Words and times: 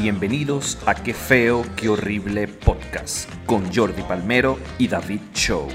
Bienvenidos 0.00 0.78
a 0.86 0.94
Qué 0.94 1.12
feo, 1.12 1.64
qué 1.74 1.88
horrible 1.88 2.46
podcast 2.46 3.28
con 3.46 3.64
Jordi 3.74 4.02
Palmero 4.02 4.56
y 4.78 4.86
David 4.86 5.20
Show. 5.32 5.66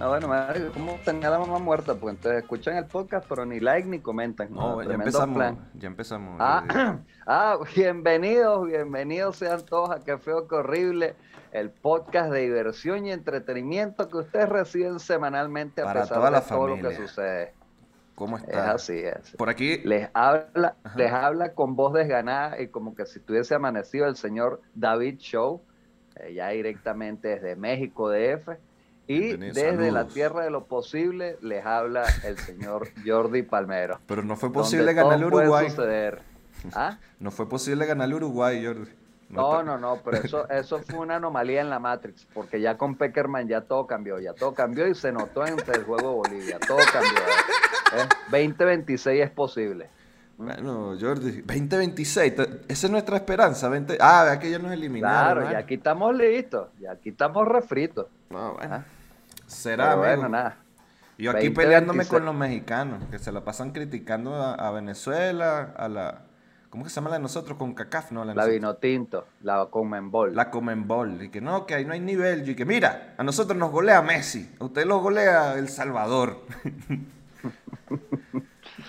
Ah, 0.00 0.08
bueno, 0.08 0.28
madre, 0.28 0.70
¿cómo 0.72 0.98
tenía 1.04 1.28
la 1.28 1.38
mamá 1.38 1.58
muerta? 1.58 1.94
Pues 1.94 2.14
entonces 2.14 2.42
escuchan 2.42 2.78
el 2.78 2.86
podcast, 2.86 3.26
pero 3.28 3.44
ni 3.44 3.60
like 3.60 3.86
ni 3.86 3.98
comentan. 3.98 4.50
No, 4.50 4.80
ya 4.80 4.88
tremendo 4.88 5.04
empezamos. 5.04 5.36
plan. 5.36 5.70
Ya 5.74 5.88
empezamos. 5.88 6.36
Ah, 6.40 6.96
ah, 7.26 7.58
bienvenidos, 7.76 8.66
bienvenidos 8.66 9.36
sean 9.36 9.62
todos 9.66 9.90
a 9.90 10.00
Qué 10.00 10.16
Feo 10.16 10.48
Que 10.48 10.54
Horrible, 10.54 11.16
el 11.52 11.68
podcast 11.70 12.32
de 12.32 12.40
diversión 12.40 13.04
y 13.04 13.12
entretenimiento 13.12 14.08
que 14.08 14.16
ustedes 14.16 14.48
reciben 14.48 14.98
semanalmente 14.98 15.82
a 15.82 15.84
Para 15.84 16.00
pesar 16.00 16.16
toda 16.16 16.30
de 16.30 16.36
la 16.36 16.40
todo 16.40 16.66
lo 16.66 16.76
que 16.76 16.96
sucede. 16.96 17.61
¿Cómo 18.22 18.36
Es 18.36 18.44
está? 18.44 18.72
así, 18.72 18.98
es. 18.98 19.34
Por 19.36 19.48
aquí, 19.48 19.78
Les 19.84 20.08
habla, 20.14 20.76
Ajá. 20.84 20.96
les 20.96 21.12
habla 21.12 21.54
con 21.54 21.74
voz 21.74 21.92
desganada 21.92 22.60
y 22.60 22.68
como 22.68 22.94
que 22.94 23.04
si 23.04 23.18
tuviese 23.18 23.56
amanecido 23.56 24.06
el 24.06 24.14
señor 24.14 24.60
David 24.76 25.18
Show, 25.18 25.60
eh, 26.14 26.32
ya 26.34 26.50
directamente 26.50 27.26
desde 27.28 27.56
México 27.56 28.08
DF. 28.10 28.50
Y 29.08 29.18
Bienvenido, 29.36 29.54
desde 29.54 29.90
la 29.90 30.06
tierra 30.06 30.44
de 30.44 30.50
lo 30.50 30.66
posible 30.66 31.36
les 31.42 31.66
habla 31.66 32.04
el 32.24 32.38
señor 32.38 32.90
Jordi 33.04 33.42
Palmero. 33.42 33.98
pero 34.06 34.22
no 34.22 34.36
fue 34.36 34.52
posible 34.52 34.92
ganar 34.94 35.24
Uruguay. 35.24 35.68
suceder. 35.68 36.22
¿Ah? 36.74 36.98
No 37.18 37.32
fue 37.32 37.48
posible 37.48 37.84
ganar 37.86 38.06
el 38.06 38.14
Uruguay, 38.14 38.64
Jordi. 38.64 38.88
No, 39.32 39.62
no, 39.62 39.78
no, 39.78 39.98
pero 40.04 40.18
eso, 40.18 40.48
eso 40.50 40.78
fue 40.80 41.00
una 41.00 41.16
anomalía 41.16 41.60
en 41.62 41.70
la 41.70 41.78
Matrix, 41.78 42.26
porque 42.34 42.60
ya 42.60 42.76
con 42.76 42.96
Peckerman 42.96 43.48
ya 43.48 43.62
todo 43.62 43.86
cambió, 43.86 44.18
ya 44.20 44.34
todo 44.34 44.52
cambió 44.54 44.86
y 44.86 44.94
se 44.94 45.10
notó 45.12 45.46
en 45.46 45.54
el 45.58 45.84
juego 45.84 45.96
de 45.96 46.14
Bolivia, 46.30 46.58
todo 46.60 46.78
cambió. 46.92 47.18
¿eh? 47.96 48.08
2026 48.30 49.22
es 49.24 49.30
posible. 49.30 49.88
Bueno, 50.38 50.96
Jordi, 51.00 51.42
2026, 51.42 52.34
te- 52.36 52.42
esa 52.68 52.86
es 52.86 52.90
nuestra 52.90 53.16
esperanza. 53.16 53.68
20... 53.68 53.98
Ah, 54.00 54.24
vea 54.24 54.38
que 54.38 54.50
ya 54.50 54.58
nos 54.58 54.72
eliminaron. 54.72 55.34
Claro, 55.34 55.40
¿no? 55.46 55.52
y 55.52 55.54
aquí 55.54 55.74
estamos 55.74 56.14
listos, 56.16 56.68
y 56.80 56.86
aquí 56.86 57.10
estamos 57.10 57.46
refritos. 57.46 58.06
No, 58.30 58.54
bueno. 58.54 58.74
Ah. 58.76 58.84
Será, 59.46 59.90
Pero 59.90 60.02
amigo. 60.02 60.16
bueno, 60.16 60.28
nada. 60.30 60.56
Yo 61.18 61.30
aquí 61.30 61.42
20, 61.48 61.60
peleándome 61.60 61.98
26. 61.98 62.08
con 62.18 62.24
los 62.24 62.34
mexicanos, 62.34 63.04
que 63.10 63.18
se 63.18 63.30
la 63.30 63.44
pasan 63.44 63.70
criticando 63.72 64.34
a, 64.34 64.54
a 64.54 64.70
Venezuela, 64.72 65.72
a 65.76 65.88
la... 65.88 66.22
¿Cómo 66.72 66.84
que 66.84 66.88
se 66.88 66.94
llama 66.94 67.10
la 67.10 67.16
de 67.16 67.22
nosotros? 67.22 67.58
Con 67.58 67.74
CACAF, 67.74 68.12
¿no? 68.12 68.24
La, 68.24 68.28
La 68.28 68.34
nosotros. 68.34 68.54
vino 68.54 68.76
tinto, 68.76 69.26
la 69.42 69.66
Comenbol. 69.66 70.34
La 70.34 70.50
Comenbol. 70.50 71.24
Y 71.24 71.28
que 71.28 71.42
no, 71.42 71.66
que 71.66 71.74
ahí 71.74 71.84
no 71.84 71.92
hay 71.92 72.00
nivel. 72.00 72.48
Y 72.48 72.54
que 72.54 72.64
mira, 72.64 73.12
a 73.18 73.22
nosotros 73.22 73.58
nos 73.58 73.70
golea 73.70 74.00
Messi. 74.00 74.50
A 74.58 74.64
usted 74.64 74.86
los 74.86 75.02
golea 75.02 75.58
El 75.58 75.68
Salvador. 75.68 76.38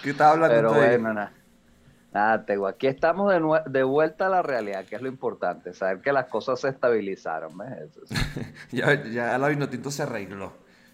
¿Qué 0.01 0.11
estaba 0.11 0.31
hablando 0.31 0.55
Pero 0.55 0.71
usted 0.71 0.81
bueno, 0.81 1.13
nada. 1.13 1.33
Nada, 2.13 2.45
Tego, 2.45 2.67
aquí 2.67 2.87
estamos 2.87 3.29
de, 3.33 3.41
de 3.69 3.83
vuelta 3.83 4.27
a 4.27 4.29
la 4.29 4.41
realidad, 4.41 4.85
que 4.85 4.95
es 4.95 5.01
lo 5.01 5.09
importante, 5.09 5.73
saber 5.73 5.99
que 5.99 6.13
las 6.13 6.27
cosas 6.27 6.61
se 6.61 6.69
estabilizaron. 6.69 7.57
¿ves? 7.57 7.89
Ya, 8.71 8.93
ya 9.03 9.37
la 9.37 9.49
Vinotinto 9.49 9.91
se 9.91 10.03
arregló. 10.03 10.53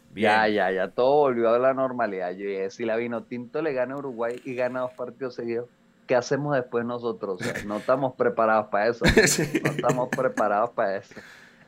Bien. 0.09 0.31
Ya, 0.31 0.47
ya, 0.47 0.71
ya 0.71 0.87
todo 0.87 1.17
volvió 1.17 1.53
a 1.53 1.59
la 1.59 1.75
normalidad. 1.75 2.31
Yo 2.31 2.47
dije, 2.47 2.71
si 2.71 2.83
la 2.83 2.95
Vinotinto 2.95 3.61
le 3.61 3.73
gana 3.73 3.93
a 3.93 3.97
Uruguay 3.97 4.41
y 4.43 4.55
gana 4.55 4.79
dos 4.79 4.93
partidos 4.93 5.35
seguidos, 5.35 5.69
¿qué 6.09 6.15
hacemos 6.15 6.55
después 6.55 6.83
nosotros? 6.83 7.39
O 7.39 7.43
sea, 7.43 7.53
no 7.65 7.77
estamos 7.83 8.15
preparados 8.15 8.67
para 8.69 8.87
eso. 8.87 9.05
Sí. 9.27 9.61
No 9.63 9.69
estamos 9.69 10.09
preparados 10.09 10.71
para 10.71 10.97
eso. 10.97 11.13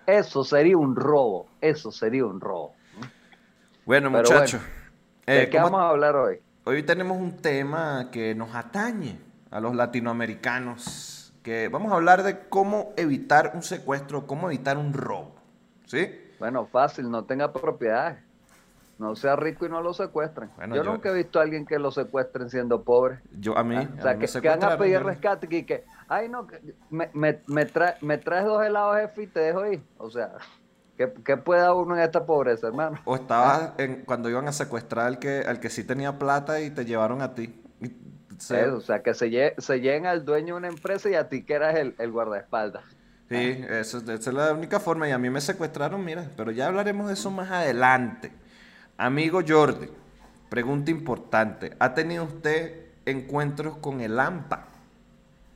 Eso 0.08 0.44
sería 0.44 0.75
un 0.78 0.95
robo. 0.95 1.47
Eso 1.61 1.92
sería 1.92 2.25
un 2.25 2.42
robo. 2.42 2.73
Bueno, 3.86 4.09
muchachos. 4.09 4.59
¿De 5.28 5.44
eh, 5.44 5.50
qué 5.50 5.58
¿cómo- 5.58 5.69
vamos 5.78 5.81
a 5.81 5.89
hablar 5.89 6.16
hoy? 6.16 6.39
Hoy 6.64 6.81
tenemos 6.84 7.17
un 7.17 7.38
tema 7.38 8.09
que 8.12 8.34
nos 8.34 8.56
atañe 8.56 9.19
a 9.52 9.59
los 9.59 9.75
latinoamericanos. 9.75 11.34
Que 11.44 11.69
vamos 11.69 11.92
a 11.92 11.95
hablar 11.95 12.23
de 12.23 12.47
cómo 12.50 12.94
evitar 12.97 13.52
un 13.53 13.62
secuestro, 13.62 14.25
cómo 14.25 14.50
evitar 14.50 14.78
un 14.78 14.94
robo. 14.94 15.35
¿Sí? 15.85 16.09
Bueno, 16.40 16.66
fácil, 16.66 17.12
no 17.12 17.25
tenga 17.25 17.53
propiedades. 17.53 18.18
No 19.01 19.16
sea 19.16 19.35
rico 19.35 19.66
y 19.66 19.69
no 19.69 19.81
lo 19.81 19.95
secuestren. 19.95 20.51
Bueno, 20.56 20.75
yo, 20.75 20.84
yo- 20.84 20.91
nunca 20.91 21.09
he 21.09 21.13
visto 21.16 21.39
a 21.39 21.41
alguien 21.41 21.66
que 21.66 21.79
lo 21.79 21.89
secuestren 21.89 22.51
siendo 22.51 22.84
pobre. 22.84 23.19
Yo 23.39 23.57
a 23.57 23.63
mí. 23.63 23.75
Ah, 23.75 23.89
o 23.97 24.01
sea, 24.03 24.13
mí 24.13 24.19
que, 24.28 24.41
que 24.41 24.47
van 24.47 24.63
a 24.63 24.78
pedir 24.78 24.94
yo- 25.00 25.03
rescate 25.03 25.47
y 25.50 25.63
que, 25.63 25.85
ay 26.07 26.29
no, 26.29 26.45
me, 26.91 27.09
me, 27.13 27.39
me, 27.47 27.66
trae- 27.66 27.95
me 28.01 28.19
traes 28.19 28.45
dos 28.45 28.63
helados 28.63 28.97
jefe 28.97 29.23
y 29.23 29.28
te 29.28 29.39
dejo 29.39 29.66
ir. 29.66 29.81
O 29.97 30.12
sea, 30.12 30.34
¿qué, 30.97 31.12
qué 31.25 31.35
puede 31.35 31.67
uno 31.73 31.95
en 31.97 32.03
esta 32.03 32.23
pobreza, 32.28 32.67
hermano? 32.67 33.00
O 33.06 33.16
estabas 33.16 33.72
en, 33.79 34.03
cuando 34.06 34.29
iban 34.29 34.47
a 34.47 34.51
secuestrar 34.51 35.07
al 35.07 35.18
que, 35.18 35.39
al 35.47 35.59
que 35.59 35.72
sí 35.72 35.83
tenía 35.83 36.19
plata 36.19 36.62
y 36.62 36.69
te 36.69 36.85
llevaron 36.85 37.23
a 37.23 37.33
ti. 37.33 37.59
Eso, 38.31 38.78
o 38.78 38.81
sea, 38.81 39.01
que 39.01 39.13
se, 39.16 39.29
lle- 39.31 39.53
se 39.59 39.78
lleguen 39.79 40.06
al 40.06 40.25
dueño 40.25 40.53
de 40.53 40.59
una 40.59 40.68
empresa 40.68 41.09
y 41.09 41.16
a 41.16 41.28
ti 41.28 41.44
que 41.44 41.53
eras 41.56 41.75
el, 41.75 41.95
el 41.97 42.12
guardaespaldas. 42.12 42.83
Sí, 43.29 43.66
eso, 43.69 44.00
esa 44.00 44.13
es 44.13 44.28
la 44.33 44.53
única 44.53 44.79
forma. 44.79 45.07
Y 45.07 45.12
a 45.12 45.18
mí 45.18 45.29
me 45.29 45.39
secuestraron, 45.41 46.03
mira, 46.03 46.29
pero 46.35 46.51
ya 46.51 46.68
hablaremos 46.68 47.07
de 47.07 47.13
eso 47.13 47.31
más 47.31 47.50
adelante. 47.50 48.31
Amigo 48.97 49.41
Jordi, 49.47 49.90
pregunta 50.50 50.91
importante. 50.91 51.75
¿Ha 51.79 51.94
tenido 51.94 52.25
usted 52.25 52.85
encuentros 53.06 53.78
con 53.78 54.02
el 54.02 54.19
AMPA? 54.19 54.68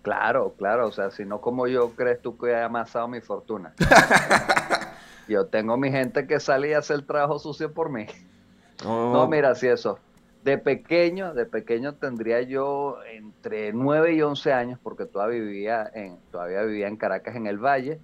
Claro, 0.01 0.53
claro, 0.57 0.87
o 0.87 0.91
sea, 0.91 1.09
si 1.09 1.25
no 1.25 1.41
como 1.41 1.67
yo, 1.67 1.91
crees 1.91 2.21
tú 2.21 2.37
que 2.37 2.51
he 2.51 2.61
amasado 2.61 3.07
mi 3.07 3.21
fortuna. 3.21 3.73
yo 5.27 5.47
tengo 5.47 5.77
mi 5.77 5.91
gente 5.91 6.27
que 6.27 6.39
sale 6.39 6.69
y 6.69 6.73
hace 6.73 6.93
el 6.93 7.05
trabajo 7.05 7.39
sucio 7.39 7.73
por 7.73 7.89
mí. 7.89 8.05
Oh, 8.85 9.11
No, 9.13 9.27
mira, 9.27 9.55
si 9.55 9.67
eso. 9.67 9.99
De 10.43 10.59
pequeño, 10.59 11.33
de 11.33 11.47
pequeño 11.47 11.95
tendría 11.95 12.41
yo 12.41 12.99
entre 13.11 13.73
9 13.73 14.13
y 14.13 14.21
11 14.21 14.53
años, 14.53 14.79
porque 14.83 15.05
todavía 15.05 15.39
vivía 15.41 15.91
en, 15.91 16.19
todavía 16.31 16.61
vivía 16.61 16.87
en 16.87 16.97
Caracas, 16.97 17.35
en 17.35 17.47
el 17.47 17.57
Valle. 17.57 17.99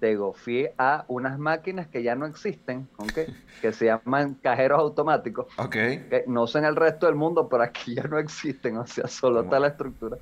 Digo, 0.00 0.32
fui 0.32 0.68
a 0.78 1.04
unas 1.08 1.38
máquinas 1.38 1.88
que 1.88 2.04
ya 2.04 2.14
no 2.14 2.26
existen, 2.26 2.88
¿ok? 2.98 3.18
que 3.60 3.72
se 3.72 3.86
llaman 3.86 4.34
cajeros 4.34 4.78
automáticos. 4.78 5.46
Que 5.70 6.24
no 6.28 6.46
sé 6.46 6.58
en 6.58 6.66
el 6.66 6.76
resto 6.76 7.06
del 7.06 7.16
mundo, 7.16 7.48
pero 7.48 7.64
aquí 7.64 7.96
ya 7.96 8.04
no 8.04 8.18
existen, 8.18 8.76
o 8.76 8.86
sea, 8.86 9.08
solo 9.08 9.42
está 9.42 9.58
la 9.58 9.68
estructura. 9.68 10.18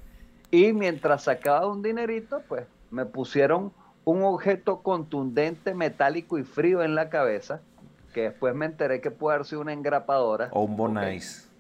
Y 0.51 0.73
mientras 0.73 1.25
sacaba 1.25 1.67
un 1.67 1.83
dinerito, 1.83 2.43
pues 2.49 2.65
me 2.91 3.05
pusieron 3.05 3.73
un 4.05 4.23
objeto 4.23 4.83
contundente, 4.83 5.75
metálico 5.75 6.39
y 6.39 6.45
frío 6.45 6.83
en 6.83 6.95
la 6.95 7.11
cabeza, 7.11 7.61
que 8.15 8.23
después 8.23 8.55
me 8.55 8.65
enteré 8.65 9.01
que 9.03 9.11
puede 9.11 9.35
haber 9.35 9.47
sido 9.47 9.61
una 9.61 9.75
engrapadora. 9.75 10.49
O 10.53 10.63
un. 10.63 10.77
Bonais. 10.77 11.51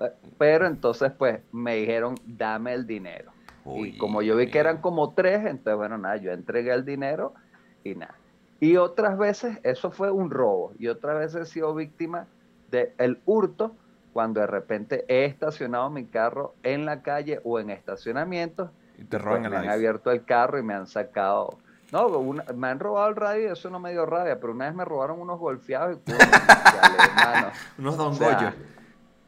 Eh, 0.00 0.12
Pero 0.36 0.66
entonces, 0.66 1.10
pues, 1.10 1.40
me 1.50 1.74
dijeron, 1.76 2.14
dame 2.24 2.74
el 2.74 2.86
dinero. 2.86 3.32
Uy, 3.64 3.88
y 3.88 3.98
como 3.98 4.22
yo 4.22 4.36
vi 4.36 4.48
que 4.48 4.58
eran 4.58 4.80
como 4.80 5.12
tres, 5.14 5.44
entonces, 5.44 5.76
bueno, 5.76 5.98
nada, 5.98 6.16
yo 6.16 6.30
entregué 6.30 6.72
el 6.72 6.84
dinero 6.84 7.34
y 7.84 7.94
nada. 7.94 8.14
Y 8.60 8.76
otras 8.76 9.16
veces, 9.18 9.58
eso 9.62 9.90
fue 9.90 10.10
un 10.10 10.30
robo. 10.30 10.72
Y 10.78 10.88
otras 10.88 11.18
veces 11.18 11.42
he 11.48 11.52
sido 11.52 11.74
víctima 11.74 12.26
del 12.70 13.20
hurto 13.24 13.72
cuando 14.12 14.40
de 14.40 14.46
repente 14.46 15.04
he 15.08 15.24
estacionado 15.26 15.90
mi 15.90 16.04
carro 16.04 16.54
en 16.62 16.84
la 16.84 17.02
calle 17.02 17.40
o 17.44 17.60
en 17.60 17.70
estacionamientos. 17.70 18.70
Y 18.96 19.04
te 19.04 19.10
pues, 19.18 19.22
roban 19.22 19.44
el 19.44 19.50
me 19.52 19.56
han 19.58 19.68
abierto 19.68 20.10
el 20.10 20.24
carro 20.24 20.58
y 20.58 20.62
me 20.62 20.74
han 20.74 20.86
sacado. 20.88 21.58
No, 21.92 22.06
una- 22.08 22.44
me 22.54 22.68
han 22.68 22.80
robado 22.80 23.08
el 23.08 23.16
radio 23.16 23.48
y 23.48 23.52
eso 23.52 23.70
no 23.70 23.78
me 23.78 23.92
dio 23.92 24.04
rabia, 24.04 24.38
pero 24.40 24.52
una 24.52 24.66
vez 24.66 24.74
me 24.74 24.84
robaron 24.84 25.20
unos 25.20 25.38
golfeados 25.38 25.98
y 26.06 26.10
hermano. 26.12 27.52
Unos 27.78 27.96
Don 27.96 28.08
O 28.08 28.14
sea, 28.14 28.34
Goyo. 28.34 28.52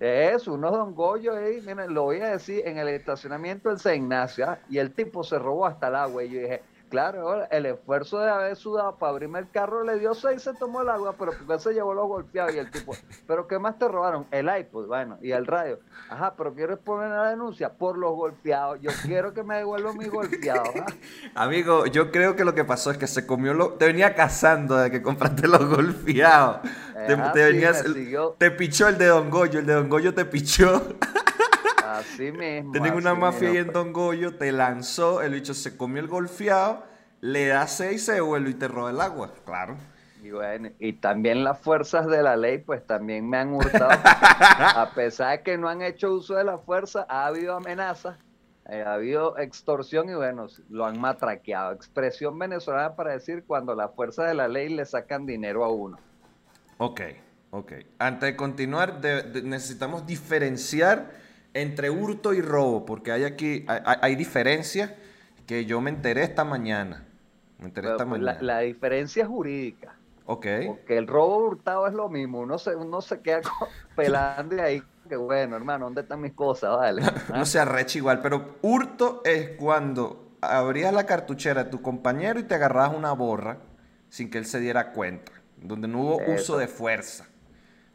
Eso, 0.01 0.55
unos 0.55 0.73
don 0.73 0.95
Goyo 0.95 1.37
ahí, 1.37 1.61
miren, 1.61 1.93
lo 1.93 2.05
voy 2.05 2.21
a 2.21 2.31
decir, 2.31 2.67
en 2.67 2.79
el 2.79 2.89
estacionamiento 2.89 3.69
del 3.69 3.79
San 3.79 3.95
Ignacio, 3.97 4.47
ah, 4.49 4.59
y 4.69 4.79
el 4.79 4.93
tipo 4.93 5.23
se 5.23 5.39
robó 5.39 5.67
hasta 5.67 5.89
el 5.89 5.95
agua, 5.95 6.25
y 6.25 6.31
yo 6.31 6.41
dije, 6.41 6.63
claro, 6.91 7.49
el 7.51 7.67
esfuerzo 7.67 8.19
de 8.19 8.31
haber 8.31 8.57
sudado 8.57 8.97
para 8.97 9.11
abrirme 9.11 9.39
el 9.39 9.51
carro 9.51 9.85
le 9.85 9.99
dio 9.99 10.13
seis 10.15 10.43
se 10.43 10.53
tomó 10.55 10.83
el 10.83 10.91
agua, 10.91 11.15
pero 11.19 11.33
porque 11.33 11.63
se 11.63 11.73
llevó 11.73 11.95
los 11.95 12.07
golpeados, 12.07 12.55
y 12.55 12.59
el 12.59 12.71
tipo, 12.71 12.95
pero 13.27 13.47
¿qué 13.47 13.59
más 13.59 13.79
te 13.79 13.89
robaron? 13.89 14.27
El 14.31 14.51
iPod, 14.55 14.87
bueno, 14.87 15.19
y 15.23 15.31
el 15.31 15.47
radio, 15.47 15.79
ajá, 16.11 16.35
pero 16.37 16.53
¿quieres 16.55 16.79
poner 16.79 17.09
la 17.09 17.31
denuncia? 17.31 17.73
Por 17.73 17.97
los 17.97 18.15
golpeados, 18.15 18.81
yo 18.81 18.91
quiero 19.05 19.33
que 19.33 19.43
me 19.43 19.57
devuelvan 19.57 19.97
mis 19.97 20.11
golpeados, 20.11 20.69
ah. 20.81 20.87
Amigo, 21.35 21.87
yo 21.87 22.11
creo 22.11 22.37
que 22.37 22.45
lo 22.45 22.55
que 22.55 22.65
pasó 22.65 22.91
es 22.91 22.99
que 22.99 23.07
se 23.07 23.27
comió 23.27 23.55
lo... 23.55 23.75
Te 23.75 23.87
venía 23.87 24.15
cazando 24.15 24.77
de 24.77 24.91
que 24.91 25.01
compraste 25.01 25.47
los 25.47 25.65
golfeados. 25.65 26.59
Te, 27.07 27.15
Ajá, 27.15 27.33
te 27.33 27.47
sí, 27.47 27.53
venías... 27.53 27.85
Te 28.39 28.51
pichó 28.51 28.89
el 28.89 28.99
de 28.99 29.07
Don 29.07 29.31
Goyo, 29.31 29.61
el 29.61 29.67
de 29.67 29.75
Don 29.75 29.89
Goyo 29.89 30.13
te 30.13 30.25
pichó. 30.25 30.83
Así 31.85 32.33
mismo. 32.33 32.73
Tienen 32.73 32.95
una 32.95 33.15
mafia 33.15 33.51
ahí 33.51 33.59
en 33.59 33.73
Don 33.73 33.93
Goyo, 33.93 34.37
te 34.37 34.53
lanzó, 34.53 35.23
el 35.23 35.35
bicho 35.35 35.55
se 35.55 35.77
comió 35.77 36.01
el 36.01 36.09
golfeado, 36.09 36.85
le 37.21 37.47
da 37.49 37.67
seis, 37.67 38.05
se 38.05 38.21
vuelve 38.21 38.51
y 38.51 38.55
te 38.55 38.69
roba 38.69 38.91
el 38.91 39.01
agua. 39.01 39.33
Claro. 39.45 39.77
Y 40.23 40.31
bueno, 40.33 40.69
y 40.79 40.93
también 40.95 41.45
las 41.45 41.59
fuerzas 41.61 42.07
de 42.07 42.23
la 42.23 42.37
ley, 42.37 42.59
pues 42.59 42.87
también 42.87 43.29
me 43.29 43.39
han 43.39 43.55
hurtado. 43.55 43.91
a 44.05 44.91
pesar 44.95 45.39
de 45.39 45.43
que 45.43 45.57
no 45.59 45.69
han 45.69 45.81
hecho 45.83 46.13
uso 46.13 46.35
de 46.35 46.45
la 46.45 46.59
fuerza, 46.59 47.07
ha 47.09 47.27
habido 47.27 47.57
amenazas, 47.57 48.19
eh, 48.69 48.83
ha 48.87 48.95
habido 48.95 49.39
extorsión 49.39 50.11
y 50.11 50.15
bueno, 50.15 50.47
lo 50.69 50.85
han 50.85 51.01
matraqueado. 51.01 51.73
Expresión 51.73 52.39
venezolana 52.39 52.95
para 52.97 53.13
decir 53.13 53.45
cuando 53.47 53.75
las 53.75 53.95
fuerzas 53.95 54.29
de 54.29 54.35
la 54.35 54.47
ley 54.47 54.69
le 54.69 54.85
sacan 54.85 55.25
dinero 55.25 55.65
a 55.65 55.71
uno. 55.73 55.99
Ok, 56.77 57.01
ok. 57.51 57.73
Antes 57.99 58.31
de 58.31 58.37
continuar, 58.37 59.01
de- 59.01 59.23
de- 59.23 59.43
necesitamos 59.43 60.07
diferenciar 60.07 61.11
entre 61.55 61.89
hurto 61.89 62.35
y 62.35 62.43
robo, 62.43 62.85
porque 62.85 63.11
hay 63.11 63.25
aquí, 63.25 63.65
hay, 63.69 63.97
hay 64.03 64.15
diferencias 64.17 64.93
que 65.47 65.65
yo 65.65 65.81
me 65.81 65.89
enteré 65.91 66.23
esta 66.25 66.45
mañana. 66.45 67.07
Me 67.61 67.69
esta 67.69 67.83
pues, 67.83 68.07
mañana. 68.07 68.39
la, 68.41 68.43
la 68.43 68.59
diferencia 68.61 69.23
es 69.23 69.29
jurídica. 69.29 69.95
Ok. 70.27 70.47
Porque 70.67 70.97
el 70.97 71.07
robo 71.07 71.39
hurtado 71.39 71.87
es 71.87 71.95
lo 71.95 72.09
mismo. 72.09 72.41
Uno 72.41 72.59
se, 72.59 72.75
uno 72.77 73.01
se 73.01 73.21
queda 73.21 73.41
pelando 73.97 74.57
y 74.57 74.61
ahí, 74.61 74.83
que 75.09 75.17
bueno, 75.17 75.57
hermano, 75.57 75.87
¿dónde 75.87 76.03
están 76.03 76.21
mis 76.21 76.33
cosas? 76.33 76.77
Vale. 76.77 77.03
No 77.35 77.45
se 77.45 77.59
arrecha 77.59 77.99
igual, 77.99 78.21
pero 78.21 78.57
hurto 78.63 79.23
es 79.25 79.51
cuando 79.59 80.37
abrías 80.41 80.93
la 80.93 81.05
cartuchera 81.05 81.65
de 81.65 81.71
tu 81.71 81.83
compañero 81.83 82.39
y 82.41 82.45
te 82.45 82.55
agarrabas 82.55 82.97
una 82.97 83.13
borra 83.13 83.59
sin 84.09 84.31
que 84.31 84.39
él 84.39 84.47
se 84.47 84.61
diera 84.61 84.93
cuenta, 84.93 85.33
donde 85.57 85.87
no 85.87 86.01
hubo 86.01 86.19
uso 86.35 86.57
de 86.59 86.67
fuerza. 86.67 87.27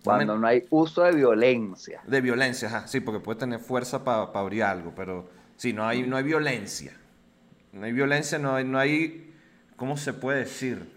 Cuando 0.03 0.37
no 0.37 0.47
hay 0.47 0.65
uso 0.69 1.03
de 1.03 1.13
violencia. 1.13 2.01
De 2.05 2.21
violencia, 2.21 2.67
ajá, 2.67 2.87
sí, 2.87 2.99
porque 2.99 3.19
puede 3.19 3.39
tener 3.39 3.59
fuerza 3.59 4.03
para 4.03 4.23
abrir 4.23 4.63
algo, 4.63 4.93
pero 4.95 5.27
sí, 5.57 5.73
no 5.73 5.87
hay, 5.87 6.03
no 6.03 6.15
hay 6.15 6.23
violencia. 6.23 6.93
No 7.73 7.85
hay 7.85 7.91
violencia, 7.91 8.37
no 8.37 8.55
hay, 8.55 8.63
no 8.63 8.77
hay, 8.77 9.33
¿cómo 9.75 9.97
se 9.97 10.13
puede 10.13 10.39
decir? 10.39 10.91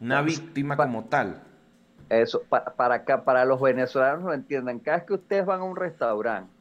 Una 0.00 0.22
víctima 0.22 0.76
pa- 0.76 0.84
como 0.86 1.04
tal. 1.04 1.42
Eso, 2.08 2.42
pa- 2.48 2.64
para 2.76 2.96
acá, 2.96 3.24
para 3.24 3.44
los 3.44 3.60
venezolanos 3.60 4.24
lo 4.24 4.32
entiendan. 4.34 4.78
Cada 4.78 4.98
vez 4.98 5.06
que 5.06 5.14
ustedes 5.14 5.46
van 5.46 5.60
a 5.60 5.64
un 5.64 5.76
restaurante 5.76 6.52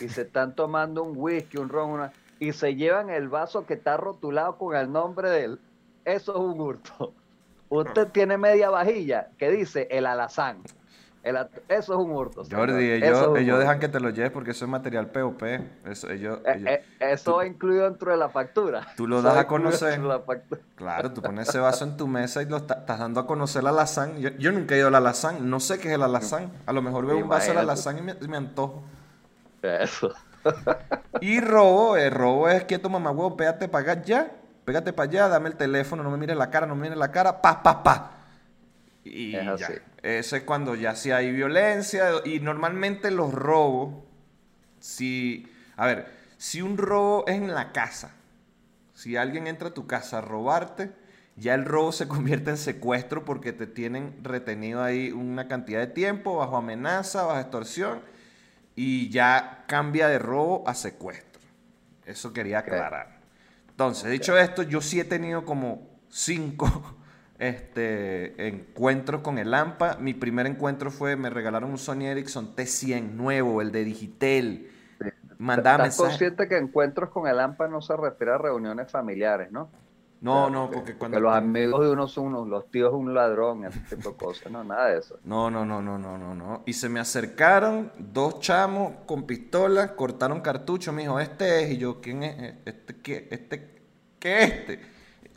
y 0.00 0.08
se 0.08 0.22
están 0.22 0.54
tomando 0.54 1.02
un 1.02 1.12
whisky, 1.16 1.58
un 1.58 1.68
ron, 1.68 1.90
una- 1.90 2.12
y 2.40 2.52
se 2.52 2.74
llevan 2.74 3.10
el 3.10 3.28
vaso 3.28 3.66
que 3.66 3.74
está 3.74 3.96
rotulado 3.96 4.56
con 4.58 4.74
el 4.76 4.90
nombre 4.90 5.30
de 5.30 5.44
él, 5.44 5.60
eso 6.04 6.32
es 6.32 6.38
un 6.38 6.60
hurto. 6.60 7.12
Usted 7.68 8.08
tiene 8.08 8.38
media 8.38 8.70
vajilla 8.70 9.28
que 9.38 9.50
dice 9.50 9.86
el 9.90 10.06
alazán. 10.06 10.58
El 11.22 11.36
eso 11.68 11.92
es 11.92 11.98
un 11.98 12.10
hurto. 12.12 12.44
señor. 12.44 12.70
Jordi, 12.70 12.90
Eso 12.90 13.04
ellos, 13.06 13.18
es 13.36 13.42
ellos 13.42 13.54
hurto. 13.54 13.58
dejan 13.58 13.80
que 13.80 13.88
te 13.88 14.00
lo 14.00 14.10
lleves 14.10 14.30
porque 14.30 14.52
eso 14.52 14.64
es 14.64 14.70
material 14.70 15.08
POP. 15.08 15.42
Eso, 15.84 16.08
ellos, 16.10 16.38
Eh, 16.46 16.52
ellos- 16.56 16.68
eh, 16.70 16.84
eso 17.00 17.36
va 17.36 17.46
incluido 17.46 17.84
dentro 17.84 18.10
de 18.12 18.16
la 18.16 18.28
factura. 18.28 18.86
Tú 18.96 19.06
lo 19.06 19.20
das 19.20 19.36
a 19.36 19.46
conocer. 19.46 19.98
la. 20.00 20.22
Claro, 20.76 21.12
tú 21.12 21.20
pones 21.20 21.48
ese 21.48 21.58
vaso 21.58 21.84
en 21.84 21.96
tu 21.96 22.06
mesa 22.06 22.40
y 22.42 22.46
lo 22.46 22.56
está- 22.58 22.74
estás 22.74 22.98
dando 23.00 23.20
a 23.20 23.26
conocer 23.26 23.62
la 23.64 23.70
alazán. 23.70 24.18
Yo, 24.18 24.30
yo 24.38 24.52
nunca 24.52 24.74
he 24.74 24.78
ido 24.78 24.88
al 24.88 24.94
alazán, 24.94 25.50
no 25.50 25.60
sé 25.60 25.78
qué 25.78 25.88
es 25.88 25.94
el 25.94 26.02
alazán. 26.02 26.50
A 26.66 26.72
lo 26.72 26.82
mejor 26.82 27.04
veo 27.06 27.18
un 27.18 27.28
vaso 27.28 27.52
de 27.52 27.58
alazán 27.58 27.98
y 27.98 28.02
me, 28.28 28.36
antojo. 28.36 28.82
Eso. 29.62 30.12
Y 31.20 31.40
robo, 31.40 31.96
el 31.96 32.12
robo 32.12 32.48
es 32.48 32.64
quieto 32.64 32.88
mamá 32.88 33.10
huevo, 33.10 33.36
pégate 33.36 33.68
para 33.68 33.92
allá 33.92 34.02
ya, 34.04 34.30
pégate 34.64 34.92
para 34.92 35.08
allá, 35.10 35.28
dame 35.28 35.48
el 35.48 35.56
teléfono, 35.56 36.02
no 36.04 36.10
me 36.10 36.16
mires 36.16 36.36
la 36.36 36.48
cara, 36.48 36.64
no 36.66 36.76
me 36.76 36.82
mires 36.82 36.96
la 36.96 37.10
cara, 37.10 37.42
pa, 37.42 37.60
pa, 37.62 37.82
pa. 37.82 38.10
Y 39.12 39.36
Es 39.36 39.60
ya. 39.60 39.68
Eso 40.02 40.36
es 40.36 40.42
cuando 40.42 40.74
ya 40.74 40.94
sí 40.94 41.10
hay 41.10 41.32
violencia 41.32 42.10
y 42.24 42.40
normalmente 42.40 43.10
los 43.10 43.32
robos, 43.32 44.04
si, 44.78 45.50
a 45.76 45.86
ver, 45.86 46.06
si 46.36 46.62
un 46.62 46.78
robo 46.78 47.24
es 47.26 47.34
en 47.34 47.52
la 47.52 47.72
casa, 47.72 48.14
si 48.94 49.16
alguien 49.16 49.46
entra 49.46 49.68
a 49.68 49.74
tu 49.74 49.86
casa 49.86 50.18
a 50.18 50.20
robarte, 50.20 50.92
ya 51.36 51.54
el 51.54 51.64
robo 51.64 51.92
se 51.92 52.06
convierte 52.08 52.50
en 52.50 52.56
secuestro 52.56 53.24
porque 53.24 53.52
te 53.52 53.66
tienen 53.66 54.22
retenido 54.22 54.82
ahí 54.82 55.10
una 55.10 55.48
cantidad 55.48 55.80
de 55.80 55.88
tiempo 55.88 56.36
bajo 56.36 56.56
amenaza, 56.56 57.24
bajo 57.24 57.40
extorsión 57.40 58.00
y 58.76 59.08
ya 59.10 59.64
cambia 59.66 60.08
de 60.08 60.20
robo 60.20 60.62
a 60.68 60.74
secuestro. 60.74 61.42
Eso 62.06 62.32
quería 62.32 62.60
aclarar. 62.60 63.18
Entonces, 63.68 64.10
dicho 64.10 64.38
esto, 64.38 64.62
yo 64.62 64.80
sí 64.80 65.00
he 65.00 65.04
tenido 65.04 65.44
como 65.44 66.00
cinco 66.08 66.96
este, 67.38 68.48
encuentros 68.48 69.22
con 69.22 69.38
el 69.38 69.54
AMPA. 69.54 69.96
Mi 70.00 70.14
primer 70.14 70.46
encuentro 70.46 70.90
fue, 70.90 71.16
me 71.16 71.30
regalaron 71.30 71.70
un 71.70 71.78
Sony 71.78 72.06
Ericsson 72.06 72.54
T100 72.54 73.12
nuevo, 73.12 73.62
el 73.62 73.72
de 73.72 73.84
Digitel. 73.84 74.70
Mandaba 75.38 75.84
¿Estás 75.84 75.98
mensajes. 76.00 76.10
consciente 76.10 76.48
que 76.48 76.56
encuentros 76.56 77.10
con 77.10 77.28
el 77.28 77.38
AMPA 77.38 77.68
no 77.68 77.80
se 77.80 77.96
refiere 77.96 78.32
a 78.32 78.38
reuniones 78.38 78.90
familiares, 78.90 79.52
no? 79.52 79.70
No, 80.20 80.50
no, 80.50 80.68
porque 80.68 80.96
cuando... 80.96 81.20
Los 81.20 81.32
amigos 81.32 81.84
de 81.84 81.92
uno 81.92 82.08
son 82.08 82.26
unos, 82.26 82.48
los 82.48 82.68
tíos 82.72 82.92
un 82.92 83.14
ladrón, 83.14 83.64
ese 83.64 83.78
tipo 83.94 84.10
de 84.10 84.16
cosas, 84.16 84.50
no, 84.50 84.64
nada 84.64 84.88
de 84.88 84.98
eso. 84.98 85.20
No, 85.22 85.48
no, 85.48 85.64
no, 85.64 85.80
no, 85.80 85.96
no, 85.96 86.18
no, 86.18 86.34
no. 86.34 86.62
Y 86.66 86.72
se 86.72 86.88
me 86.88 86.98
acercaron 86.98 87.92
dos 87.98 88.40
chamos 88.40 88.94
con 89.06 89.28
pistolas, 89.28 89.92
cortaron 89.92 90.40
cartucho, 90.40 90.92
me 90.92 91.02
dijo, 91.02 91.20
este 91.20 91.62
es, 91.62 91.70
y 91.70 91.78
yo, 91.78 92.00
¿quién 92.00 92.24
es? 92.24 92.54
¿Este 92.64 92.96
qué? 92.96 93.28
¿Este 93.30 93.70
qué 94.18 94.42
este? 94.42 94.80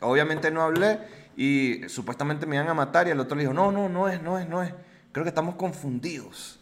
Obviamente 0.00 0.50
no 0.50 0.62
hablé 0.62 0.98
y 1.36 1.82
supuestamente 1.88 2.46
me 2.46 2.56
iban 2.56 2.68
a 2.68 2.74
matar 2.74 3.08
y 3.08 3.10
el 3.10 3.20
otro 3.20 3.36
le 3.36 3.42
dijo, 3.42 3.54
no, 3.54 3.72
no, 3.72 3.88
no 3.88 4.08
es, 4.08 4.22
no 4.22 4.38
es, 4.38 4.48
no 4.48 4.62
es. 4.62 4.72
Creo 5.12 5.24
que 5.24 5.28
estamos 5.30 5.54
confundidos. 5.56 6.58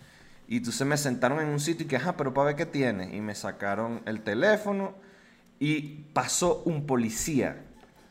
Y 0.49 0.59
entonces 0.59 0.87
me 0.87 0.97
sentaron 0.97 1.41
en 1.41 1.49
un 1.49 1.61
sitio 1.61 1.87
y 1.87 1.89
que, 1.89 1.97
ajá, 1.97 2.17
pero 2.17 2.35
para 2.35 2.47
ver 2.47 2.57
qué 2.57 2.67
tiene. 2.67 3.15
Y 3.17 3.21
me 3.21 3.35
sacaron 3.35 4.03
el 4.07 4.23
teléfono 4.23 4.95
y 5.61 6.05
pasó 6.13 6.63
un 6.65 6.87
policía 6.87 7.65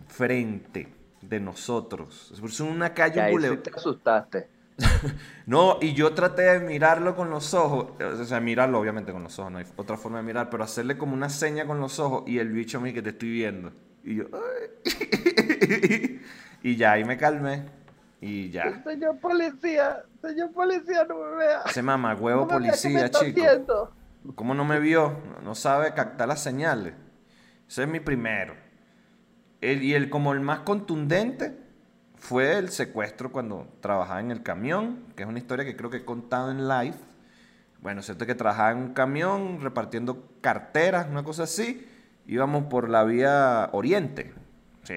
frente 0.07 0.88
de 1.21 1.39
nosotros. 1.39 2.31
Es 2.33 2.59
una 2.59 2.94
calle, 2.94 3.21
ahí 3.21 3.35
sí 3.38 3.57
te 3.57 3.71
asustaste. 3.75 4.47
No, 5.45 5.79
y 5.81 5.94
yo 5.94 6.13
traté 6.13 6.44
de 6.44 6.59
mirarlo 6.59 7.15
con 7.15 7.29
los 7.31 7.53
ojos, 7.53 7.88
o 8.01 8.23
sea, 8.23 8.39
mirarlo 8.39 8.79
obviamente 8.79 9.12
con 9.12 9.23
los 9.23 9.38
ojos, 9.39 9.51
no 9.51 9.57
hay 9.57 9.65
otra 9.75 9.97
forma 9.97 10.19
de 10.19 10.23
mirar, 10.23 10.50
pero 10.51 10.63
hacerle 10.63 10.97
como 10.97 11.13
una 11.15 11.27
seña 11.29 11.65
con 11.65 11.79
los 11.79 12.00
ojos 12.00 12.23
y 12.27 12.38
el 12.38 12.50
bicho 12.50 12.77
a 12.77 12.81
mí 12.81 12.94
que 12.94 13.01
te 13.01 13.09
estoy 13.09 13.31
viendo. 13.31 13.71
Y 14.03 14.15
yo, 14.15 14.25
"Ay". 14.31 14.83
y 16.63 16.75
ya, 16.75 16.94
ahí 16.94 17.03
me 17.06 17.17
calmé 17.17 17.65
y 18.21 18.50
ya. 18.50 18.83
Señor 18.83 19.17
policía, 19.19 20.03
señor 20.21 20.51
policía, 20.51 21.06
no 21.06 21.17
me 21.19 21.35
vea. 21.38 21.61
Ese 21.65 21.81
mamá 21.81 22.15
huevo 22.15 22.47
No 22.50 22.59
me 22.59 22.67
vea, 22.67 22.73
¿qué 22.81 22.89
me 22.89 23.00
policía, 23.01 23.09
chico. 23.11 23.41
haciendo? 23.41 23.94
¿Cómo 24.35 24.53
no 24.53 24.65
me 24.65 24.79
vio? 24.79 25.17
No 25.44 25.56
sabe 25.56 25.94
captar 25.94 26.27
las 26.27 26.41
señales. 26.44 26.94
Ese 27.67 27.83
es 27.83 27.89
mi 27.89 28.00
primero. 28.00 28.56
El- 29.61 29.83
y 29.83 29.94
el 29.94 30.09
como 30.09 30.33
el 30.33 30.39
más 30.41 30.59
contundente 30.59 31.57
fue 32.15 32.57
el 32.57 32.69
secuestro 32.69 33.31
cuando 33.31 33.67
trabajaba 33.81 34.19
en 34.19 34.31
el 34.31 34.44
camión, 34.44 35.05
que 35.15 35.23
es 35.23 35.29
una 35.29 35.39
historia 35.39 35.63
que 35.65 35.75
creo 35.77 35.89
que 35.89 35.97
he 35.97 36.05
contado 36.05 36.51
en 36.51 36.67
live. 36.67 36.95
Bueno, 37.81 38.01
cierto 38.01 38.25
que 38.25 38.35
trabajaba 38.35 38.71
en 38.71 38.77
un 38.79 38.94
camión 38.94 39.62
repartiendo 39.62 40.27
carteras, 40.41 41.07
una 41.09 41.23
cosa 41.23 41.44
así. 41.44 41.88
Íbamos 42.27 42.65
por 42.65 42.89
la 42.89 43.05
vía 43.05 43.69
Oriente. 43.71 44.33
Sí, 44.83 44.95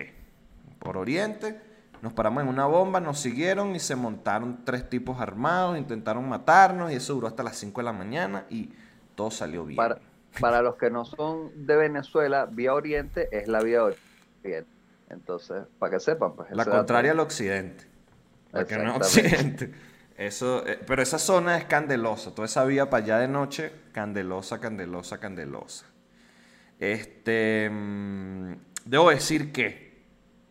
por 0.83 0.97
Oriente. 0.97 1.61
Nos 2.03 2.13
paramos 2.13 2.43
en 2.43 2.49
una 2.49 2.67
bomba, 2.67 3.01
nos 3.01 3.21
siguieron 3.21 3.77
y 3.77 3.79
se 3.79 3.95
montaron 3.95 4.65
tres 4.65 4.89
tipos 4.89 5.21
armados, 5.21 5.79
intentaron 5.79 6.29
matarnos 6.29 6.91
y 6.91 6.97
eso 6.97 7.15
duró 7.15 7.29
hasta 7.29 7.45
las 7.45 7.57
5 7.57 7.81
de 7.81 7.85
la 7.85 7.93
mañana 7.93 8.45
y 8.51 8.71
todo 9.15 9.31
salió 9.31 9.65
bien. 9.65 9.77
Para, 9.77 9.99
para 10.41 10.63
los 10.63 10.75
que 10.77 10.91
no 10.91 11.05
son 11.05 11.65
de 11.65 11.77
Venezuela, 11.77 12.47
vía 12.51 12.75
oriente 12.75 13.29
es 13.31 13.47
la 13.47 13.63
vía 13.63 13.85
oriente. 13.85 14.67
Entonces, 15.11 15.65
para 15.79 15.93
que 15.93 16.01
sepan, 16.01 16.35
pues. 16.35 16.51
La 16.51 16.65
contraria 16.65 17.13
al 17.13 17.21
occidente. 17.21 17.85
La 18.51 18.65
que 18.65 18.79
no 18.79 18.91
es 18.91 18.97
occidente. 18.97 19.73
Eso, 20.17 20.67
eh, 20.67 20.81
pero 20.87 21.03
esa 21.03 21.19
zona 21.19 21.57
es 21.57 21.65
candelosa. 21.67 22.35
Toda 22.35 22.47
esa 22.47 22.65
vía 22.65 22.91
para 22.91 23.05
allá 23.05 23.19
de 23.19 23.29
noche, 23.29 23.73
candelosa, 23.93 24.59
candelosa, 24.61 25.19
candelosa. 25.19 25.87
Este. 26.81 27.71
mm, 27.71 28.55
debo 28.85 29.11
decir 29.11 29.53
que 29.53 29.92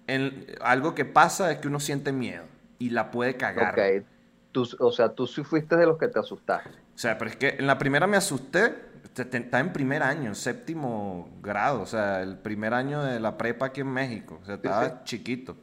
en- 0.08 0.46
algo 0.62 0.96
que 0.96 1.06
pasa 1.06 1.52
es 1.52 1.60
que 1.60 1.68
uno 1.68 1.80
siente 1.80 2.12
miedo 2.12 2.44
y 2.80 2.90
la 2.90 3.12
puede 3.12 3.36
cagar. 3.38 3.74
Ok. 3.78 4.06
Tú, 4.52 4.68
o 4.80 4.92
sea, 4.92 5.10
tú 5.10 5.28
sí 5.28 5.44
fuiste 5.44 5.78
de 5.78 5.86
los 5.86 5.98
que 5.98 6.08
te 6.08 6.20
asustaste. 6.20 6.70
O 6.70 6.98
sea, 6.98 7.18
pero 7.18 7.30
es 7.32 7.38
que 7.38 7.56
en 7.60 7.68
la 7.68 7.78
primera 7.78 8.08
me 8.08 8.18
asusté. 8.18 8.90
Estaba 9.16 9.60
en 9.60 9.74
primer 9.74 10.04
año, 10.04 10.30
en 10.30 10.36
séptimo 10.36 11.30
grado. 11.42 11.82
O 11.82 11.86
sea, 11.86 12.22
el 12.22 12.38
primer 12.38 12.74
año 12.74 13.04
de 13.04 13.20
la 13.20 13.38
prepa 13.38 13.68
aquí 13.68 13.82
en 13.82 13.88
México. 13.92 14.40
O 14.42 14.46
sea, 14.46 14.56
estaba 14.56 14.90
sí. 14.90 14.96
chiquito. 15.04 15.58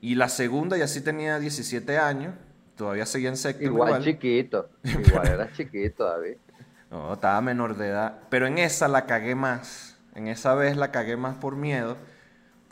Y 0.00 0.16
la 0.16 0.28
segunda 0.28 0.76
ya 0.76 0.88
sí 0.88 1.00
tenía 1.00 1.38
17 1.38 1.98
años. 1.98 2.34
Todavía 2.76 3.06
seguía 3.06 3.28
en 3.28 3.36
séptimo 3.36 3.72
Igual, 3.74 3.88
igual. 3.90 4.04
chiquito. 4.04 4.68
Igual 4.82 5.26
eras 5.28 5.52
chiquito, 5.52 6.04
David. 6.04 6.36
No, 6.90 7.12
estaba 7.14 7.40
menor 7.40 7.76
de 7.76 7.88
edad. 7.88 8.18
Pero 8.30 8.46
en 8.46 8.58
esa 8.58 8.88
la 8.88 9.06
cagué 9.06 9.34
más. 9.34 9.96
En 10.14 10.26
esa 10.26 10.54
vez 10.54 10.76
la 10.76 10.90
cagué 10.90 11.16
más 11.16 11.36
por 11.36 11.56
miedo. 11.56 11.96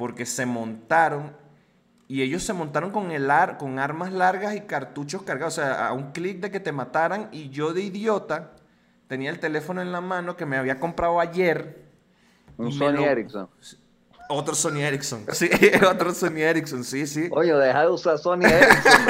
Porque 0.01 0.25
se 0.25 0.47
montaron. 0.47 1.37
Y 2.09 2.23
ellos 2.23 2.43
se 2.43 2.55
montaron 2.55 2.91
con, 2.91 3.11
el 3.11 3.31
ar, 3.31 3.59
con 3.59 3.79
armas 3.79 4.11
largas 4.15 4.55
y 4.57 4.63
cartuchos 4.63 5.25
cargados. 5.25 5.59
O 5.59 5.61
sea, 5.61 5.89
a 5.89 5.93
un 5.93 6.13
clic 6.13 6.41
de 6.41 6.51
que 6.51 6.59
te 6.59 6.73
mataran. 6.73 7.29
Y 7.33 7.51
yo 7.51 7.75
de 7.75 7.83
idiota 7.83 8.53
tenía 9.09 9.29
el 9.29 9.39
teléfono 9.39 9.83
en 9.83 9.93
la 9.93 10.01
mano 10.01 10.39
que 10.39 10.47
me 10.47 10.57
había 10.57 10.81
comprado 10.81 11.21
ayer. 11.21 11.85
Un 12.57 12.73
Sony 12.73 12.93
lo- 12.93 13.05
Ericsson. 13.05 13.51
Otro 14.31 14.55
Sony 14.55 14.79
Ericsson. 14.81 15.27
Sí, 15.35 15.51
otro 15.87 16.15
Sony 16.15 16.39
Ericsson, 16.39 16.83
sí, 16.83 17.07
sí. 17.07 17.29
Oye, 17.33 17.53
deja 17.53 17.83
de 17.83 17.89
usar 17.89 18.17
Sony 18.17 18.45
Ericsson. 18.45 18.93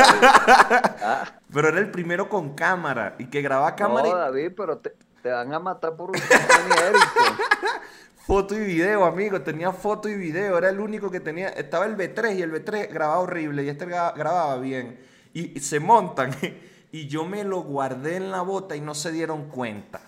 Ah, 1.03 1.25
Pero 1.55 1.69
era 1.69 1.79
el 1.79 1.93
primero 1.93 2.29
con 2.29 2.55
cámara. 2.57 3.15
Y 3.21 3.27
que 3.27 3.43
grababa 3.43 3.77
cámara 3.77 4.09
no, 4.09 4.17
y 4.17 4.19
David, 4.19 4.53
pero 4.57 4.79
te, 4.79 4.93
te 5.23 5.31
van 5.31 5.55
a 5.55 5.61
matar 5.61 5.95
por 5.95 6.11
usar 6.11 6.41
Sony 6.41 6.75
Ericsson. 6.89 7.37
Foto 8.31 8.55
y 8.55 8.61
video, 8.61 9.07
amigo. 9.07 9.41
Tenía 9.41 9.73
foto 9.73 10.09
y 10.09 10.15
video. 10.15 10.57
Era 10.57 10.69
el 10.71 10.79
único 10.79 11.11
que 11.11 11.19
tenía. 11.19 11.49
Estaba 11.49 11.85
el 11.87 11.97
B3 11.97 12.39
y 12.39 12.43
el 12.43 12.53
B3 12.53 12.89
grababa 12.89 13.19
horrible 13.19 13.65
y 13.65 13.69
este 13.69 13.89
gra- 13.89 14.15
grababa 14.17 14.57
bien. 14.61 15.01
Y 15.35 15.59
se 15.59 15.81
montan. 15.81 16.31
Y 16.93 17.09
yo 17.09 17.25
me 17.25 17.43
lo 17.43 17.63
guardé 17.63 18.17
en 18.17 18.31
la 18.31 18.43
bota 18.43 18.77
y 18.77 18.81
no 18.81 18.95
se 18.95 19.11
dieron 19.11 19.49
cuenta. 19.49 20.01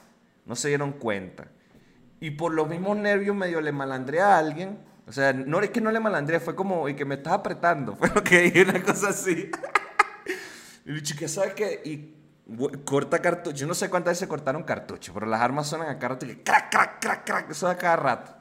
no 0.46 0.54
se 0.54 0.68
dieron 0.68 0.92
cuenta. 0.92 1.48
Y 2.20 2.30
por 2.30 2.52
los 2.54 2.68
mismos 2.68 2.96
nervios 2.96 3.34
medio 3.34 3.60
le 3.60 3.72
malandré 3.72 4.20
a 4.20 4.38
alguien. 4.38 4.78
O 5.08 5.12
sea, 5.12 5.32
no 5.32 5.60
es 5.60 5.70
que 5.70 5.80
no 5.80 5.90
le 5.90 5.98
malandré, 5.98 6.38
fue 6.38 6.54
como, 6.54 6.88
y 6.88 6.94
que 6.94 7.04
me 7.04 7.16
estás 7.16 7.32
apretando. 7.32 7.96
Fue 7.98 8.08
lo 8.14 8.22
que 8.22 8.42
dije, 8.42 8.62
una 8.62 8.80
cosa 8.82 9.08
así. 9.08 9.50
y 10.86 11.02
que 11.02 11.26
sabes 11.26 11.54
qué? 11.54 11.82
Y 11.84 12.21
corta 12.84 13.20
cartucho. 13.20 13.56
Yo 13.56 13.66
no 13.66 13.74
sé 13.74 13.90
cuántas 13.90 14.12
veces 14.12 14.28
cortaron 14.28 14.62
cartucho, 14.62 15.12
pero 15.14 15.26
las 15.26 15.40
armas 15.40 15.68
suenan 15.68 15.88
a 15.88 15.98
cada 15.98 16.14
rato 16.14 16.26
y 16.26 16.36
crack, 16.36 16.70
crack, 16.70 17.00
crack, 17.00 17.24
crack, 17.24 17.50
eso 17.50 17.68
a 17.68 17.76
cada 17.76 17.96
rato. 17.96 18.34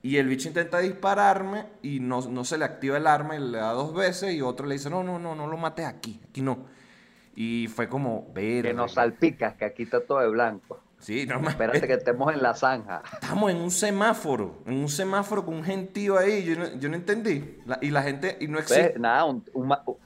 Y 0.00 0.16
el 0.16 0.28
bicho 0.28 0.48
intenta 0.48 0.78
dispararme 0.78 1.66
y 1.82 2.00
no, 2.00 2.20
no 2.22 2.44
se 2.44 2.56
le 2.56 2.64
activa 2.64 2.96
el 2.96 3.06
arma 3.06 3.36
y 3.36 3.40
le 3.40 3.58
da 3.58 3.72
dos 3.72 3.94
veces 3.94 4.34
y 4.34 4.42
otro 4.42 4.66
le 4.66 4.74
dice, 4.74 4.90
no, 4.90 5.02
no, 5.02 5.18
no, 5.18 5.34
no 5.34 5.46
lo 5.46 5.56
mates 5.56 5.86
aquí, 5.86 6.20
aquí 6.28 6.40
no. 6.40 6.66
Y 7.34 7.68
fue 7.68 7.88
como, 7.88 8.30
ver. 8.32 8.64
Que 8.64 8.74
nos 8.74 8.94
salpicas, 8.94 9.54
que 9.54 9.64
aquí 9.64 9.84
está 9.84 10.00
todo 10.00 10.20
de 10.20 10.28
blanco. 10.28 10.80
Sí, 10.98 11.26
no 11.26 11.40
más. 11.40 11.50
Espérate 11.50 11.86
que 11.86 11.94
estemos 11.94 12.32
en 12.32 12.42
la 12.42 12.54
zanja. 12.54 13.02
Estamos 13.12 13.50
en 13.50 13.58
un 13.58 13.70
semáforo, 13.70 14.62
en 14.66 14.74
un 14.74 14.88
semáforo 14.88 15.44
con 15.44 15.54
un 15.54 15.64
gentío 15.64 16.18
ahí, 16.18 16.44
yo 16.44 16.56
no, 16.56 16.78
yo 16.78 16.88
no 16.88 16.96
entendí. 16.96 17.58
y 17.80 17.90
la 17.90 18.02
gente, 18.02 18.36
y 18.40 18.48
no 18.48 18.58
existe. 18.58 18.98
Nada, 18.98 19.24
un, 19.24 19.44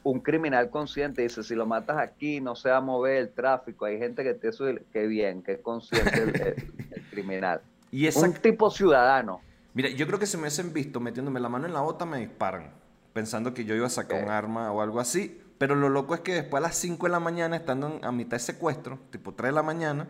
un, 0.02 0.20
criminal 0.20 0.70
consciente 0.70 1.22
dice, 1.22 1.42
si 1.42 1.54
lo 1.54 1.66
matas 1.66 1.98
aquí 1.98 2.40
no 2.40 2.54
se 2.54 2.68
va 2.68 2.76
a 2.76 2.80
mover 2.80 3.16
el 3.16 3.30
tráfico. 3.30 3.86
Hay 3.86 3.98
gente 3.98 4.22
que 4.22 4.34
te 4.34 4.48
dice, 4.48 4.84
qué 4.92 5.06
bien, 5.06 5.42
qué 5.42 5.60
consciente 5.60 6.22
el, 6.22 7.02
criminal. 7.10 7.60
Y 7.90 8.08
Un 8.16 8.32
tipo 8.32 8.70
ciudadano. 8.70 9.42
Mira, 9.74 9.90
yo 9.90 10.06
creo 10.06 10.18
que 10.18 10.24
si 10.24 10.38
me 10.38 10.44
hubiesen 10.44 10.72
visto 10.72 10.98
metiéndome 10.98 11.40
la 11.40 11.50
mano 11.50 11.66
en 11.66 11.74
la 11.74 11.80
bota 11.80 12.06
me 12.06 12.18
disparan, 12.18 12.70
pensando 13.12 13.52
que 13.52 13.66
yo 13.66 13.74
iba 13.74 13.86
a 13.86 13.90
sacar 13.90 14.24
un 14.24 14.30
arma 14.30 14.72
o 14.72 14.80
algo 14.80 14.98
así. 14.98 15.38
Pero 15.58 15.74
lo 15.74 15.90
loco 15.90 16.14
es 16.14 16.22
que 16.22 16.32
después 16.32 16.62
a 16.62 16.68
las 16.68 16.76
5 16.76 17.06
de 17.06 17.12
la 17.12 17.20
mañana, 17.20 17.54
estando 17.54 18.00
a 18.02 18.10
mitad 18.10 18.38
de 18.38 18.40
secuestro, 18.40 18.98
tipo 19.10 19.34
3 19.34 19.50
de 19.50 19.54
la 19.54 19.62
mañana, 19.62 20.08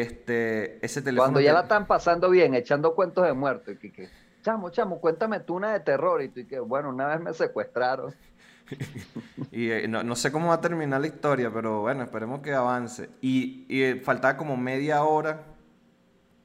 este, 0.00 0.84
ese 0.84 1.02
teléfono. 1.02 1.32
Cuando 1.32 1.40
ya 1.40 1.52
la 1.52 1.62
están 1.62 1.86
pasando 1.86 2.30
bien, 2.30 2.54
echando 2.54 2.94
cuentos 2.94 3.24
de 3.26 3.34
muerto, 3.34 3.72
y 3.72 3.76
que, 3.76 4.08
chamo, 4.42 4.70
chamo, 4.70 5.00
cuéntame 5.00 5.40
tú 5.40 5.56
una 5.56 5.72
de 5.72 5.80
terror, 5.80 6.22
y 6.22 6.28
tú, 6.28 6.40
y 6.40 6.46
que, 6.46 6.60
bueno, 6.60 6.88
una 6.88 7.06
vez 7.06 7.20
me 7.20 7.34
secuestraron. 7.34 8.14
y 9.50 9.70
eh, 9.70 9.88
no, 9.88 10.16
sé 10.16 10.32
cómo 10.32 10.48
va 10.48 10.54
a 10.54 10.60
terminar 10.62 11.00
la 11.00 11.08
historia, 11.08 11.50
pero 11.52 11.82
bueno, 11.82 12.02
esperemos 12.02 12.40
que 12.40 12.54
avance. 12.54 13.10
Y, 13.20 13.66
y 13.68 13.82
eh, 13.82 14.00
faltaba 14.02 14.38
como 14.38 14.56
media 14.56 15.04
hora 15.04 15.42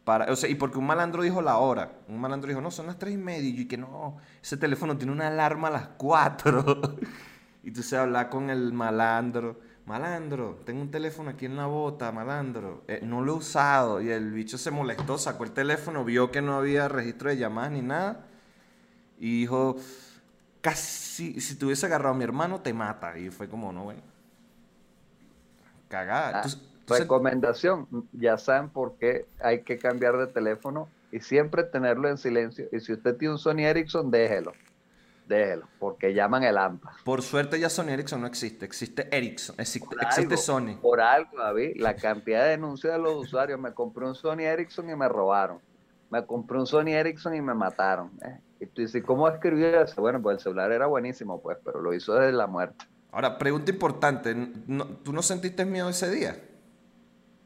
para, 0.03 0.31
o 0.31 0.35
sea, 0.35 0.49
y 0.49 0.55
porque 0.55 0.77
un 0.77 0.85
malandro 0.85 1.21
dijo 1.21 1.41
la 1.41 1.57
hora. 1.57 1.93
Un 2.09 2.19
malandro 2.19 2.49
dijo, 2.49 2.59
no, 2.59 2.69
son 2.69 2.87
las 2.87 2.99
tres 2.99 3.13
y 3.13 3.17
media. 3.17 3.49
Y 3.49 3.63
yo 3.63 3.67
que 3.69 3.77
no, 3.77 4.17
ese 4.41 4.57
teléfono 4.57 4.97
tiene 4.97 5.13
una 5.13 5.27
alarma 5.27 5.69
a 5.69 5.71
las 5.71 5.87
cuatro. 5.97 6.81
y 7.63 7.71
tú 7.71 7.81
se 7.81 7.95
habla 7.95 8.29
con 8.29 8.49
el 8.49 8.73
malandro 8.73 9.66
malandro, 9.87 10.59
tengo 10.65 10.81
un 10.81 10.91
teléfono 10.91 11.29
aquí 11.29 11.45
en 11.45 11.55
la 11.55 11.65
bota, 11.65 12.11
malandro, 12.11 12.83
eh, 12.87 12.99
no 13.03 13.21
lo 13.21 13.33
he 13.33 13.35
usado. 13.37 14.01
Y 14.01 14.11
el 14.11 14.31
bicho 14.31 14.57
se 14.57 14.69
molestó, 14.69 15.17
sacó 15.17 15.45
el 15.45 15.51
teléfono, 15.51 16.03
vio 16.03 16.29
que 16.29 16.41
no 16.41 16.55
había 16.55 16.87
registro 16.89 17.29
de 17.29 17.37
llamadas 17.37 17.71
ni 17.71 17.81
nada. 17.81 18.25
Y 19.17 19.41
dijo, 19.41 19.77
casi, 20.61 21.39
si 21.39 21.55
te 21.57 21.65
hubiese 21.65 21.85
agarrado 21.85 22.13
a 22.13 22.17
mi 22.17 22.25
hermano, 22.25 22.59
te 22.61 22.73
mata. 22.73 23.17
Y 23.17 23.29
fue 23.29 23.47
como, 23.47 23.71
no, 23.71 23.85
bueno. 23.85 24.01
Cagada. 25.87 26.43
Ah, 26.43 26.47
recomendación, 26.89 27.87
ya 28.11 28.37
saben 28.37 28.69
por 28.69 28.97
qué 28.97 29.25
hay 29.39 29.63
que 29.63 29.77
cambiar 29.77 30.17
de 30.17 30.27
teléfono 30.27 30.89
y 31.11 31.21
siempre 31.21 31.63
tenerlo 31.63 32.09
en 32.09 32.17
silencio. 32.17 32.67
Y 32.73 32.81
si 32.81 32.91
usted 32.91 33.15
tiene 33.15 33.33
un 33.33 33.39
Sony 33.39 33.59
Ericsson, 33.59 34.11
déjelo 34.11 34.51
déjelo, 35.27 35.67
porque 35.79 36.13
llaman 36.13 36.43
el 36.43 36.57
AMPA. 36.57 36.93
Por 37.03 37.21
suerte 37.21 37.59
ya 37.59 37.69
Sony 37.69 37.89
Ericsson 37.89 38.21
no 38.21 38.27
existe, 38.27 38.65
existe 38.65 39.07
Ericsson, 39.15 39.55
existe, 39.59 40.37
Sony. 40.37 40.77
Por 40.81 41.01
algo, 41.01 41.37
David, 41.37 41.77
la 41.77 41.95
cantidad 41.95 42.43
de 42.43 42.51
denuncias 42.51 42.93
de 42.93 42.99
los 42.99 43.15
usuarios, 43.15 43.59
me 43.59 43.73
compré 43.73 44.05
un 44.05 44.15
Sony 44.15 44.41
Ericsson 44.41 44.89
y 44.89 44.95
me 44.95 45.07
robaron, 45.07 45.59
me 46.09 46.25
compré 46.25 46.57
un 46.59 46.67
Sony 46.67 46.89
Ericsson 46.89 47.35
y 47.35 47.41
me 47.41 47.53
mataron. 47.53 48.11
¿eh? 48.23 48.39
Y 48.59 48.65
tú 48.67 48.81
dices, 48.81 49.03
¿cómo 49.03 49.27
escribió 49.27 49.81
eso? 49.81 50.01
Bueno, 50.01 50.21
pues 50.21 50.37
el 50.37 50.43
celular 50.43 50.71
era 50.71 50.87
buenísimo, 50.87 51.41
pues, 51.41 51.57
pero 51.63 51.81
lo 51.81 51.93
hizo 51.93 52.15
desde 52.15 52.31
la 52.31 52.47
muerte. 52.47 52.85
Ahora, 53.11 53.37
pregunta 53.37 53.71
importante, 53.71 54.35
¿tú 55.03 55.13
no 55.13 55.21
sentiste 55.21 55.65
miedo 55.65 55.89
ese 55.89 56.09
día? 56.09 56.35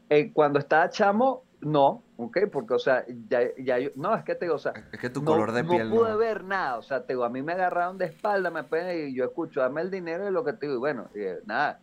Eh, 0.08 0.32
cuando 0.32 0.58
estaba 0.58 0.90
chamo, 0.90 1.44
no, 1.60 2.02
¿ok? 2.24 2.38
Porque, 2.50 2.74
o 2.74 2.78
sea, 2.78 3.04
ya, 3.28 3.40
ya 3.58 3.78
yo, 3.78 3.90
no, 3.96 4.14
es 4.14 4.24
que 4.24 4.34
te 4.34 4.46
digo, 4.46 4.56
o 4.56 4.58
sea, 4.58 4.72
es 4.92 4.98
que 4.98 5.10
tu 5.10 5.24
color 5.24 5.52
de 5.52 5.64
piel 5.64 5.88
no 5.88 5.96
pude 5.96 6.16
ver 6.16 6.44
nada, 6.44 6.78
o 6.78 6.82
sea, 6.82 7.04
te 7.04 7.12
digo, 7.12 7.24
a 7.24 7.28
mí 7.28 7.42
me 7.42 7.52
agarraron 7.52 7.98
de 7.98 8.06
espalda, 8.06 8.50
me 8.50 8.64
pegan 8.64 8.96
y 8.96 9.14
yo 9.14 9.24
escucho, 9.24 9.60
dame 9.60 9.80
el 9.80 9.90
dinero 9.90 10.28
y 10.28 10.32
lo 10.32 10.44
que 10.44 10.52
te 10.52 10.66
digo, 10.66 10.76
y 10.76 10.78
bueno, 10.78 11.08
nada, 11.46 11.80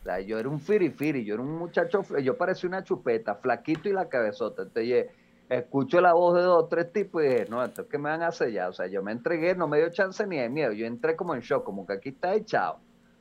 o 0.00 0.02
sea, 0.04 0.20
yo 0.20 0.38
era 0.38 0.48
un 0.48 0.60
firifiri, 0.60 1.24
yo 1.24 1.34
era 1.34 1.42
un 1.42 1.56
muchacho, 1.58 2.02
yo 2.22 2.36
parecía 2.36 2.68
una 2.68 2.82
chupeta, 2.82 3.36
flaquito 3.36 3.88
y 3.88 3.92
la 3.92 4.08
cabezota, 4.08 4.62
entonces 4.62 5.06
escucho 5.48 6.00
la 6.00 6.14
voz 6.14 6.34
de 6.36 6.42
dos 6.42 6.68
tres 6.68 6.92
tipos 6.92 7.22
y 7.22 7.28
dije, 7.28 7.46
no, 7.48 7.62
entonces, 7.62 7.90
¿qué 7.90 7.98
me 7.98 8.08
van 8.08 8.22
a 8.22 8.28
hacer 8.28 8.50
ya? 8.52 8.68
O 8.68 8.72
sea, 8.72 8.86
yo 8.86 9.02
me 9.02 9.12
entregué, 9.12 9.54
no 9.54 9.68
me 9.68 9.78
dio 9.78 9.90
chance 9.90 10.26
ni 10.26 10.38
de 10.38 10.48
miedo, 10.48 10.72
yo 10.72 10.86
entré 10.86 11.14
como 11.14 11.34
en 11.34 11.40
shock, 11.40 11.64
como 11.64 11.86
que 11.86 11.92
aquí 11.92 12.08
está 12.10 12.34
echado, 12.34 12.78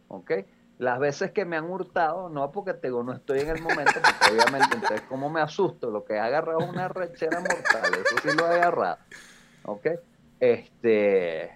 ¿ok? 0.08 0.32
Las 0.82 0.98
veces 0.98 1.30
que 1.30 1.46
me 1.46 1.58
han 1.58 1.70
hurtado, 1.70 2.28
no 2.28 2.52
porque 2.52 2.74
tengo, 2.74 3.04
no 3.04 3.14
estoy 3.14 3.42
en 3.42 3.50
el 3.50 3.62
momento, 3.62 3.92
porque 4.02 4.34
obviamente, 4.34 4.74
entonces, 4.74 5.02
como 5.02 5.30
me 5.30 5.40
asusto? 5.40 5.92
Lo 5.92 6.04
que 6.04 6.16
he 6.16 6.20
agarrado 6.20 6.60
es 6.60 6.68
una 6.68 6.88
rechera 6.88 7.40
mortal, 7.40 7.84
eso 8.04 8.16
sí 8.24 8.36
lo 8.36 8.52
he 8.52 8.56
agarrado. 8.56 8.98
¿Ok? 9.66 9.86
Este, 10.40 11.56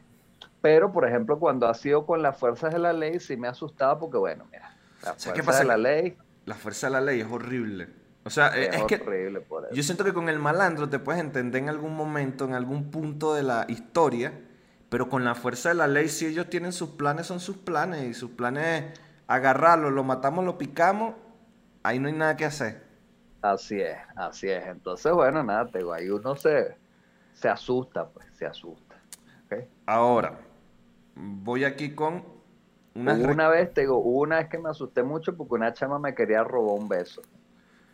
pero, 0.62 0.92
por 0.92 1.08
ejemplo, 1.08 1.40
cuando 1.40 1.68
ha 1.68 1.74
sido 1.74 2.06
con 2.06 2.22
las 2.22 2.38
fuerzas 2.38 2.72
de 2.72 2.78
la 2.78 2.94
ley, 2.94 3.20
sí 3.20 3.36
me 3.36 3.48
ha 3.48 3.50
asustado 3.50 3.98
porque, 3.98 4.20
bueno, 4.20 4.46
mira, 4.52 4.78
la 5.02 5.16
fuerza 5.16 5.58
de 5.58 5.66
la 5.66 5.78
ley. 5.78 6.18
La 6.46 6.54
fuerza 6.54 6.86
de 6.86 6.94
la 6.94 7.02
ley 7.02 7.22
es 7.22 7.28
horrible. 7.28 7.90
O 8.26 8.30
sea, 8.30 8.50
es, 8.50 8.80
horrible 8.80 9.40
que 9.40 9.46
por 9.48 9.66
eso. 9.66 9.74
yo 9.74 9.82
siento 9.82 10.04
que 10.04 10.14
con 10.14 10.30
el 10.30 10.38
malandro 10.38 10.88
te 10.88 11.00
puedes 11.00 11.20
entender 11.20 11.64
en 11.64 11.70
algún 11.70 11.96
momento, 11.96 12.46
en 12.46 12.54
algún 12.54 12.92
punto 12.92 13.34
de 13.34 13.42
la 13.42 13.66
historia, 13.70 14.40
pero 14.90 15.10
con 15.10 15.26
la 15.26 15.34
fuerza 15.34 15.70
de 15.70 15.76
la 15.76 15.88
ley, 15.88 16.10
si 16.10 16.28
ellos 16.28 16.48
tienen 16.48 16.74
sus 16.74 16.92
planes, 16.92 17.26
son 17.26 17.40
sus 17.40 17.58
planes, 17.58 18.04
y 18.04 18.14
sus 18.14 18.30
planes 18.30 18.86
agarrarlo, 19.28 19.90
lo 19.92 20.04
matamos, 20.04 20.46
lo 20.46 20.58
picamos, 20.58 21.16
ahí 21.84 22.00
no 22.00 22.08
hay 22.08 22.14
nada 22.14 22.36
que 22.38 22.46
hacer. 22.46 22.84
Así 23.42 23.80
es, 23.80 23.98
así 24.16 24.50
es. 24.50 24.66
Entonces, 24.66 25.12
bueno, 25.14 25.44
nada, 25.44 25.68
te 25.68 25.80
ahí 25.94 26.10
uno 26.10 26.36
se, 26.36 26.76
se 27.34 27.48
asusta, 27.48 28.08
pues, 28.08 28.26
se 28.34 28.46
asusta. 28.46 28.96
Ahora, 29.86 30.40
voy 31.16 31.64
aquí 31.64 31.94
con 31.94 32.24
una... 32.96 33.14
Una 33.14 33.48
vez, 33.50 33.74
te 33.74 33.82
digo, 33.82 34.00
una 34.00 34.38
vez 34.38 34.50
que 34.50 34.58
me 34.58 34.70
asusté 34.70 35.04
mucho 35.04 35.36
porque 35.36 35.54
una 35.54 35.74
chama 35.74 36.00
me 36.00 36.16
quería 36.16 36.44
robar 36.44 36.80
un 36.80 36.88
beso. 36.88 37.22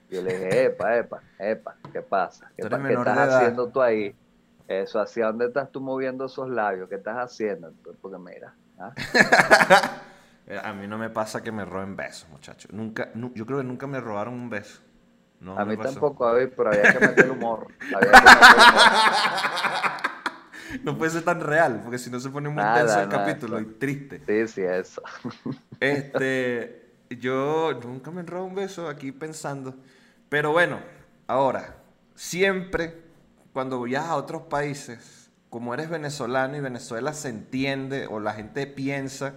Yo 0.10 0.22
le 0.22 0.38
dije, 0.38 0.66
epa, 0.66 0.98
epa, 0.98 1.22
epa, 1.38 1.76
¿qué 1.92 2.02
pasa? 2.02 2.52
¿Qué, 2.56 2.68
¿qué 2.68 2.94
estás 2.94 3.18
haciendo 3.18 3.68
tú 3.68 3.82
ahí? 3.82 4.16
Eso, 4.68 5.02
¿hacia 5.02 5.28
dónde 5.28 5.48
estás 5.48 5.70
tú 5.70 5.82
moviendo 5.82 6.26
esos 6.26 6.50
labios? 6.50 6.88
¿Qué 6.88 6.96
estás 6.96 7.18
haciendo? 7.18 7.74
Porque 8.02 8.18
mira, 8.18 8.56
¿ah? 8.80 8.94
Eh, 10.48 10.60
a 10.62 10.74
mí 10.74 10.88
no 10.88 10.98
me 10.98 11.10
pasa 11.10 11.42
que 11.42 11.52
me 11.52 11.66
roben 11.66 11.96
besos, 11.96 12.28
muchachos. 12.30 12.72
Nunca, 12.74 13.10
yo 13.14 13.46
creo 13.46 13.60
que 13.60 13.64
nunca 13.64 13.88
me 13.88 14.00
robaron 14.00 14.34
un 14.34 14.50
beso. 14.50 14.82
a 15.56 15.66
mí 15.66 15.78
tampoco, 15.78 16.26
a 16.26 16.34
ver, 16.34 16.54
pero 16.56 16.70
había 16.70 16.94
que 16.94 17.00
meter 17.00 17.26
el 17.26 17.32
humor. 17.32 17.68
no 20.84 20.98
puede 20.98 21.12
ser 21.12 21.24
tan 21.24 21.42
real, 21.42 21.82
porque 21.84 21.98
si 21.98 22.10
no 22.10 22.20
se 22.20 22.30
pone 22.30 22.50
muy 22.50 22.64
tenso 22.76 23.02
el 23.02 23.10
capítulo 23.10 23.60
y 23.60 23.66
triste. 23.66 24.22
Sí, 24.26 24.48
sí, 24.48 24.62
eso. 24.62 25.02
este, 25.80 26.92
yo 27.10 27.80
nunca 27.84 28.12
me 28.12 28.24
robo 28.24 28.46
un 28.46 28.56
beso 28.56 28.88
aquí 28.88 29.12
pensando. 29.12 29.76
Pero 30.30 30.52
bueno, 30.52 30.80
ahora, 31.28 31.76
siempre 32.16 33.02
cuando 33.54 33.82
viajas 33.82 34.12
a 34.12 34.16
otros 34.16 34.44
países, 34.44 35.30
como 35.50 35.74
eres 35.74 35.90
venezolano 35.90 36.56
y 36.56 36.62
Venezuela 36.62 37.14
se 37.14 37.30
entiende 37.30 38.08
o 38.08 38.20
la 38.20 38.34
gente 38.34 38.66
piensa 38.68 39.34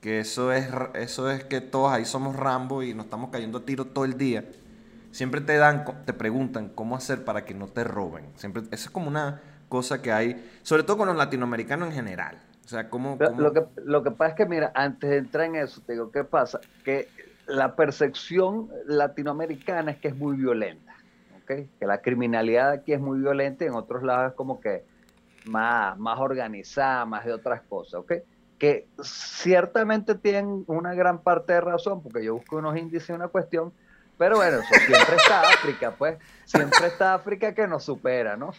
que 0.00 0.20
eso 0.20 0.52
es, 0.52 0.68
eso 0.94 1.30
es 1.30 1.44
que 1.44 1.60
todos 1.60 1.92
ahí 1.92 2.04
somos 2.04 2.36
Rambo 2.36 2.82
y 2.82 2.94
nos 2.94 3.06
estamos 3.06 3.30
cayendo 3.30 3.58
a 3.58 3.64
tiro 3.64 3.84
todo 3.84 4.04
el 4.04 4.16
día, 4.16 4.44
siempre 5.10 5.40
te 5.40 5.56
dan, 5.56 5.84
te 6.06 6.12
preguntan 6.12 6.70
cómo 6.70 6.96
hacer 6.96 7.24
para 7.24 7.44
que 7.44 7.54
no 7.54 7.66
te 7.66 7.84
roben. 7.84 8.24
Siempre, 8.36 8.62
eso 8.70 8.88
es 8.88 8.90
como 8.90 9.08
una 9.08 9.40
cosa 9.68 10.00
que 10.00 10.10
hay, 10.10 10.50
sobre 10.62 10.82
todo 10.82 10.98
con 10.98 11.08
los 11.08 11.16
latinoamericanos 11.16 11.88
en 11.88 11.94
general. 11.94 12.38
O 12.64 12.68
sea, 12.68 12.88
¿cómo, 12.88 13.18
Lo, 13.36 13.52
que, 13.52 13.64
lo 13.84 14.02
que 14.02 14.10
pasa 14.12 14.30
es 14.30 14.36
que, 14.36 14.46
mira, 14.46 14.70
antes 14.74 15.10
de 15.10 15.16
entrar 15.18 15.46
en 15.46 15.56
eso, 15.56 15.80
te 15.80 15.94
digo, 15.94 16.10
¿qué 16.10 16.24
pasa? 16.24 16.60
Que 16.84 17.08
la 17.46 17.74
percepción 17.74 18.68
latinoamericana 18.86 19.90
es 19.90 19.98
que 19.98 20.08
es 20.08 20.16
muy 20.16 20.36
violenta, 20.36 20.94
¿ok? 21.42 21.68
Que 21.78 21.86
la 21.86 22.00
criminalidad 22.00 22.70
aquí 22.70 22.92
es 22.92 23.00
muy 23.00 23.18
violenta 23.18 23.64
y 23.64 23.66
en 23.66 23.74
otros 23.74 24.02
lados 24.02 24.30
es 24.30 24.36
como 24.36 24.60
que 24.60 24.84
más, 25.46 25.98
más 25.98 26.18
organizada, 26.20 27.04
más 27.06 27.24
de 27.24 27.32
otras 27.32 27.62
cosas, 27.62 27.94
¿ok? 27.94 28.12
Que 28.60 28.86
ciertamente 29.02 30.14
tienen 30.14 30.64
una 30.68 30.94
gran 30.94 31.22
parte 31.22 31.54
de 31.54 31.60
razón, 31.60 32.02
porque 32.02 32.24
yo 32.24 32.34
busco 32.34 32.58
unos 32.58 32.76
índices 32.76 33.08
y 33.08 33.12
una 33.12 33.26
cuestión, 33.26 33.72
pero 34.16 34.36
bueno, 34.36 34.58
eso 34.58 34.74
siempre 34.86 35.16
está 35.16 35.40
África, 35.54 35.94
pues, 35.98 36.18
siempre 36.44 36.86
está 36.86 37.14
África 37.14 37.54
que 37.54 37.66
nos 37.66 37.82
supera, 37.82 38.36
¿no? 38.36 38.52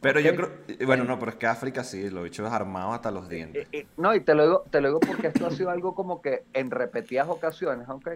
Pero 0.00 0.20
yo 0.20 0.34
creo, 0.34 0.50
bueno, 0.86 1.04
no, 1.04 1.18
pero 1.18 1.32
es 1.32 1.36
que 1.36 1.46
África 1.46 1.84
sí, 1.84 2.08
los 2.08 2.24
bichos 2.24 2.50
armados 2.50 2.94
hasta 2.94 3.10
los 3.10 3.28
dientes. 3.28 3.68
no, 3.98 4.14
y 4.14 4.20
te 4.20 4.34
lo 4.34 4.44
digo, 4.44 4.64
te 4.70 4.80
lo 4.80 4.88
digo 4.88 5.00
porque 5.00 5.26
esto 5.26 5.46
ha 5.46 5.50
sido 5.50 5.68
algo 5.68 5.94
como 5.94 6.22
que 6.22 6.44
en 6.54 6.70
repetidas 6.70 7.28
ocasiones, 7.28 7.86
¿ok? 7.88 8.08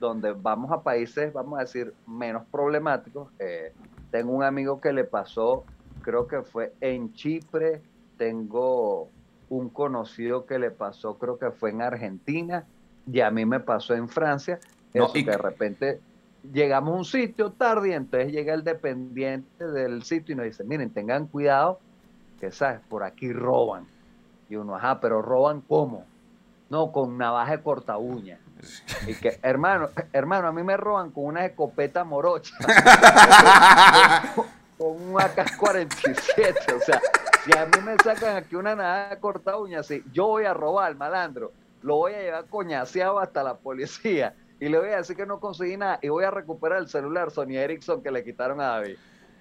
donde 0.00 0.32
vamos 0.32 0.70
a 0.72 0.82
países, 0.82 1.32
vamos 1.32 1.58
a 1.58 1.62
decir, 1.62 1.92
menos 2.06 2.44
problemáticos. 2.50 3.30
Eh, 3.38 3.72
tengo 4.10 4.32
un 4.32 4.42
amigo 4.42 4.80
que 4.80 4.92
le 4.92 5.04
pasó, 5.04 5.64
creo 6.02 6.26
que 6.26 6.42
fue 6.42 6.72
en 6.80 7.12
Chipre, 7.12 7.82
tengo 8.16 9.08
un 9.50 9.68
conocido 9.70 10.46
que 10.46 10.58
le 10.58 10.70
pasó, 10.70 11.18
creo 11.18 11.38
que 11.38 11.50
fue 11.50 11.70
en 11.70 11.82
Argentina, 11.82 12.64
y 13.10 13.20
a 13.20 13.30
mí 13.30 13.46
me 13.46 13.60
pasó 13.60 13.94
en 13.94 14.08
Francia. 14.08 14.60
Eso 14.92 15.12
que 15.12 15.24
de 15.24 15.38
repente 15.38 16.00
llegamos 16.52 16.94
a 16.94 16.96
un 16.98 17.04
sitio 17.04 17.50
tarde 17.50 17.90
y 17.90 17.92
entonces 17.92 18.32
llega 18.32 18.54
el 18.54 18.64
dependiente 18.64 19.66
del 19.66 20.02
sitio 20.02 20.32
y 20.32 20.36
nos 20.36 20.46
dice, 20.46 20.64
miren, 20.64 20.90
tengan 20.90 21.26
cuidado, 21.26 21.78
que 22.40 22.50
sabes, 22.50 22.80
por 22.88 23.02
aquí 23.02 23.32
roban. 23.32 23.86
Y 24.48 24.56
uno, 24.56 24.76
ajá, 24.76 25.00
pero 25.00 25.20
roban 25.22 25.60
cómo? 25.60 26.04
No, 26.70 26.92
con 26.92 27.18
navaja 27.18 27.52
de 27.52 27.62
corta 27.62 27.96
uña. 27.98 28.38
Y 29.06 29.14
que, 29.14 29.38
hermano, 29.42 29.90
hermano, 30.12 30.48
a 30.48 30.52
mí 30.52 30.62
me 30.62 30.76
roban 30.76 31.10
con 31.10 31.24
una 31.24 31.44
escopeta 31.44 32.04
morocha. 32.04 32.54
con, 34.78 34.88
un 34.88 35.20
AK-47. 35.20 36.76
O 36.76 36.80
sea, 36.80 37.00
si 37.44 37.56
a 37.56 37.66
mí 37.66 37.80
me 37.84 37.96
sacan 38.02 38.36
aquí 38.36 38.56
una 38.56 39.08
de 39.08 39.18
corta 39.18 39.56
uña, 39.56 39.82
si 39.82 40.02
yo 40.12 40.26
voy 40.26 40.44
a 40.44 40.54
robar, 40.54 40.94
malandro, 40.96 41.52
lo 41.82 41.96
voy 41.96 42.14
a 42.14 42.22
llevar 42.22 42.44
coñaseado 42.46 43.20
hasta 43.20 43.42
la 43.42 43.56
policía 43.56 44.34
y 44.60 44.68
le 44.68 44.78
voy 44.78 44.90
a 44.90 44.96
decir 44.96 45.16
que 45.16 45.26
no 45.26 45.40
conseguí 45.40 45.76
nada 45.76 45.98
y 46.02 46.08
voy 46.08 46.24
a 46.24 46.30
recuperar 46.30 46.78
el 46.78 46.88
celular 46.88 47.30
Sony 47.30 47.56
Ericsson 47.56 48.02
que 48.02 48.10
le 48.10 48.24
quitaron 48.24 48.60
a 48.60 48.68
David. 48.68 48.96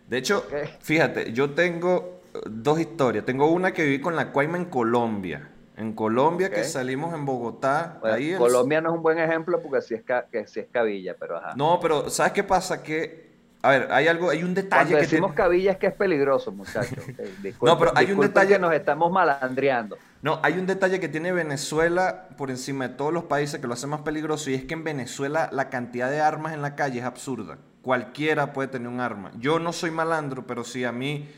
De 0.08 0.18
hecho, 0.18 0.46
fíjate, 0.80 1.34
yo 1.34 1.52
tengo 1.52 2.22
dos 2.46 2.80
historias. 2.80 3.26
Tengo 3.26 3.52
una 3.52 3.74
que 3.74 3.84
viví 3.84 4.00
con 4.00 4.16
la 4.16 4.32
Cuaima 4.32 4.58
en 4.58 4.66
Colombia. 4.66 5.50
En 5.76 5.94
Colombia, 5.94 6.50
que 6.50 6.64
salimos 6.64 7.14
en 7.14 7.24
Bogotá. 7.26 8.00
ahí 8.02 8.36
Colombia 8.36 8.82
no 8.82 8.90
es 8.90 8.96
un 8.96 9.04
buen 9.04 9.20
ejemplo 9.20 9.62
porque 9.62 9.82
sí 9.82 9.94
es, 9.94 10.02
que 10.32 10.48
sí 10.48 10.62
es 10.62 10.68
cabilla, 10.72 11.16
pero 11.20 11.38
ajá. 11.38 11.54
No, 11.56 11.80
pero 11.80 12.10
¿sabes 12.10 12.34
qué 12.34 12.44
pasa? 12.44 12.82
Que, 12.82 13.27
a 13.62 13.72
ver, 13.72 13.88
hay 13.92 14.08
algo, 14.08 14.30
hay 14.30 14.44
un 14.44 14.54
detalle 14.54 14.92
Cuando 14.92 14.98
decimos 14.98 15.34
cabilla 15.34 15.72
es 15.72 15.78
que 15.78 15.88
es 15.88 15.94
peligroso, 15.94 16.52
muchachos. 16.52 17.04
no, 17.62 17.80
pero 17.80 17.92
hay 17.96 18.12
un 18.12 18.20
detalle. 18.20 18.54
que 18.54 18.60
nos 18.60 18.74
estamos 18.74 19.12
malandreando. 19.12 19.98
No, 20.22 20.40
hay 20.44 20.54
un 20.54 20.68
detalle 20.68 21.00
que 21.00 21.10
tiene 21.10 21.32
Venezuela 21.32 22.30
por 22.38 22.50
encima 22.50 22.88
de 22.88 22.96
todos 22.96 23.14
los 23.14 23.26
países 23.26 23.60
que 23.60 23.68
lo 23.68 23.74
hace 23.74 23.88
más 23.88 24.02
peligroso 24.02 24.50
y 24.50 24.56
es 24.56 24.66
que 24.66 24.74
en 24.74 24.84
Venezuela 24.84 25.50
la 25.52 25.70
cantidad 25.70 26.10
de 26.10 26.22
armas 26.22 26.54
en 26.54 26.62
la 26.62 26.76
calle 26.76 27.00
es 27.00 27.06
absurda. 27.06 27.58
Cualquiera 27.82 28.54
puede 28.54 28.68
tener 28.68 28.88
un 28.88 29.00
arma. 29.00 29.32
Yo 29.38 29.60
no 29.60 29.74
soy 29.74 29.92
malandro, 29.92 30.46
pero 30.46 30.64
si 30.64 30.84
a 30.84 30.92
mí 30.92 31.30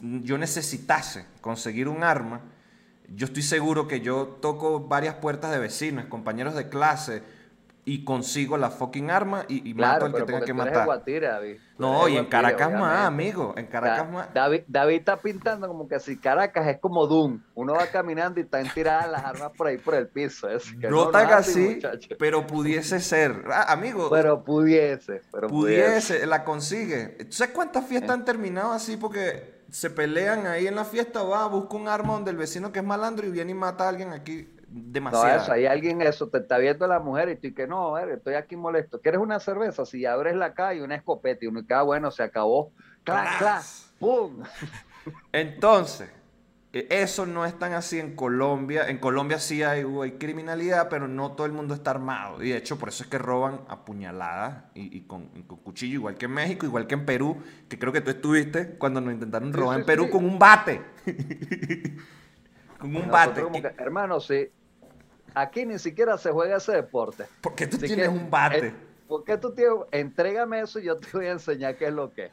yo 0.00 0.38
necesitase 0.38 1.26
conseguir 1.40 1.88
un 1.88 2.04
arma, 2.04 2.40
yo 3.08 3.26
estoy 3.26 3.42
seguro 3.42 3.88
que 3.88 4.00
yo 4.00 4.38
toco 4.40 4.80
varias 4.80 5.16
puertas 5.16 5.50
de 5.50 5.58
vecinos, 5.58 6.06
compañeros 6.06 6.54
de 6.54 6.68
clase, 6.68 7.22
y 7.86 8.04
consigo 8.04 8.56
la 8.56 8.70
fucking 8.70 9.10
arma 9.10 9.44
y, 9.48 9.74
mato 9.74 10.06
al 10.06 10.14
que 10.14 10.22
tenga 10.22 10.40
que 10.40 10.54
matar. 10.54 10.88
no, 11.76 12.08
y 12.08 12.16
en 12.16 12.26
Caracas 12.26 12.72
más, 12.72 13.06
amigo. 13.06 13.54
En 13.56 13.66
Caracas 13.66 14.10
más. 14.10 14.32
David, 14.32 14.62
David, 14.66 14.96
está 14.96 15.18
pintando 15.18 15.68
como 15.68 15.86
que 15.86 16.00
si 16.00 16.18
Caracas 16.18 16.66
es 16.68 16.78
como 16.78 17.06
Doom. 17.06 17.42
Uno 17.54 17.74
va 17.74 17.86
caminando 17.86 18.40
y 18.40 18.44
están 18.44 18.68
tiradas 18.72 19.10
las 19.10 19.24
armas 19.24 19.52
por 19.56 19.66
ahí 19.66 19.76
por 19.76 19.94
el 19.94 20.08
piso. 20.08 20.48
Es 20.48 20.72
que 20.80 20.88
no, 20.88 21.08
tan 21.08 21.30
así, 21.32 21.78
pero 22.18 22.46
pudiese 22.46 23.00
ser. 23.00 23.44
Ah, 23.50 23.72
amigo. 23.72 24.08
Pero 24.10 24.42
pudiese. 24.44 25.20
Pero 25.30 25.48
pudiese, 25.48 26.26
la 26.26 26.44
consigue. 26.44 27.18
¿Sabes 27.30 27.54
cuántas 27.54 27.84
fiestas 27.86 28.10
han 28.10 28.24
terminado 28.24 28.72
así 28.72 28.96
porque 28.96 29.62
se 29.70 29.90
pelean 29.90 30.46
ahí 30.46 30.68
en 30.68 30.76
la 30.76 30.84
fiesta, 30.84 31.22
va, 31.22 31.46
busca 31.48 31.76
un 31.76 31.88
arma 31.88 32.14
donde 32.14 32.30
el 32.30 32.36
vecino 32.36 32.70
que 32.70 32.78
es 32.78 32.84
malandro 32.84 33.26
y 33.26 33.30
viene 33.30 33.50
y 33.50 33.54
mata 33.54 33.84
a 33.84 33.88
alguien 33.88 34.12
aquí 34.12 34.53
demasiado. 34.74 35.36
No, 35.36 35.42
eso, 35.42 35.52
hay 35.52 35.66
alguien 35.66 36.02
eso, 36.02 36.28
te 36.28 36.38
está 36.38 36.58
viendo 36.58 36.86
la 36.86 36.98
mujer 36.98 37.28
y 37.28 37.36
tú 37.36 37.46
y 37.46 37.54
que 37.54 37.66
no, 37.66 37.96
estoy 37.98 38.34
aquí 38.34 38.56
molesto. 38.56 39.00
¿Quieres 39.00 39.20
una 39.20 39.38
cerveza? 39.38 39.86
Si 39.86 40.04
abres 40.04 40.34
la 40.34 40.52
calle, 40.52 40.82
una 40.82 40.96
escopeta 40.96 41.44
y 41.44 41.48
uno 41.48 41.60
y 41.60 41.72
ah, 41.72 41.82
bueno, 41.82 42.10
se 42.10 42.22
acabó. 42.22 42.72
¡Clac, 43.04 43.38
clac! 43.38 43.62
¡Pum! 43.98 44.42
Entonces, 45.32 46.10
e, 46.72 46.88
eso 46.90 47.24
no 47.24 47.44
es 47.44 47.56
tan 47.56 47.72
así 47.72 48.00
en 48.00 48.16
Colombia. 48.16 48.88
En 48.88 48.98
Colombia 48.98 49.38
sí 49.38 49.62
hay, 49.62 49.84
hay, 50.02 50.12
criminalidad, 50.12 50.88
pero 50.88 51.06
no 51.06 51.32
todo 51.32 51.46
el 51.46 51.52
mundo 51.52 51.74
está 51.74 51.92
armado. 51.92 52.42
Y 52.42 52.48
de 52.48 52.56
hecho, 52.56 52.76
por 52.76 52.88
eso 52.88 53.04
es 53.04 53.10
que 53.10 53.18
roban 53.18 53.60
a 53.68 53.84
puñaladas 53.84 54.64
y, 54.74 55.02
con, 55.02 55.28
cuchillo, 55.62 55.94
igual 55.94 56.16
que 56.16 56.24
en 56.24 56.32
México, 56.32 56.66
igual 56.66 56.88
que 56.88 56.94
en 56.94 57.06
Perú, 57.06 57.40
que 57.68 57.78
creo 57.78 57.92
que 57.92 58.00
tú 58.00 58.10
estuviste 58.10 58.76
cuando 58.76 59.00
nos 59.00 59.14
intentaron 59.14 59.52
robar 59.52 59.78
en 59.78 59.86
Perú 59.86 60.10
con 60.10 60.24
un 60.24 60.36
bate. 60.36 60.80
con 62.78 62.96
un 62.96 63.08
bate. 63.08 63.42
hermano, 63.78 64.18
sí. 64.18 64.50
Aquí 65.34 65.66
ni 65.66 65.78
siquiera 65.78 66.16
se 66.16 66.30
juega 66.30 66.56
ese 66.56 66.72
deporte. 66.72 67.24
¿Por 67.40 67.54
qué 67.54 67.66
tú 67.66 67.78
tienes 67.78 68.08
un 68.08 68.30
bate? 68.30 68.68
Eh, 68.68 68.74
¿Por 69.08 69.24
qué 69.24 69.36
tú 69.36 69.52
tienes? 69.52 69.74
Entrégame 69.90 70.60
eso 70.60 70.78
y 70.78 70.84
yo 70.84 70.96
te 70.96 71.08
voy 71.12 71.26
a 71.26 71.32
enseñar 71.32 71.76
qué 71.76 71.86
es 71.86 71.92
lo 71.92 72.12
que 72.12 72.26
es 72.26 72.32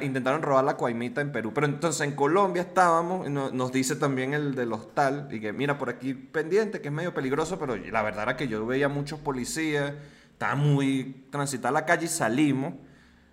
intentaron 0.00 0.42
robar 0.42 0.64
la 0.64 0.76
cuaimita 0.76 1.20
en 1.20 1.32
Perú. 1.32 1.52
Pero 1.54 1.66
entonces 1.66 2.06
en 2.06 2.14
Colombia 2.14 2.62
estábamos, 2.62 3.28
nos 3.28 3.72
dice 3.72 3.96
también 3.96 4.34
el 4.34 4.54
del 4.54 4.72
hostal, 4.72 5.28
y 5.30 5.40
que 5.40 5.52
mira, 5.52 5.78
por 5.78 5.90
aquí 5.90 6.14
pendiente, 6.14 6.80
que 6.80 6.88
es 6.88 6.94
medio 6.94 7.12
peligroso, 7.12 7.58
pero 7.58 7.76
la 7.76 8.02
verdad 8.02 8.24
era 8.24 8.36
que 8.36 8.48
yo 8.48 8.64
veía 8.64 8.88
muchos 8.88 9.18
policías, 9.18 9.92
estaba 10.30 10.54
muy 10.54 11.26
transitada 11.30 11.72
la 11.72 11.86
calle 11.86 12.06
y 12.06 12.08
salimos 12.08 12.74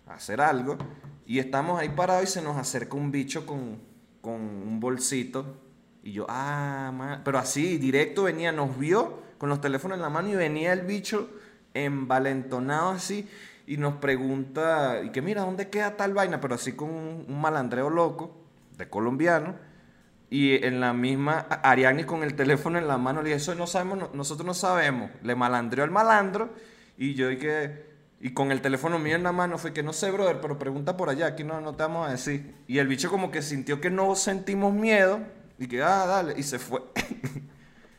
a 0.08 0.16
hacer 0.16 0.42
algo, 0.42 0.78
y 1.26 1.40
estamos 1.40 1.80
ahí 1.80 1.90
parados 1.90 2.24
y 2.24 2.28
se 2.28 2.42
nos 2.42 2.58
acerca 2.58 2.98
un 2.98 3.12
bicho 3.12 3.46
con, 3.46 3.80
con 4.22 4.34
un 4.34 4.80
bolsito, 4.80 5.58
y 6.04 6.14
yo, 6.14 6.26
ah, 6.30 7.22
pero 7.24 7.38
así, 7.38 7.78
directo 7.78 8.24
venía, 8.24 8.52
nos 8.52 8.78
vio 8.78 9.22
con 9.38 9.50
los 9.50 9.62
teléfonos 9.62 9.98
en 9.98 10.02
la 10.02 10.10
mano 10.10 10.30
y 10.30 10.36
venía 10.36 10.74
el 10.74 10.82
bicho 10.82 11.30
envalentonado 11.74 12.90
así 12.90 13.28
y 13.70 13.78
nos 13.78 13.96
pregunta, 13.96 15.02
y 15.04 15.12
que 15.12 15.22
mira, 15.22 15.44
¿dónde 15.44 15.70
queda 15.70 15.96
tal 15.96 16.16
vaina? 16.16 16.42
Pero 16.42 16.56
así 16.56 16.74
con 16.74 16.90
un, 16.90 17.40
malandreo 17.40 17.92
loco 17.92 18.36
de 18.78 18.90
colombiano. 18.90 19.56
Y 20.32 20.64
en 20.66 20.80
la 20.80 20.94
misma, 20.94 21.40
Ariani 21.64 22.04
con 22.04 22.24
el 22.24 22.36
teléfono 22.36 22.80
en 22.80 22.88
la 22.88 22.98
mano 22.98 23.22
le 23.22 23.30
dije, 23.30 23.38
eso 23.38 23.54
no 23.54 23.68
sabemos, 23.68 24.12
nosotros 24.14 24.46
no 24.46 24.56
sabemos. 24.56 25.12
Le 25.22 25.36
malandreó 25.36 25.84
al 25.84 25.92
malandro 25.92 26.50
y 26.98 27.14
yo 27.14 27.30
y 27.30 27.38
que, 27.38 27.86
y 28.20 28.34
con 28.34 28.52
el 28.52 28.62
teléfono 28.62 28.98
mío 28.98 29.16
en 29.16 29.24
la 29.24 29.32
mano 29.32 29.60
fue 29.60 29.72
que 29.72 29.84
no 29.84 29.94
sé, 29.94 30.10
brother, 30.10 30.42
pero 30.42 30.58
pregunta 30.58 30.98
por 30.98 31.10
allá, 31.10 31.28
aquí 31.28 31.44
no, 31.44 31.62
no 31.62 31.76
te 31.76 31.84
vamos 31.84 32.08
a 32.08 32.12
decir. 32.12 32.56
Y 32.68 32.80
el 32.80 32.88
bicho 32.88 33.12
como 33.12 33.30
que 33.30 33.44
sintió 33.44 33.80
que 33.82 33.92
no 33.92 34.16
sentimos 34.16 34.74
miedo 34.74 35.20
y 35.60 35.68
que, 35.68 35.84
ah, 35.84 36.06
dale, 36.08 36.34
y 36.38 36.44
se 36.44 36.60
fue. 36.60 36.82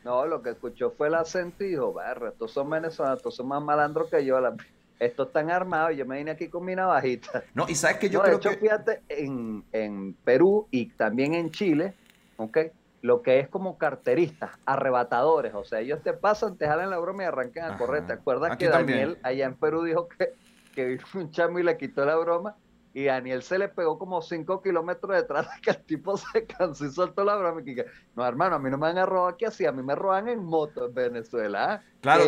No, 0.03 0.25
lo 0.25 0.41
que 0.41 0.49
escuchó 0.49 0.89
fue 0.97 1.09
el 1.09 1.13
acento 1.13 1.63
y 1.63 1.67
dijo, 1.67 1.93
estos 2.27 2.51
son 2.51 2.67
venezolanos, 2.71 3.19
estos 3.19 3.35
son 3.35 3.47
más 3.47 3.61
malandros 3.61 4.09
que 4.09 4.25
yo. 4.25 4.41
La 4.41 4.55
estos 5.01 5.27
están 5.27 5.49
armados, 5.49 5.97
yo 5.97 6.05
me 6.05 6.17
vine 6.17 6.29
aquí 6.29 6.47
con 6.47 6.63
mi 6.63 6.75
navajita. 6.75 7.43
No, 7.55 7.65
y 7.67 7.73
sabes 7.73 7.97
que 7.97 8.09
yo 8.09 8.19
no, 8.19 8.25
creo 8.25 8.37
de 8.37 8.49
hecho, 8.49 8.59
fíjate, 8.59 9.01
en, 9.09 10.15
Perú 10.23 10.67
y 10.69 10.91
también 10.91 11.33
en 11.33 11.49
Chile, 11.49 11.95
¿ok? 12.37 12.57
Lo 13.01 13.23
que 13.23 13.39
es 13.39 13.47
como 13.47 13.79
carteristas, 13.79 14.51
arrebatadores, 14.63 15.55
o 15.55 15.63
sea, 15.63 15.79
ellos 15.79 16.03
te 16.03 16.13
pasan, 16.13 16.55
te 16.55 16.67
jalan 16.67 16.91
la 16.91 16.99
broma 16.99 17.23
y 17.23 17.25
arrancan 17.25 17.71
a 17.71 17.77
correr. 17.79 18.05
¿Te 18.05 18.13
acuerdas 18.13 18.57
que 18.57 18.69
Daniel 18.69 19.17
allá 19.23 19.47
en 19.47 19.55
Perú 19.55 19.83
dijo 19.83 20.07
que, 20.07 20.33
que 20.75 20.99
un 21.15 21.31
chamo 21.31 21.57
y 21.57 21.63
le 21.63 21.77
quitó 21.77 22.05
la 22.05 22.15
broma? 22.15 22.55
Y 22.93 23.05
Daniel 23.05 23.41
se 23.43 23.57
le 23.57 23.69
pegó 23.69 23.97
como 23.97 24.21
5 24.21 24.61
kilómetros 24.61 25.15
detrás 25.15 25.47
de 25.55 25.61
que 25.61 25.69
el 25.71 25.83
tipo 25.83 26.17
se 26.17 26.45
cansó 26.45 26.85
y 26.85 26.91
soltó 26.91 27.23
la 27.23 27.35
broma 27.35 27.61
y 27.65 27.75
que, 27.75 27.85
no 28.15 28.25
hermano, 28.25 28.55
a 28.55 28.59
mí 28.59 28.69
no 28.69 28.77
me 28.77 28.87
van 28.87 28.97
a 28.97 29.05
robar 29.05 29.33
aquí 29.33 29.45
así, 29.45 29.65
a 29.65 29.71
mí 29.71 29.81
me 29.81 29.95
roban 29.95 30.27
en 30.27 30.43
moto 30.43 30.87
en 30.87 30.93
Venezuela. 30.93 31.83
Claro, 32.01 32.25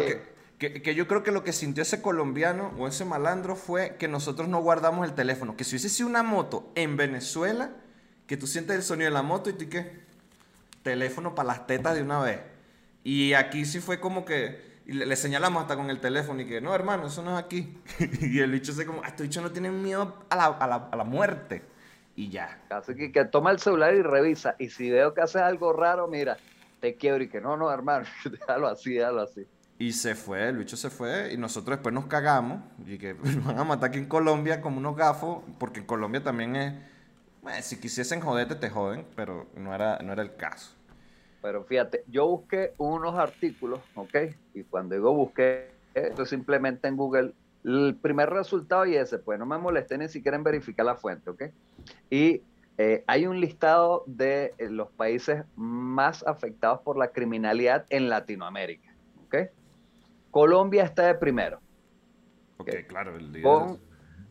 que, 0.60 0.82
que, 0.82 0.96
yo 0.96 1.08
creo 1.08 1.24
que 1.24 1.32
lo 1.32 1.44
que 1.44 1.52
sintió 1.52 1.84
ese 1.84 2.02
colombiano 2.02 2.74
o 2.78 2.88
ese 2.88 3.04
malandro 3.04 3.56
fue 3.56 3.98
que 3.98 4.08
nosotros 4.08 4.48
no 4.48 4.62
guardamos 4.62 5.06
el 5.06 5.14
teléfono. 5.14 5.58
Que 5.58 5.66
si 5.66 5.72
hubiese 5.72 5.90
sido 5.90 6.08
una 6.08 6.24
moto 6.24 6.72
en 6.76 6.96
Venezuela, 6.96 7.72
que 8.28 8.38
tú 8.38 8.48
sientes 8.48 8.76
el 8.76 8.84
sonido 8.84 9.10
de 9.10 9.14
la 9.14 9.24
moto 9.24 9.50
y 9.50 9.54
tú 9.54 9.68
qué, 9.70 10.04
teléfono 10.84 11.36
para 11.36 11.48
las 11.48 11.68
tetas 11.68 11.96
de 11.96 12.04
una 12.04 12.20
vez. 12.20 12.40
Y 13.04 13.34
aquí 13.34 13.66
sí 13.66 13.80
fue 13.80 14.00
como 14.00 14.24
que 14.24 14.73
le, 14.86 15.16
señalamos 15.16 15.62
hasta 15.62 15.76
con 15.76 15.90
el 15.90 16.00
teléfono 16.00 16.42
y 16.42 16.46
que, 16.46 16.60
no, 16.60 16.76
hermano, 16.76 17.08
eso 17.08 17.24
no 17.24 17.38
es 17.38 17.44
aquí. 17.44 17.78
y 18.22 18.40
el 18.40 18.52
bicho 18.52 18.74
se 18.74 18.86
como, 18.86 19.02
ah, 19.04 19.08
este 19.08 19.24
bicho 19.24 19.42
no 19.42 19.52
tiene 19.52 19.72
miedo 19.72 20.26
a 20.30 20.36
la, 20.36 20.46
a 20.46 20.68
la, 20.68 20.76
a 20.92 20.96
la 20.96 21.04
muerte. 21.04 21.64
Y 22.16 22.30
ya. 22.30 22.62
Así 22.70 22.94
que, 22.96 23.12
que 23.12 23.26
toma 23.26 23.52
el 23.52 23.60
celular 23.60 23.94
y 23.96 24.02
revisa. 24.02 24.56
Y 24.60 24.70
si 24.70 24.90
veo 24.90 25.14
que 25.14 25.22
hace 25.22 25.40
algo 25.40 25.74
raro, 25.74 26.08
mira, 26.08 26.38
te 26.80 26.96
quiebro 26.96 27.24
y 27.24 27.30
que 27.30 27.40
no, 27.40 27.56
no, 27.56 27.72
hermano, 27.72 28.06
déjalo 28.30 28.68
así, 28.68 28.94
déjalo 28.94 29.22
así. 29.22 29.48
Y 29.80 29.94
se 29.94 30.16
fue, 30.16 30.50
el 30.50 30.58
bicho 30.58 30.78
se 30.78 30.90
fue 30.90 31.34
y 31.34 31.38
nosotros 31.38 31.78
después 31.78 31.94
nos 31.94 32.06
cagamos 32.06 32.62
y 32.86 32.98
que 32.98 33.14
nos 33.24 33.46
van 33.46 33.60
a 33.60 33.64
matar 33.64 33.90
aquí 33.90 34.00
en 34.00 34.06
Colombia 34.06 34.62
como 34.62 34.80
unos 34.80 34.96
gafos, 34.96 35.44
porque 35.60 35.80
en 35.80 35.86
Colombia 35.86 36.22
también 36.22 36.56
es, 36.56 36.74
bueno, 37.42 37.62
si 37.62 37.80
quisiesen 37.80 38.22
joderte 38.22 38.56
te 38.56 38.70
joden, 38.70 39.06
pero 39.16 39.48
no 39.56 39.74
era, 39.74 40.00
no 40.00 40.14
era 40.14 40.22
el 40.22 40.36
caso. 40.36 40.72
Pero 41.44 41.66
fíjate, 41.66 42.06
yo 42.08 42.26
busqué 42.26 42.74
unos 42.78 43.16
artículos, 43.16 43.82
¿ok? 43.96 44.16
Y 44.54 44.64
cuando 44.64 44.96
digo 44.96 45.14
busqué, 45.14 45.72
esto 45.94 46.26
simplemente 46.26 46.88
en 46.88 46.96
Google, 46.96 47.34
el 47.66 47.98
primer 48.02 48.30
resultado 48.30 48.86
y 48.86 48.96
ese, 48.96 49.20
pues 49.20 49.38
no 49.38 49.46
me 49.46 49.58
molesté 49.58 49.98
ni 49.98 50.08
siquiera 50.08 50.38
en 50.38 50.46
verificar 50.46 50.86
la 50.86 50.96
fuente, 50.96 51.30
¿ok? 51.30 51.44
Y 52.10 52.42
eh, 52.78 53.04
hay 53.08 53.28
un 53.28 53.42
listado 53.42 54.06
de 54.08 54.54
eh, 54.58 54.70
los 54.70 54.90
países 54.92 55.44
más 55.58 56.26
afectados 56.26 56.80
por 56.80 56.98
la 56.98 57.10
criminalidad 57.10 57.86
en 57.90 58.08
Latinoamérica, 58.08 58.96
¿ok? 59.26 59.50
Colombia 60.32 60.86
está 60.86 61.08
de 61.08 61.16
primero. 61.16 61.60
Ok, 62.56 62.70
claro. 62.88 63.18
El 63.18 63.34
líder 63.34 63.44
Con, 63.44 63.80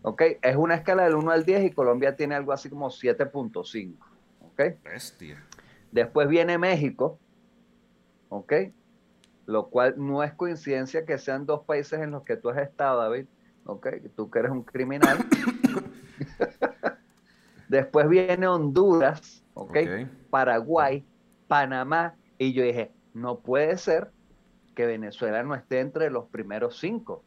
ok, 0.01 0.23
es 0.41 0.57
una 0.57 0.77
escala 0.77 1.05
del 1.05 1.17
1 1.17 1.31
al 1.31 1.45
10 1.45 1.65
y 1.65 1.71
Colombia 1.73 2.17
tiene 2.17 2.37
algo 2.37 2.53
así 2.53 2.71
como 2.71 2.89
7.5. 2.89 3.97
Ok. 4.41 4.83
Bestia. 4.83 5.45
Después 5.93 6.29
viene 6.29 6.59
México, 6.59 7.19
¿ok? 8.31 8.53
Lo 9.47 9.69
cual 9.69 9.95
no 9.99 10.23
es 10.23 10.33
coincidencia 10.33 11.05
que 11.05 11.19
sean 11.19 11.47
dos 11.47 11.65
países 11.65 12.01
en 12.01 12.11
los 12.11 12.25
que 12.25 12.37
tú 12.37 12.51
has 12.51 12.59
estado, 12.59 13.01
David, 13.01 13.27
¿ok? 13.67 13.89
Tú 14.17 14.31
que 14.31 14.41
eres 14.41 14.51
un 14.51 14.63
criminal. 14.63 15.19
Después 17.69 18.09
viene 18.09 18.47
Honduras, 18.47 19.45
¿ok? 19.55 19.71
Ok. 19.71 20.09
Paraguay, 20.31 21.05
Panamá, 21.47 22.15
y 22.39 22.53
yo 22.53 22.63
dije, 22.63 22.93
no 23.15 23.41
puede 23.41 23.77
ser 23.77 24.11
que 24.75 24.87
Venezuela 24.87 25.43
no 25.43 25.55
esté 25.55 25.81
entre 25.81 26.11
los 26.11 26.27
primeros 26.27 26.79
cinco. 26.79 27.25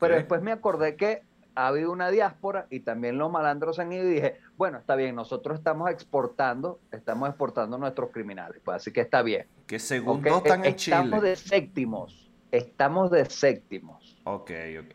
Pero 0.00 0.14
después 0.14 0.42
me 0.42 0.52
acordé 0.52 0.96
que 0.96 1.22
ha 1.54 1.68
habido 1.68 1.92
una 1.92 2.10
diáspora 2.10 2.66
y 2.70 2.80
también 2.80 3.18
los 3.18 3.30
malandros 3.30 3.78
han 3.78 3.92
ido 3.92 4.06
y 4.06 4.14
dije, 4.14 4.38
bueno, 4.62 4.78
está 4.78 4.94
bien, 4.94 5.16
nosotros 5.16 5.58
estamos 5.58 5.90
exportando, 5.90 6.78
estamos 6.92 7.28
exportando 7.28 7.76
nuestros 7.78 8.12
criminales, 8.12 8.60
pues 8.64 8.76
así 8.76 8.92
que 8.92 9.00
está 9.00 9.20
bien. 9.22 9.44
Que 9.66 9.80
según 9.80 10.18
Ok, 10.18 10.26
todos 10.28 10.42
están 10.44 10.64
en 10.64 10.74
Estamos 10.76 11.18
Chile. 11.18 11.30
de 11.30 11.34
séptimos, 11.34 12.30
estamos 12.52 13.10
de 13.10 13.24
séptimos. 13.24 14.16
Ok, 14.22 14.52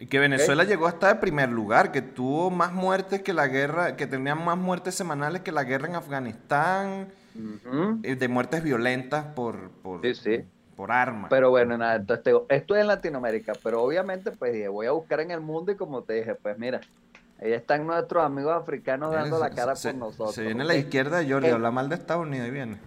que 0.09 0.19
Venezuela 0.19 0.63
llegó 0.63 0.87
hasta 0.87 1.11
el 1.11 1.19
primer 1.19 1.49
lugar, 1.49 1.91
que 1.91 2.01
tuvo 2.01 2.49
más 2.49 2.71
muertes 2.71 3.23
que 3.23 3.33
la 3.33 3.47
guerra, 3.47 3.97
que 3.97 4.07
tenían 4.07 4.41
más 4.45 4.57
muertes 4.57 4.95
semanales 4.95 5.41
que 5.41 5.51
la 5.51 5.65
guerra 5.65 5.89
en 5.89 5.95
Afganistán, 5.95 7.09
eh, 8.03 8.15
de 8.15 8.27
muertes 8.29 8.63
violentas 8.63 9.25
por, 9.35 9.69
por, 9.83 10.01
Sí, 10.01 10.15
sí. 10.15 10.45
por 10.77 10.93
armas. 10.93 11.29
Pero 11.29 11.49
bueno, 11.49 11.77
nada, 11.77 11.97
entonces 11.97 12.23
te 12.23 12.29
digo, 12.29 12.45
esto 12.47 12.73
es 12.75 12.81
en 12.83 12.87
Latinoamérica, 12.87 13.51
pero 13.61 13.83
obviamente 13.83 14.31
pues 14.31 14.53
dije, 14.53 14.69
voy 14.69 14.87
a 14.87 14.91
buscar 14.93 15.19
en 15.19 15.31
el 15.31 15.41
mundo 15.41 15.73
y 15.73 15.75
como 15.75 16.03
te 16.03 16.13
dije, 16.13 16.35
pues 16.35 16.57
mira, 16.57 16.79
ahí 17.39 17.53
están 17.53 17.85
nuestros 17.85 18.23
amigos 18.23 18.53
africanos 18.53 19.13
dando 19.13 19.39
la 19.39 19.49
cara 19.49 19.75
se, 19.75 19.89
por 19.89 19.99
nosotros. 19.99 20.35
Se 20.35 20.43
viene 20.43 20.63
¿ok? 20.63 20.67
la 20.67 20.75
izquierda 20.75 21.17
Jordi, 21.27 21.47
El- 21.47 21.53
habla 21.55 21.71
mal 21.71 21.89
de 21.89 21.95
Estados 21.95 22.25
Unidos 22.25 22.47
y 22.47 22.51
viene. 22.51 22.77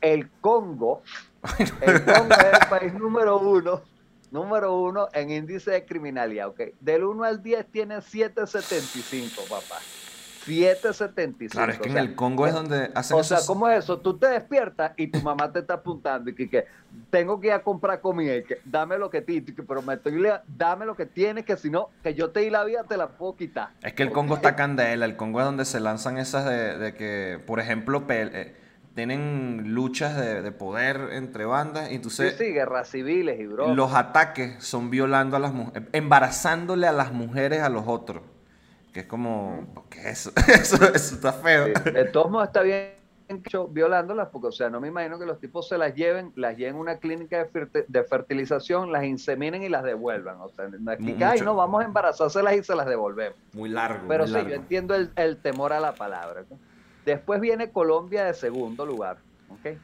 El 0.00 0.30
Congo, 0.40 1.02
el 1.80 2.04
Congo 2.04 2.34
es 2.34 2.60
el 2.60 2.68
país 2.68 2.94
número 2.94 3.38
uno, 3.38 3.82
número 4.30 4.76
uno 4.78 5.08
en 5.12 5.30
índice 5.30 5.70
de 5.70 5.84
criminalidad, 5.86 6.48
¿ok? 6.48 6.60
Del 6.80 7.04
1 7.04 7.24
al 7.24 7.42
10 7.42 7.66
tiene 7.70 7.96
7.75, 7.98 9.48
papá. 9.48 9.80
7.75. 10.46 11.50
Claro, 11.50 11.72
es 11.72 11.78
que 11.78 11.88
o 11.88 11.92
en 11.92 11.98
el 11.98 12.14
Congo 12.14 12.46
es 12.46 12.54
donde 12.54 12.90
hacen 12.94 13.16
O 13.16 13.24
sea, 13.24 13.38
¿cómo 13.46 13.68
es 13.68 13.84
eso? 13.84 13.98
Tú 14.00 14.18
te 14.18 14.26
despiertas 14.28 14.92
y 14.96 15.08
tu 15.08 15.20
mamá 15.20 15.52
te 15.52 15.60
está 15.60 15.74
apuntando 15.74 16.30
y 16.30 16.34
que, 16.34 16.48
que 16.48 16.66
tengo 17.10 17.40
que 17.40 17.48
ir 17.48 17.52
a 17.52 17.62
comprar 17.62 18.00
comida 18.00 18.36
y 18.36 18.44
que 18.44 18.60
dame 18.64 18.98
lo 18.98 19.10
que 19.10 19.22
ti, 19.22 19.42
que, 19.42 19.62
pero 19.62 19.82
me 19.82 19.94
estoy 19.94 20.24
dame 20.46 20.86
lo 20.86 20.94
que 20.96 21.06
tienes, 21.06 21.44
que 21.44 21.56
si 21.56 21.70
no, 21.70 21.90
que 22.02 22.14
yo 22.14 22.30
te 22.30 22.40
di 22.40 22.50
la 22.50 22.64
vida, 22.64 22.84
te 22.84 22.96
la 22.96 23.08
puedo 23.08 23.36
quitar. 23.36 23.70
Es 23.82 23.94
que 23.94 24.02
el 24.02 24.10
Congo 24.10 24.36
está 24.36 24.56
candela, 24.56 25.04
el 25.04 25.16
Congo 25.16 25.40
es 25.40 25.46
donde 25.46 25.64
se 25.64 25.80
lanzan 25.80 26.18
esas 26.18 26.44
de, 26.44 26.78
de 26.78 26.94
que, 26.94 27.40
por 27.46 27.60
ejemplo, 27.60 28.04
eh, 28.08 28.54
tienen 28.94 29.74
luchas 29.74 30.16
de, 30.16 30.42
de 30.42 30.52
poder 30.52 31.10
entre 31.12 31.44
bandas 31.44 31.86
y 31.86 31.88
Sí, 31.88 31.94
entonces 31.96 32.36
sí, 32.38 32.44
guerras 32.52 32.90
civiles 32.90 33.40
y 33.40 33.46
bro. 33.46 33.74
los 33.74 33.94
ataques 33.94 34.62
son 34.62 34.90
violando 34.90 35.36
a 35.36 35.40
las 35.40 35.52
mujeres, 35.52 35.88
embarazándole 35.92 36.86
a 36.86 36.92
las 36.92 37.12
mujeres 37.12 37.62
a 37.62 37.68
los 37.68 37.84
otros. 37.86 38.22
Que 38.94 39.00
es 39.00 39.06
como, 39.06 39.66
¿qué 39.90 40.08
es 40.08 40.26
eso? 40.26 40.32
eso? 40.48 40.76
Eso 40.94 41.14
está 41.16 41.32
feo. 41.32 41.66
Sí, 41.66 41.90
De 41.90 42.04
todos 42.04 42.30
modos 42.30 42.46
está 42.46 42.62
bien 42.62 42.92
violándolas, 43.70 44.28
porque, 44.28 44.48
o 44.48 44.52
sea, 44.52 44.70
no 44.70 44.80
me 44.80 44.88
imagino 44.88 45.18
que 45.18 45.26
los 45.26 45.40
tipos 45.40 45.66
se 45.68 45.76
las 45.78 45.94
lleven, 45.94 46.32
las 46.36 46.56
lleven 46.56 46.76
a 46.76 46.78
una 46.78 46.96
clínica 46.98 47.38
de, 47.38 47.50
ferti- 47.50 47.84
de 47.88 48.04
fertilización, 48.04 48.92
las 48.92 49.02
inseminen 49.04 49.62
y 49.64 49.68
las 49.68 49.82
devuelvan. 49.82 50.40
O 50.40 50.48
sea, 50.50 50.68
no 50.68 50.92
es 50.92 50.98
que, 50.98 51.24
ay, 51.24 51.40
no, 51.40 51.56
vamos 51.56 51.82
a 51.82 51.86
embarazárselas 51.86 52.54
y 52.54 52.62
se 52.62 52.76
las 52.76 52.86
devolvemos. 52.86 53.36
Muy 53.52 53.68
largo. 53.70 54.06
Pero 54.06 54.24
muy 54.24 54.28
sí, 54.28 54.34
largo. 54.34 54.48
yo 54.50 54.54
entiendo 54.54 54.94
el, 54.94 55.10
el 55.16 55.38
temor 55.38 55.72
a 55.72 55.80
la 55.80 55.94
palabra. 55.94 56.44
¿no? 56.48 56.56
Después 57.04 57.40
viene 57.40 57.70
Colombia 57.70 58.24
de 58.26 58.34
segundo 58.34 58.86
lugar. 58.86 59.16
¿ok? 59.48 59.76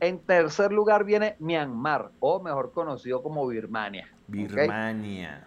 En 0.00 0.18
tercer 0.20 0.72
lugar 0.72 1.04
viene 1.04 1.36
Myanmar, 1.40 2.10
o 2.20 2.40
mejor 2.40 2.72
conocido 2.72 3.22
como 3.22 3.46
Birmania. 3.46 4.08
Birmania. 4.28 5.44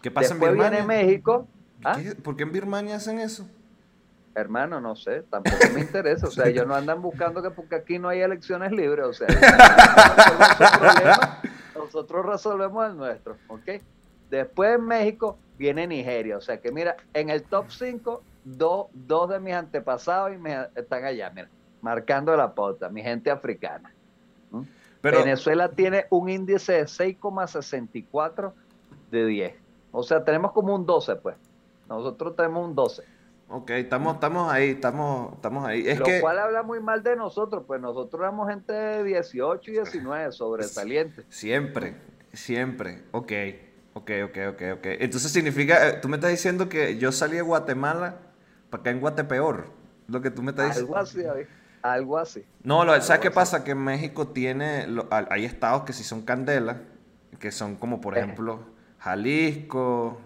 ¿Qué 0.00 0.10
pasa 0.10 0.32
en 0.34 0.40
Después 0.40 0.54
viene 0.54 0.76
Birmania? 0.78 1.04
México. 1.04 1.48
¿Ah? 1.84 1.96
¿Qué? 2.00 2.14
¿Por 2.14 2.36
qué 2.36 2.42
en 2.44 2.52
Birmania 2.52 2.96
hacen 2.96 3.18
eso? 3.18 3.48
Hermano, 4.34 4.80
no 4.80 4.96
sé, 4.96 5.22
tampoco 5.30 5.56
me 5.74 5.80
interesa. 5.82 6.26
O 6.26 6.30
sea, 6.30 6.46
ellos 6.46 6.66
no 6.66 6.74
andan 6.74 7.02
buscando 7.02 7.42
que 7.42 7.50
porque 7.50 7.74
aquí 7.74 7.98
no 7.98 8.08
hay 8.08 8.20
elecciones 8.20 8.72
libres. 8.72 9.04
O 9.06 9.12
sea, 9.12 9.26
problema, 10.78 11.40
nosotros 11.76 12.24
resolvemos 12.26 12.86
el 12.88 12.96
nuestro. 12.96 13.36
¿Ok? 13.48 13.68
Después 14.30 14.76
en 14.76 14.86
México 14.86 15.36
viene 15.58 15.86
Nigeria. 15.86 16.38
O 16.38 16.40
sea 16.40 16.60
que 16.60 16.72
mira, 16.72 16.96
en 17.12 17.28
el 17.30 17.42
top 17.42 17.66
5, 17.70 18.22
dos, 18.44 18.86
dos 18.94 19.28
de 19.28 19.38
mis 19.40 19.52
antepasados 19.54 20.32
y 20.32 20.38
me- 20.38 20.68
están 20.74 21.04
allá, 21.04 21.30
mira, 21.30 21.48
marcando 21.82 22.34
la 22.36 22.54
pauta, 22.54 22.88
mi 22.88 23.02
gente 23.02 23.30
africana. 23.30 23.92
¿Mm? 24.50 24.62
Pero, 25.02 25.18
Venezuela 25.18 25.68
tiene 25.68 26.06
un 26.10 26.28
índice 26.30 26.72
de 26.74 26.84
6,64 26.84 28.52
de 29.10 29.26
10. 29.26 29.54
O 29.90 30.02
sea, 30.02 30.24
tenemos 30.24 30.52
como 30.52 30.74
un 30.74 30.86
12, 30.86 31.16
pues. 31.16 31.36
Nosotros 31.96 32.34
tenemos 32.36 32.68
un 32.68 32.74
12. 32.74 33.02
ok, 33.48 33.70
estamos, 33.70 34.14
estamos 34.14 34.50
ahí, 34.52 34.70
estamos, 34.70 35.34
estamos 35.34 35.66
ahí. 35.66 35.86
Es 35.86 35.98
lo 35.98 36.04
que, 36.06 36.20
cual 36.20 36.38
habla 36.38 36.62
muy 36.62 36.80
mal 36.80 37.02
de 37.02 37.16
nosotros, 37.16 37.64
pues 37.66 37.80
nosotros 37.80 38.20
éramos 38.20 38.48
gente 38.48 38.72
de 38.72 39.04
18 39.04 39.70
y 39.70 39.74
19, 39.74 40.32
sobresalientes. 40.32 41.26
Siempre, 41.28 41.96
siempre. 42.32 43.02
Ok, 43.12 43.32
ok, 43.94 44.10
ok, 44.24 44.38
ok, 44.52 44.62
ok. 44.78 44.86
Entonces 45.00 45.30
significa, 45.30 45.88
eh, 45.88 45.98
tú 46.00 46.08
me 46.08 46.16
estás 46.16 46.30
diciendo 46.30 46.68
que 46.68 46.96
yo 46.98 47.12
salí 47.12 47.36
de 47.36 47.42
Guatemala 47.42 48.16
para 48.70 48.80
acá 48.80 48.90
en 48.90 49.00
Guatepeor. 49.00 49.66
Lo 50.08 50.20
que 50.22 50.30
tú 50.30 50.42
me 50.42 50.50
estás 50.50 50.68
diciendo. 50.68 50.96
Algo 50.96 51.02
así, 51.02 51.22
algo 51.82 52.18
así. 52.18 52.44
No, 52.64 52.84
lo, 52.84 52.92
¿sabes 52.92 53.10
Algo 53.10 53.22
qué 53.22 53.28
así. 53.28 53.34
pasa? 53.34 53.64
Que 53.64 53.74
México 53.74 54.28
tiene, 54.28 54.86
lo- 54.86 55.08
hay 55.10 55.44
estados 55.44 55.82
que 55.84 55.92
sí 55.92 56.04
son 56.04 56.22
candela, 56.22 56.80
que 57.38 57.50
son 57.52 57.76
como 57.76 58.00
por 58.00 58.16
Eh. 58.16 58.20
ejemplo 58.20 58.60
Jalisco, 58.98 60.20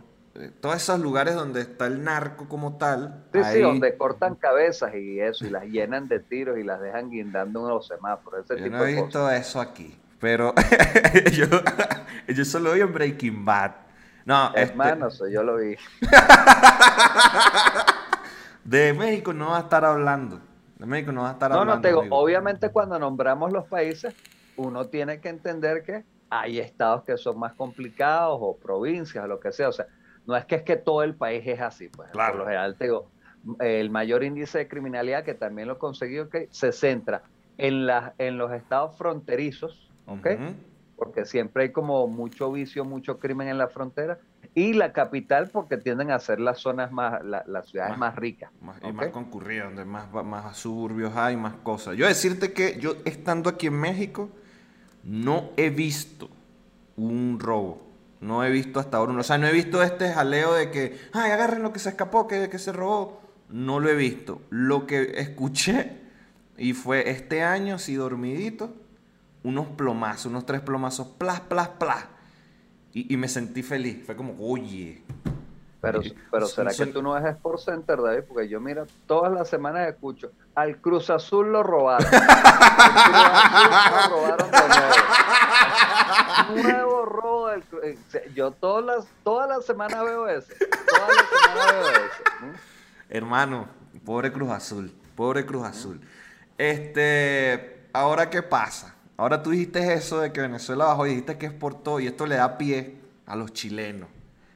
todos 0.60 0.76
esos 0.76 1.00
lugares 1.00 1.34
donde 1.34 1.62
está 1.62 1.86
el 1.86 2.02
narco 2.04 2.48
como 2.48 2.76
tal. 2.76 3.24
Sí, 3.32 3.38
sí, 3.40 3.44
ahí- 3.44 3.62
donde 3.62 3.96
cortan 3.96 4.34
cabezas 4.34 4.94
y 4.94 5.20
eso, 5.20 5.46
y 5.46 5.50
las 5.50 5.64
llenan 5.64 6.08
de 6.08 6.20
tiros 6.20 6.58
y 6.58 6.62
las 6.64 6.80
dejan 6.80 7.10
guindando 7.10 7.62
en 7.62 7.68
los 7.74 7.86
semáforos, 7.86 8.44
ese 8.44 8.58
Yo 8.58 8.64
tipo 8.64 8.76
no 8.76 8.84
he 8.84 8.88
de 8.88 8.92
visto 9.02 9.20
cosas. 9.20 9.40
eso 9.48 9.60
aquí, 9.60 9.98
pero 10.20 10.54
yo, 11.32 11.46
yo 12.34 12.44
solo 12.44 12.72
vi 12.72 12.80
en 12.80 12.92
Breaking 12.92 13.44
Bad. 13.44 13.72
No, 14.24 14.46
este, 14.48 14.60
Hermano, 14.62 15.06
eso 15.08 15.28
yo 15.28 15.42
lo 15.44 15.56
vi. 15.56 15.76
de 18.64 18.92
México 18.92 19.32
no 19.32 19.50
va 19.50 19.58
a 19.58 19.60
estar 19.60 19.84
hablando. 19.84 20.40
De 20.78 20.86
México 20.86 21.12
no 21.12 21.22
va 21.22 21.30
a 21.30 21.32
estar 21.32 21.50
No, 21.50 21.60
hablando. 21.60 21.76
no, 21.76 21.80
te 21.82 21.88
digo, 21.88 22.00
amigo. 22.00 22.16
obviamente 22.18 22.70
cuando 22.70 22.98
nombramos 22.98 23.52
los 23.52 23.66
países, 23.68 24.14
uno 24.56 24.86
tiene 24.88 25.20
que 25.20 25.28
entender 25.28 25.82
que 25.84 26.04
hay 26.28 26.58
estados 26.58 27.04
que 27.04 27.16
son 27.16 27.38
más 27.38 27.54
complicados 27.54 28.38
o 28.40 28.56
provincias 28.56 29.24
o 29.24 29.28
lo 29.28 29.38
que 29.40 29.52
sea. 29.52 29.68
O 29.68 29.72
sea, 29.72 29.86
no 30.26 30.36
es 30.36 30.44
que 30.44 30.56
es 30.56 30.62
que 30.62 30.76
todo 30.76 31.02
el 31.02 31.14
país 31.14 31.42
es 31.46 31.60
así. 31.60 31.88
Pues, 31.88 32.10
Claro. 32.10 32.32
Por 32.32 32.40
lo 32.40 32.44
general, 32.46 32.76
te 32.76 32.84
digo, 32.84 33.10
el 33.60 33.90
mayor 33.90 34.24
índice 34.24 34.58
de 34.58 34.68
criminalidad, 34.68 35.24
que 35.24 35.34
también 35.34 35.68
lo 35.68 35.74
he 35.74 35.78
conseguido, 35.78 36.28
que 36.28 36.48
se 36.50 36.72
centra 36.72 37.22
en, 37.58 37.86
las 37.86 38.12
en 38.18 38.38
los 38.38 38.52
estados 38.52 38.96
fronterizos, 38.98 39.88
¿ok? 40.06 40.26
Porque 40.96 41.24
siempre 41.26 41.64
hay 41.64 41.72
como 41.72 42.06
mucho 42.08 42.50
vicio, 42.50 42.84
mucho 42.84 43.18
crimen 43.18 43.48
en 43.48 43.58
la 43.58 43.68
frontera, 43.68 44.18
y 44.54 44.72
la 44.72 44.92
capital 44.92 45.48
porque 45.52 45.76
tienden 45.76 46.10
a 46.10 46.18
ser 46.18 46.40
las 46.40 46.58
zonas 46.58 46.90
más, 46.90 47.22
la- 47.24 47.44
las 47.46 47.68
ciudades 47.68 47.90
Más- 47.92 47.98
más, 48.12 48.16
ricas. 48.16 48.50
Más, 48.62 48.78
y 48.82 48.92
más 48.92 49.08
concurrida, 49.08 49.64
donde 49.64 49.84
más, 49.84 50.10
más 50.24 50.56
suburbios 50.56 51.14
hay, 51.14 51.36
más 51.36 51.54
cosas. 51.56 51.96
Yo 51.96 52.06
decirte 52.06 52.52
que 52.54 52.78
yo 52.80 52.94
estando 53.04 53.50
aquí 53.50 53.66
en 53.66 53.78
México, 53.78 54.30
no 55.04 55.50
he 55.56 55.68
visto 55.70 56.28
un 56.96 57.38
robo. 57.38 57.85
No 58.20 58.42
he 58.44 58.50
visto 58.50 58.80
hasta 58.80 58.96
ahora 58.96 59.12
uno. 59.12 59.20
O 59.20 59.24
sea, 59.24 59.38
no 59.38 59.46
he 59.46 59.52
visto 59.52 59.82
este 59.82 60.12
jaleo 60.12 60.54
de 60.54 60.70
que, 60.70 60.98
ay, 61.12 61.30
agarren 61.30 61.62
lo 61.62 61.72
que 61.72 61.78
se 61.78 61.90
escapó, 61.90 62.26
que, 62.26 62.48
que 62.48 62.58
se 62.58 62.72
robó. 62.72 63.20
No 63.50 63.78
lo 63.80 63.88
he 63.88 63.94
visto. 63.94 64.40
Lo 64.50 64.86
que 64.86 65.20
escuché, 65.20 66.00
y 66.56 66.72
fue 66.72 67.10
este 67.10 67.42
año, 67.44 67.74
así 67.76 67.94
dormidito, 67.94 68.74
unos 69.44 69.66
plomazos, 69.68 70.26
unos 70.26 70.46
tres 70.46 70.60
plomazos, 70.62 71.06
plas, 71.18 71.40
plas, 71.40 71.68
plas. 71.68 72.06
Y, 72.92 73.12
y 73.12 73.16
me 73.16 73.28
sentí 73.28 73.62
feliz. 73.62 74.04
Fue 74.04 74.16
como, 74.16 74.34
oye. 74.40 75.02
Pero, 75.82 76.00
pero 76.32 76.46
¿será 76.46 76.70
son- 76.72 76.86
que 76.86 76.92
tú 76.94 77.02
no 77.02 77.12
ves 77.12 77.24
Sport 77.26 77.60
Center, 77.60 78.00
David? 78.02 78.24
Porque 78.26 78.48
yo, 78.48 78.58
mira, 78.60 78.86
todas 79.06 79.30
las 79.32 79.48
semanas 79.48 79.86
escucho, 79.88 80.32
al 80.54 80.78
Cruz 80.80 81.10
Azul 81.10 81.52
lo 81.52 81.62
robaron. 81.62 82.08
Al 82.12 83.68
Cruz 83.68 83.76
Azul 83.76 84.10
lo 84.10 84.16
robaron 84.16 84.50
de 84.50 84.58
nuevo. 84.58 84.94
Nuevo 86.54 87.04
robo 87.04 87.48
del 87.48 87.62
eh, 87.82 87.98
Yo 88.34 88.50
todas 88.52 88.84
las, 88.84 89.06
todas 89.24 89.48
las 89.48 89.64
semanas 89.64 90.04
veo 90.04 90.28
ese. 90.28 90.54
Todas 90.56 91.08
las 91.16 91.26
semanas 91.28 91.74
veo. 92.40 92.48
¿Mm? 92.50 92.54
Hermano, 93.08 93.68
pobre 94.04 94.32
Cruz 94.32 94.50
Azul, 94.50 94.92
pobre 95.14 95.46
Cruz 95.46 95.64
Azul. 95.66 96.00
Este, 96.58 97.88
ahora 97.92 98.28
qué 98.30 98.42
pasa? 98.42 98.94
Ahora 99.16 99.42
tú 99.42 99.50
dijiste 99.50 99.94
eso 99.94 100.20
de 100.20 100.32
que 100.32 100.40
Venezuela 100.40 100.86
bajó 100.86 101.06
y 101.06 101.10
dijiste 101.10 101.38
que 101.38 101.46
exportó 101.46 102.00
y 102.00 102.06
esto 102.06 102.26
le 102.26 102.36
da 102.36 102.58
pie 102.58 102.96
a 103.26 103.34
los 103.36 103.52
chilenos. 103.52 104.08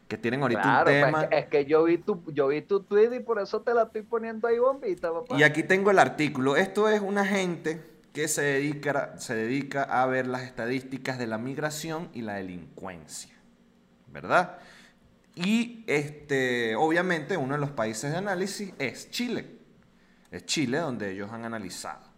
que 0.08 0.18
tienen 0.18 0.42
ahorita 0.42 0.60
Claro, 0.62 0.90
un 0.90 1.00
pues, 1.00 1.04
tema. 1.06 1.22
es, 1.22 1.28
que, 1.28 1.38
es 1.38 1.46
que 1.46 1.64
yo 1.66 1.84
vi 1.84 1.98
tu, 1.98 2.22
yo 2.32 2.48
vi 2.48 2.62
tu 2.62 2.82
tweet 2.82 3.14
y 3.14 3.20
por 3.20 3.38
eso 3.38 3.60
te 3.62 3.72
la 3.72 3.84
estoy 3.84 4.02
poniendo 4.02 4.48
ahí 4.48 4.58
bombita, 4.58 5.12
papá. 5.12 5.36
Y 5.38 5.42
aquí 5.44 5.62
tengo 5.62 5.90
el 5.90 5.98
artículo. 6.00 6.56
Esto 6.56 6.88
es 6.88 7.00
una 7.00 7.24
gente 7.24 7.80
que 8.12 8.28
se 8.28 8.42
dedica, 8.42 9.18
se 9.18 9.34
dedica 9.34 9.82
a 9.82 10.06
ver 10.06 10.26
las 10.26 10.42
estadísticas 10.42 11.18
de 11.18 11.26
la 11.26 11.38
migración 11.38 12.08
y 12.12 12.22
la 12.22 12.34
delincuencia. 12.34 13.34
¿Verdad? 14.08 14.58
Y 15.34 15.84
este, 15.86 16.74
obviamente 16.74 17.36
uno 17.36 17.54
de 17.54 17.60
los 17.60 17.70
países 17.70 18.10
de 18.10 18.18
análisis 18.18 18.72
es 18.78 19.10
Chile. 19.10 19.58
Es 20.30 20.44
Chile 20.44 20.78
donde 20.78 21.12
ellos 21.12 21.30
han 21.32 21.44
analizado. 21.44 22.10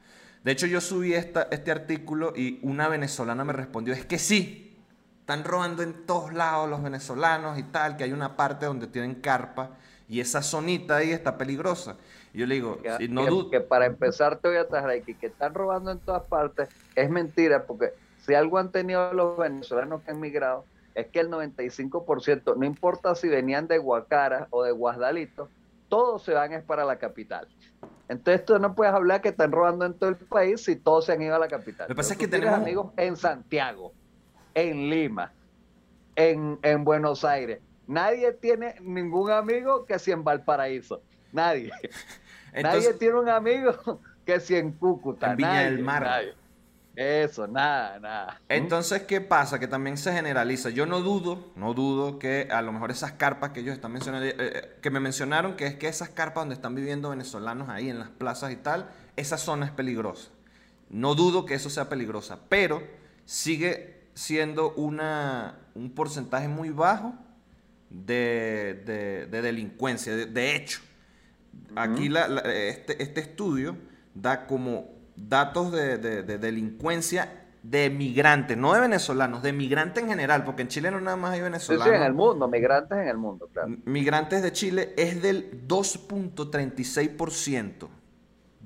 De 0.43 0.53
hecho, 0.53 0.67
yo 0.67 0.81
subí 0.81 1.15
esta, 1.15 1.49
este 1.51 1.71
artículo 1.71 2.33
y 2.35 2.59
una 2.63 2.89
venezolana 2.89 3.45
me 3.45 3.53
respondió, 3.53 3.95
es 3.95 4.05
que 4.05 4.19
sí, 4.19 4.77
están 5.21 5.45
robando 5.45 5.85
en 5.85 6.05
todos 6.05 6.35
lados 6.35 6.69
los 6.69 6.83
venezolanos 6.83 7.59
y 7.59 7.63
tal, 7.63 7.97
que 7.97 8.05
hay 8.05 8.13
una 8.13 8.37
parte 8.37 8.67
donde 8.67 8.89
tienen 8.89 9.17
carpa 9.17 9.71
y 10.09 10.21
esa 10.21 10.43
zonita 10.43 10.97
ahí 10.97 11.13
está 11.13 11.39
peligrosa. 11.39 11.97
Yo 12.35 12.47
le 12.47 12.55
digo, 12.55 12.81
que, 12.81 12.91
si 12.97 13.09
no 13.09 13.25
que- 13.45 13.51
que 13.59 13.61
para 13.61 13.87
empezar 13.87 14.39
te 14.39 14.49
voy 14.49 14.57
a 14.57 14.67
traer 14.67 15.01
aquí 15.03 15.15
que 15.15 15.27
están 15.27 15.53
robando 15.55 15.91
en 15.91 15.99
todas 15.99 16.23
partes 16.23 16.69
es 16.95 17.11
mentira 17.11 17.65
porque 17.65 17.93
si 18.25 18.35
algo 18.35 18.59
han 18.59 18.71
tenido 18.73 19.13
los 19.13 19.37
venezolanos 19.37 20.03
que 20.03 20.13
han 20.13 20.21
migrado 20.21 20.65
es 20.95 21.07
que 21.09 21.21
el 21.21 21.29
95%, 21.31 22.55
no 22.57 22.65
importa 22.65 23.15
si 23.15 23.29
venían 23.29 23.67
de 23.67 23.79
Guacara 23.79 24.47
o 24.51 24.63
de 24.63 24.73
Guasdalito, 24.73 25.49
todos 25.89 26.23
se 26.23 26.33
van 26.33 26.53
es 26.53 26.63
para 26.63 26.85
la 26.85 26.97
capital. 26.99 27.49
Entonces 28.09 28.45
tú 28.45 28.59
no 28.59 28.75
puedes 28.75 28.93
hablar 28.95 29.21
que 29.21 29.31
están 29.31 29.53
robando 29.53 29.85
en 29.87 29.95
todo 29.95 30.11
el 30.11 30.17
país 30.17 30.63
si 30.63 30.77
todos 30.77 31.07
se 31.07 31.13
han 31.13 31.23
ido 31.23 31.35
a 31.35 31.39
la 31.39 31.49
capital. 31.49 31.87
Lo 31.89 31.95
que 31.95 31.97
pasa 31.97 32.13
es 32.15 32.19
que 32.19 32.29
tenemos- 32.29 32.55
amigos 32.59 32.93
en 32.97 33.17
Santiago, 33.17 33.93
en 34.55 34.89
Lima, 34.91 35.33
en, 36.17 36.59
en 36.63 36.85
Buenos 36.85 37.25
Aires. 37.25 37.61
Nadie 37.87 38.33
tiene 38.33 38.77
ningún 38.81 39.31
amigo 39.31 39.85
que 39.87 39.99
si 39.99 40.13
en 40.13 40.25
Valparaíso. 40.25 41.03
Nadie. 41.33 41.71
Entonces, 42.53 42.85
Nadie 42.85 42.99
tiene 42.99 43.19
un 43.19 43.29
amigo 43.29 44.01
que 44.27 44.41
si 44.41 44.55
en 44.57 44.73
Cúcuta. 44.73 45.31
En 45.33 45.37
Viña 45.37 45.53
nadie, 45.55 45.71
del 45.71 45.79
Mar. 45.83 46.03
nadie. 46.03 46.35
Eso, 46.95 47.47
nada, 47.47 47.99
nada. 48.01 48.41
Entonces, 48.51 49.03
¿qué 49.05 49.23
pasa? 49.23 49.59
Que 49.59 49.67
también 49.67 49.97
se 49.97 50.13
generaliza. 50.13 50.69
Yo 50.69 50.85
no 50.85 51.01
dudo, 51.01 51.51
no 51.57 51.73
dudo 51.73 52.19
que 52.19 52.49
a 52.51 52.61
lo 52.61 52.71
mejor 52.71 52.91
esas 52.91 53.13
carpas 53.13 53.53
que 53.53 53.61
ellos 53.61 53.73
están 53.75 53.93
mencionando, 53.93 54.27
eh, 54.27 54.35
eh, 54.39 54.79
que 54.83 54.91
me 54.91 55.01
mencionaron, 55.01 55.57
que 55.57 55.67
es 55.67 55.75
que 55.77 55.89
esas 55.89 56.11
carpas 56.11 56.43
donde 56.43 56.55
están 56.55 56.75
viviendo 56.75 57.09
venezolanos 57.09 57.71
ahí 57.71 57.89
en 57.89 57.99
las 57.99 58.11
plazas 58.11 58.53
y 58.53 58.57
tal, 58.57 58.91
esa 59.17 59.39
zona 59.39 59.65
es 59.65 59.73
peligrosa. 59.73 60.29
No 60.91 61.15
dudo 61.15 61.47
que 61.47 61.55
eso 61.55 61.71
sea 61.71 61.89
peligrosa, 61.89 62.41
pero 62.51 62.83
sigue 63.25 64.03
siendo 64.13 64.75
una, 64.75 65.61
un 65.75 65.95
porcentaje 65.95 66.49
muy 66.49 66.69
bajo 66.69 67.15
de, 67.89 68.83
de- 68.85 69.27
de 69.31 69.41
delincuencia. 69.43 70.15
De, 70.15 70.27
de 70.27 70.55
hecho, 70.57 70.81
aquí 71.77 72.09
la- 72.09 72.29
la- 72.29 72.41
este, 72.43 73.03
este 73.03 73.21
estudio 73.21 73.77
da 74.15 74.47
como 74.47 74.91
datos 75.17 75.73
de, 75.73 75.99
de- 75.99 76.23
de 76.23 76.39
delincuencia 76.39 77.39
de 77.63 77.91
migrantes, 77.91 78.57
no 78.57 78.73
de 78.75 78.81
venezolanos, 78.81 79.43
de 79.43 79.53
migrantes 79.53 80.03
en 80.03 80.11
general, 80.11 80.45
porque 80.45 80.63
en 80.63 80.69
Chile 80.69 80.91
no 80.91 81.01
nada 81.01 81.17
más 81.17 81.33
hay 81.35 81.43
venezolanos. 81.43 81.87
sí, 81.89 81.95
en 81.95 82.03
el 82.03 82.13
mundo, 82.13 82.49
migrantes 82.49 82.99
en 82.99 83.09
el 83.09 83.17
mundo, 83.17 83.49
claro. 83.53 83.69
Migrantes 83.85 84.43
de 84.43 84.53
Chile 84.53 84.93
es 84.97 85.23
del 85.23 85.67
2.36%. 85.69 87.89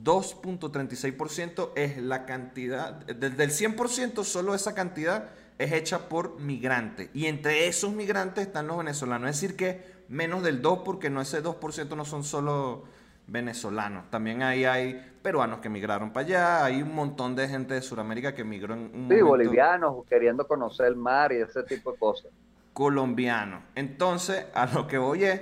2.36% 0.03 1.71
es 1.77 1.99
la 1.99 2.25
cantidad, 2.27 2.93
del, 2.95 3.37
del 3.37 3.51
100% 3.51 4.25
solo 4.25 4.55
esa 4.55 4.75
cantidad 4.75 5.31
es 5.59 5.73
hecha 5.73 6.09
por 6.09 6.41
migrantes. 6.41 7.09
Y 7.15 7.27
entre 7.27 7.67
esos 7.69 7.93
migrantes 7.93 8.47
están 8.47 8.67
los 8.67 8.77
venezolanos. 8.79 9.31
Es 9.31 9.41
decir 9.41 9.57
que 9.57 9.96
menos 10.09 10.43
del 10.43 10.63
2 10.63 10.81
porque 10.85 11.11
no 11.11 11.21
ese 11.21 11.43
2% 11.43 11.97
no 11.97 12.05
son 12.05 12.25
solo 12.25 12.85
venezolanos. 13.27 14.11
También 14.11 14.43
ahí 14.43 14.65
hay 14.65 15.13
peruanos 15.23 15.61
que 15.61 15.69
migraron 15.69 16.13
para 16.13 16.27
allá, 16.27 16.65
hay 16.65 16.83
un 16.83 16.95
montón 16.95 17.35
de 17.37 17.49
gente 17.49 17.75
de 17.75 17.83
Sudamérica 17.83 18.35
que 18.35 18.45
migró 18.45 18.75
en 18.75 18.91
un 18.95 19.09
Sí, 19.09 19.21
momento 19.21 19.23
bolivianos 19.23 20.05
queriendo 20.09 20.47
conocer 20.47 20.87
el 20.87 20.95
mar 20.97 21.33
y 21.33 21.37
ese 21.39 21.65
tipo 21.65 21.91
de 21.93 21.99
cosas. 21.99 22.33
colombiano. 22.73 23.63
Entonces, 23.75 24.47
a 24.55 24.67
lo 24.67 24.87
que 24.87 24.99
voy 24.99 25.25
es, 25.25 25.41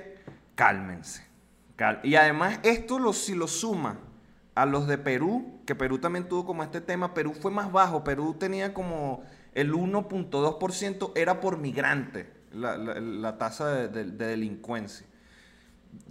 cálmense. 0.55 1.24
Cal- 1.77 2.00
y 2.03 2.14
además, 2.16 2.61
esto 2.62 2.98
lo, 2.98 3.12
si 3.12 3.35
lo 3.35 3.48
suma 3.48 3.98
a 4.55 4.66
los 4.66 4.87
de 4.87 4.98
Perú, 4.98 5.61
que 5.66 5.74
Perú 5.74 5.98
también 5.98 6.29
tuvo 6.29 6.46
como 6.46 6.62
este 6.62 6.81
tema, 6.81 7.14
Perú 7.14 7.35
fue 7.35 7.50
más 7.50 7.72
bajo, 7.72 8.05
Perú 8.05 8.35
tenía 8.38 8.72
como 8.72 9.24
el 9.55 9.72
1.2% 9.74 11.12
era 11.16 11.40
por 11.40 11.59
migrante, 11.59 12.31
la, 12.54 12.76
la- 12.76 13.00
la 13.00 13.38
tasa 13.38 13.68
de, 13.74 13.88
de- 13.88 14.04
de 14.12 14.26
delincuencia. 14.26 15.06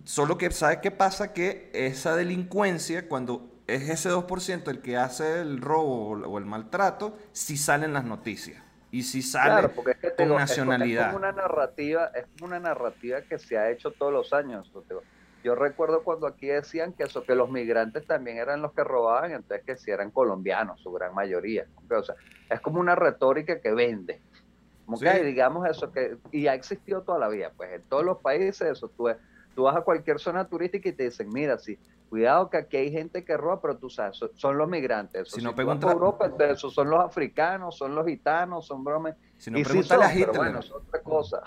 Solo 0.06 0.38
que, 0.38 0.52
¿sabes 0.52 0.78
qué 0.78 0.92
pasa? 0.92 1.34
Que 1.34 1.70
esa 1.74 2.16
delincuencia, 2.16 3.08
cuando 3.08 3.50
es 3.68 3.90
ese 3.90 4.10
2% 4.10 4.72
el 4.72 4.82
que 4.82 4.98
hace 4.98 5.42
el 5.42 5.62
robo 5.62 6.10
o- 6.12 6.38
el 6.38 6.46
maltrato, 6.46 7.18
sí 7.32 7.58
salen 7.58 7.94
las 7.94 8.06
noticias. 8.06 8.62
Y 8.92 9.04
sí 9.04 9.22
sale 9.24 9.50
Claro, 9.50 9.72
porque 9.76 9.92
es 9.92 9.98
que 9.98 10.16
con 10.16 10.26
digo, 10.28 10.36
es 10.40 10.50
nacionalidad. 10.50 11.02
Es 11.08 11.14
como 11.14 11.18
una 11.18 11.32
narrativa, 11.32 12.12
es 12.14 12.26
una 12.42 12.60
narrativa 12.60 13.22
que 13.24 13.40
se 13.40 13.58
ha 13.58 13.72
hecho 13.72 13.92
todos 13.92 14.14
los 14.14 14.34
años. 14.34 14.72
yo 15.44 15.56
recuerdo 15.56 16.04
cuando 16.04 16.28
aquí 16.28 16.48
decían 16.48 16.94
que 16.94 17.04
eso, 17.04 17.24
que 17.24 17.36
los 17.36 17.50
migrantes 17.50 18.06
también 18.06 18.38
eran 18.38 18.62
los 18.62 18.72
que 18.74 18.84
robaban, 18.84 19.32
entonces 19.32 19.66
que 19.66 19.76
si 19.78 19.92
eran 19.92 20.12
colombianos, 20.12 20.80
su 20.82 20.92
gran 20.92 21.14
mayoría. 21.16 21.66
O 21.90 22.04
sea, 22.04 22.16
es 22.50 22.62
como 22.62 22.80
una 22.80 22.96
retórica 22.96 23.60
que 23.60 23.72
vende. 23.74 24.22
Como 24.86 24.98
Sí. 24.98 25.04
que 25.06 25.10
hay, 25.10 25.24
digamos 25.24 25.68
eso, 25.68 25.92
que, 25.92 26.18
y 26.32 26.48
ha 26.48 26.54
existido 26.54 27.04
toda 27.04 27.20
la 27.20 27.30
vida, 27.30 27.54
pues 27.56 27.72
en 27.74 27.86
todos 27.88 28.04
los 28.04 28.20
países 28.22 28.62
eso, 28.62 28.90
tú, 28.96 29.08
tú 29.56 29.64
vas 29.64 29.76
a 29.76 29.82
cualquier 29.82 30.20
zona 30.20 30.48
turística 30.48 30.90
y 30.90 30.94
te 30.94 31.04
dicen, 31.06 31.30
mira, 31.30 31.58
sí, 31.58 31.80
cuidado 32.10 32.50
que 32.50 32.58
aquí 32.58 32.78
hay 32.78 32.92
gente 32.92 33.24
que 33.24 33.38
roba, 33.38 33.62
pero 33.62 33.78
tú 33.78 33.90
sabes, 33.90 34.18
son, 34.18 34.30
son 34.36 34.58
los 34.58 34.68
migrantes. 34.70 35.22
Eso, 35.24 35.38
Si 35.38 35.42
no 35.44 35.52
un 35.52 35.56
por 35.56 35.66
tra- 35.80 35.92
Europa, 35.94 36.26
entonces 36.26 36.58
esos 36.58 36.74
son 36.74 36.90
los 36.90 37.00
africanos, 37.00 37.78
son 37.78 37.96
los 37.96 38.06
gitanos, 38.06 38.68
son 38.68 38.84
bromes. 38.84 39.16
Si 39.38 39.50
no, 39.50 39.58
y 39.58 39.64
sí 39.66 39.84
son, 39.84 40.04
a 40.04 40.08
pero 40.10 40.20
Hitler. 40.20 40.36
bueno, 40.36 40.60
es 40.60 40.72
otra 40.72 41.02
cosa. 41.02 41.42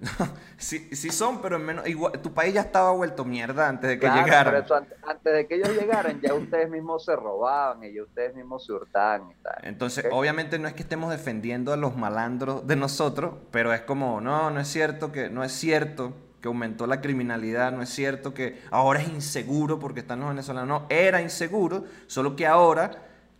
Sí, 0.56 0.88
sí 0.92 1.10
son, 1.10 1.42
pero 1.42 1.56
en 1.56 1.64
menos. 1.64 1.86
Igual, 1.86 2.12
tu 2.22 2.32
país 2.32 2.54
ya 2.54 2.62
estaba 2.62 2.92
vuelto 2.92 3.24
mierda 3.24 3.68
antes 3.68 3.90
de 3.90 3.98
que 3.98 4.06
Claro, 4.06 4.24
llegaran. 4.24 4.64
eso 4.64 4.74
antes, 4.74 4.96
antes 5.06 5.32
de 5.32 5.46
que 5.46 5.56
ellos 5.56 5.70
llegaran, 5.70 6.20
ya 6.20 6.32
ustedes 6.34 6.70
mismos 6.70 7.04
se 7.04 7.14
robaban 7.16 7.82
y 7.84 7.92
ya 7.94 8.02
ustedes 8.02 8.34
mismos 8.34 8.64
se 8.64 8.72
hurtaban 8.72 9.30
y 9.30 9.34
tal. 9.42 9.56
Entonces, 9.62 10.06
obviamente 10.10 10.58
no 10.58 10.68
es 10.68 10.74
que 10.74 10.82
estemos 10.82 11.10
defendiendo 11.10 11.72
a 11.72 11.76
los 11.76 11.96
malandros 11.96 12.66
de 12.66 12.76
nosotros, 12.76 13.34
pero 13.50 13.72
es 13.72 13.82
como, 13.82 14.20
no, 14.20 14.50
no 14.50 14.60
es 14.60 14.68
cierto 14.68 15.12
que, 15.12 15.28
no 15.28 15.44
es 15.44 15.52
cierto 15.52 16.14
que 16.40 16.48
aumentó 16.48 16.86
la 16.86 17.00
criminalidad, 17.00 17.72
no 17.72 17.82
es 17.82 17.88
cierto 17.88 18.34
que 18.34 18.60
ahora 18.70 19.00
es 19.00 19.08
inseguro 19.08 19.78
porque 19.78 20.00
están 20.00 20.20
los 20.20 20.28
venezolanos, 20.28 20.68
no, 20.82 20.86
era 20.90 21.20
inseguro, 21.22 21.84
solo 22.06 22.36
que 22.36 22.46
ahora 22.46 22.90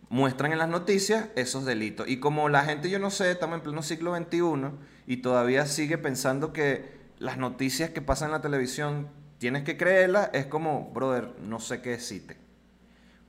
muestran 0.09 0.51
en 0.51 0.59
las 0.59 0.69
noticias 0.69 1.29
esos 1.35 1.65
delitos. 1.65 2.07
Y 2.07 2.19
como 2.19 2.49
la 2.49 2.63
gente, 2.63 2.89
yo 2.89 2.99
no 2.99 3.09
sé, 3.09 3.31
estamos 3.31 3.57
en 3.57 3.63
pleno 3.63 3.81
siglo 3.81 4.15
XXI 4.15 4.71
y 5.07 5.17
todavía 5.17 5.65
sigue 5.65 5.97
pensando 5.97 6.53
que 6.53 6.85
las 7.17 7.37
noticias 7.37 7.89
que 7.89 8.01
pasan 8.01 8.27
en 8.27 8.33
la 8.33 8.41
televisión 8.41 9.07
tienes 9.37 9.63
que 9.63 9.77
creerlas, 9.77 10.29
es 10.33 10.45
como, 10.45 10.91
brother, 10.93 11.29
no 11.41 11.59
sé 11.59 11.81
qué 11.81 11.91
decirte. 11.91 12.37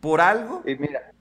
Por 0.00 0.20
algo... 0.20 0.62
Y 0.64 0.76
mira, 0.76 1.12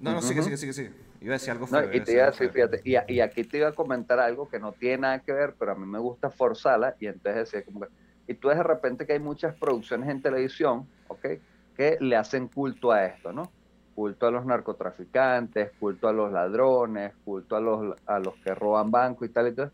No, 0.00 0.12
no, 0.12 0.22
sigue, 0.22 0.42
sigue, 0.42 0.56
sigue, 0.56 0.72
sigue. 0.72 0.92
Iba 1.20 1.34
a 1.34 1.38
decir 1.38 1.50
algo 1.50 1.66
no, 1.70 1.82
y 1.92 2.00
te 2.00 2.12
iba 2.12 2.24
a 2.24 2.30
decir, 2.30 2.50
fíjate, 2.50 2.80
y, 2.84 2.96
y 3.12 3.20
aquí 3.20 3.42
te 3.42 3.58
iba 3.58 3.68
a 3.68 3.72
comentar 3.72 4.20
algo 4.20 4.48
que 4.48 4.58
no 4.58 4.72
tiene 4.72 4.98
nada 4.98 5.18
que 5.20 5.32
ver, 5.32 5.54
pero 5.58 5.72
a 5.72 5.74
mí 5.74 5.86
me 5.86 5.98
gusta 5.98 6.30
forzarla 6.30 6.94
y 7.00 7.06
entonces 7.06 7.50
decía 7.50 7.64
como 7.64 7.80
que, 7.80 7.88
y 8.28 8.34
tú 8.34 8.48
ves 8.48 8.58
de 8.58 8.62
repente 8.62 9.06
que 9.06 9.14
hay 9.14 9.18
muchas 9.18 9.54
producciones 9.54 10.08
en 10.08 10.20
televisión, 10.20 10.86
¿ok? 11.08 11.26
Que 11.74 11.96
le 12.00 12.16
hacen 12.16 12.48
culto 12.48 12.92
a 12.92 13.06
esto, 13.06 13.32
¿no? 13.32 13.50
Culto 13.96 14.28
a 14.28 14.30
los 14.30 14.46
narcotraficantes, 14.46 15.72
culto 15.80 16.06
a 16.06 16.12
los 16.12 16.30
ladrones, 16.30 17.14
culto 17.24 17.56
a 17.56 17.60
los, 17.60 17.96
a 18.06 18.20
los 18.20 18.34
que 18.36 18.54
roban 18.54 18.92
bancos 18.92 19.28
y 19.28 19.32
tal 19.32 19.48
y 19.48 19.54
tal. 19.54 19.72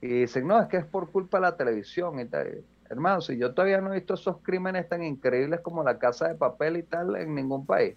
Y 0.00 0.08
dicen, 0.08 0.46
no, 0.46 0.60
es 0.60 0.68
que 0.68 0.76
es 0.76 0.84
por 0.84 1.10
culpa 1.10 1.38
de 1.38 1.42
la 1.42 1.56
televisión 1.56 2.20
y 2.20 2.26
tal. 2.26 2.62
Hermano, 2.90 3.20
si 3.22 3.38
yo 3.38 3.54
todavía 3.54 3.80
no 3.80 3.92
he 3.92 3.96
visto 3.96 4.14
esos 4.14 4.36
crímenes 4.42 4.88
tan 4.88 5.02
increíbles 5.02 5.60
como 5.60 5.82
la 5.82 5.98
casa 5.98 6.28
de 6.28 6.36
papel 6.36 6.76
y 6.76 6.82
tal 6.84 7.16
en 7.16 7.34
ningún 7.34 7.66
país. 7.66 7.96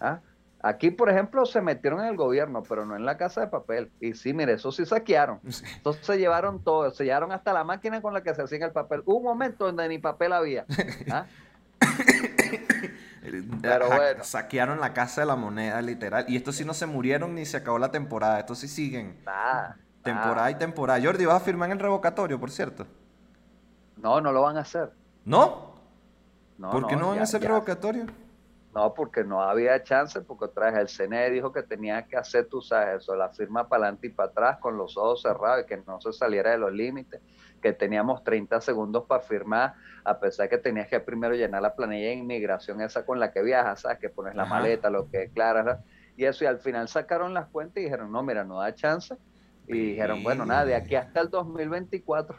¿ah? 0.00 0.20
Aquí, 0.62 0.90
por 0.90 1.08
ejemplo, 1.08 1.46
se 1.46 1.60
metieron 1.60 2.00
en 2.00 2.06
el 2.06 2.16
gobierno, 2.16 2.62
pero 2.68 2.84
no 2.84 2.96
en 2.96 3.04
la 3.04 3.16
casa 3.16 3.40
de 3.40 3.46
papel. 3.46 3.90
Y 4.00 4.14
sí, 4.14 4.34
mire, 4.34 4.54
eso 4.54 4.72
sí 4.72 4.84
saquearon. 4.84 5.40
Entonces 5.76 6.04
se 6.04 6.18
llevaron 6.18 6.62
todo, 6.62 6.90
se 6.90 7.04
llevaron 7.04 7.32
hasta 7.32 7.52
la 7.52 7.64
máquina 7.64 8.02
con 8.02 8.12
la 8.12 8.22
que 8.22 8.34
se 8.34 8.42
hacía 8.42 8.66
el 8.66 8.72
papel. 8.72 9.02
Hubo 9.06 9.18
un 9.18 9.24
momento 9.24 9.64
donde 9.64 9.88
ni 9.88 9.98
papel 9.98 10.32
había. 10.32 10.66
¿ah? 11.10 11.26
Pero 13.62 13.88
Ja- 13.88 13.96
bueno. 13.96 14.24
Saquearon 14.24 14.80
la 14.80 14.92
casa 14.92 15.20
de 15.22 15.26
la 15.26 15.36
moneda, 15.36 15.80
literal. 15.82 16.24
Y 16.28 16.36
estos 16.36 16.56
sí 16.56 16.64
no 16.64 16.74
se 16.74 16.86
murieron 16.86 17.34
ni 17.34 17.44
se 17.46 17.56
acabó 17.58 17.78
la 17.78 17.90
temporada. 17.90 18.40
Estos 18.40 18.58
sí 18.58 18.68
siguen. 18.68 19.18
Nada, 19.24 19.76
Temporada 20.02 20.34
nada. 20.36 20.50
y 20.52 20.54
temporada. 20.56 21.00
Jordi, 21.02 21.24
vas 21.24 21.36
a 21.42 21.44
firmar 21.44 21.68
en 21.70 21.72
el 21.72 21.78
revocatorio, 21.82 22.38
por 22.38 22.50
cierto. 22.50 22.86
No, 23.96 24.20
no 24.20 24.32
lo 24.32 24.42
van 24.42 24.56
a 24.56 24.60
hacer. 24.60 24.90
¿No? 25.24 25.74
No, 26.58 26.70
¿Por 26.70 26.86
qué 26.86 26.96
no, 26.96 27.08
van 27.08 27.16
ya- 27.16 27.20
a 27.22 27.24
hacer 27.24 27.40
ya. 27.40 27.48
revocatorio? 27.48 28.06
No, 28.74 28.92
porque 28.92 29.24
no 29.24 29.40
había 29.42 29.82
chance, 29.82 30.20
porque 30.20 30.44
otra 30.46 30.70
vez 30.70 30.80
el 30.80 30.88
CNE 30.88 31.30
dijo 31.30 31.50
que 31.50 31.62
tenía 31.62 32.06
que 32.06 32.16
hacer, 32.16 32.46
tú 32.46 32.60
sabes, 32.60 33.02
eso, 33.02 33.16
la 33.16 33.30
firma 33.30 33.66
para 33.68 33.84
adelante 33.84 34.06
y 34.08 34.10
para 34.10 34.28
atrás 34.28 34.58
con 34.58 34.76
los 34.76 34.96
ojos 34.98 35.22
cerrados 35.22 35.64
y 35.64 35.66
que 35.66 35.78
no 35.86 35.98
se 36.00 36.12
saliera 36.12 36.50
de 36.50 36.58
los 36.58 36.72
límites, 36.72 37.20
que 37.60 37.72
teníamos 37.72 38.22
30 38.24 38.60
segundos 38.60 39.04
para 39.06 39.22
firmar, 39.22 39.74
a 40.04 40.18
pesar 40.18 40.48
que 40.48 40.58
tenías 40.58 40.88
que 40.88 41.00
primero 41.00 41.34
llenar 41.34 41.62
la 41.62 41.74
planilla 41.74 42.08
de 42.08 42.14
inmigración 42.14 42.80
esa 42.80 43.04
con 43.04 43.18
la 43.18 43.32
que 43.32 43.42
viajas, 43.42 43.80
¿sabes? 43.80 43.98
Que 43.98 44.08
pones 44.08 44.34
la 44.34 44.44
Ajá. 44.44 44.54
maleta, 44.56 44.90
lo 44.90 45.08
que 45.10 45.18
declaras, 45.18 45.80
y 46.16 46.24
eso, 46.24 46.44
y 46.44 46.46
al 46.46 46.58
final 46.58 46.88
sacaron 46.88 47.34
las 47.34 47.46
cuentas 47.48 47.78
y 47.78 47.84
dijeron, 47.84 48.10
no, 48.12 48.22
mira, 48.22 48.44
no 48.44 48.60
da 48.60 48.74
chance, 48.74 49.16
y 49.66 49.90
dijeron, 49.90 50.22
bueno, 50.22 50.46
nada, 50.46 50.64
de 50.64 50.74
aquí 50.74 50.94
hasta 50.94 51.20
el 51.20 51.28
2024. 51.28 52.38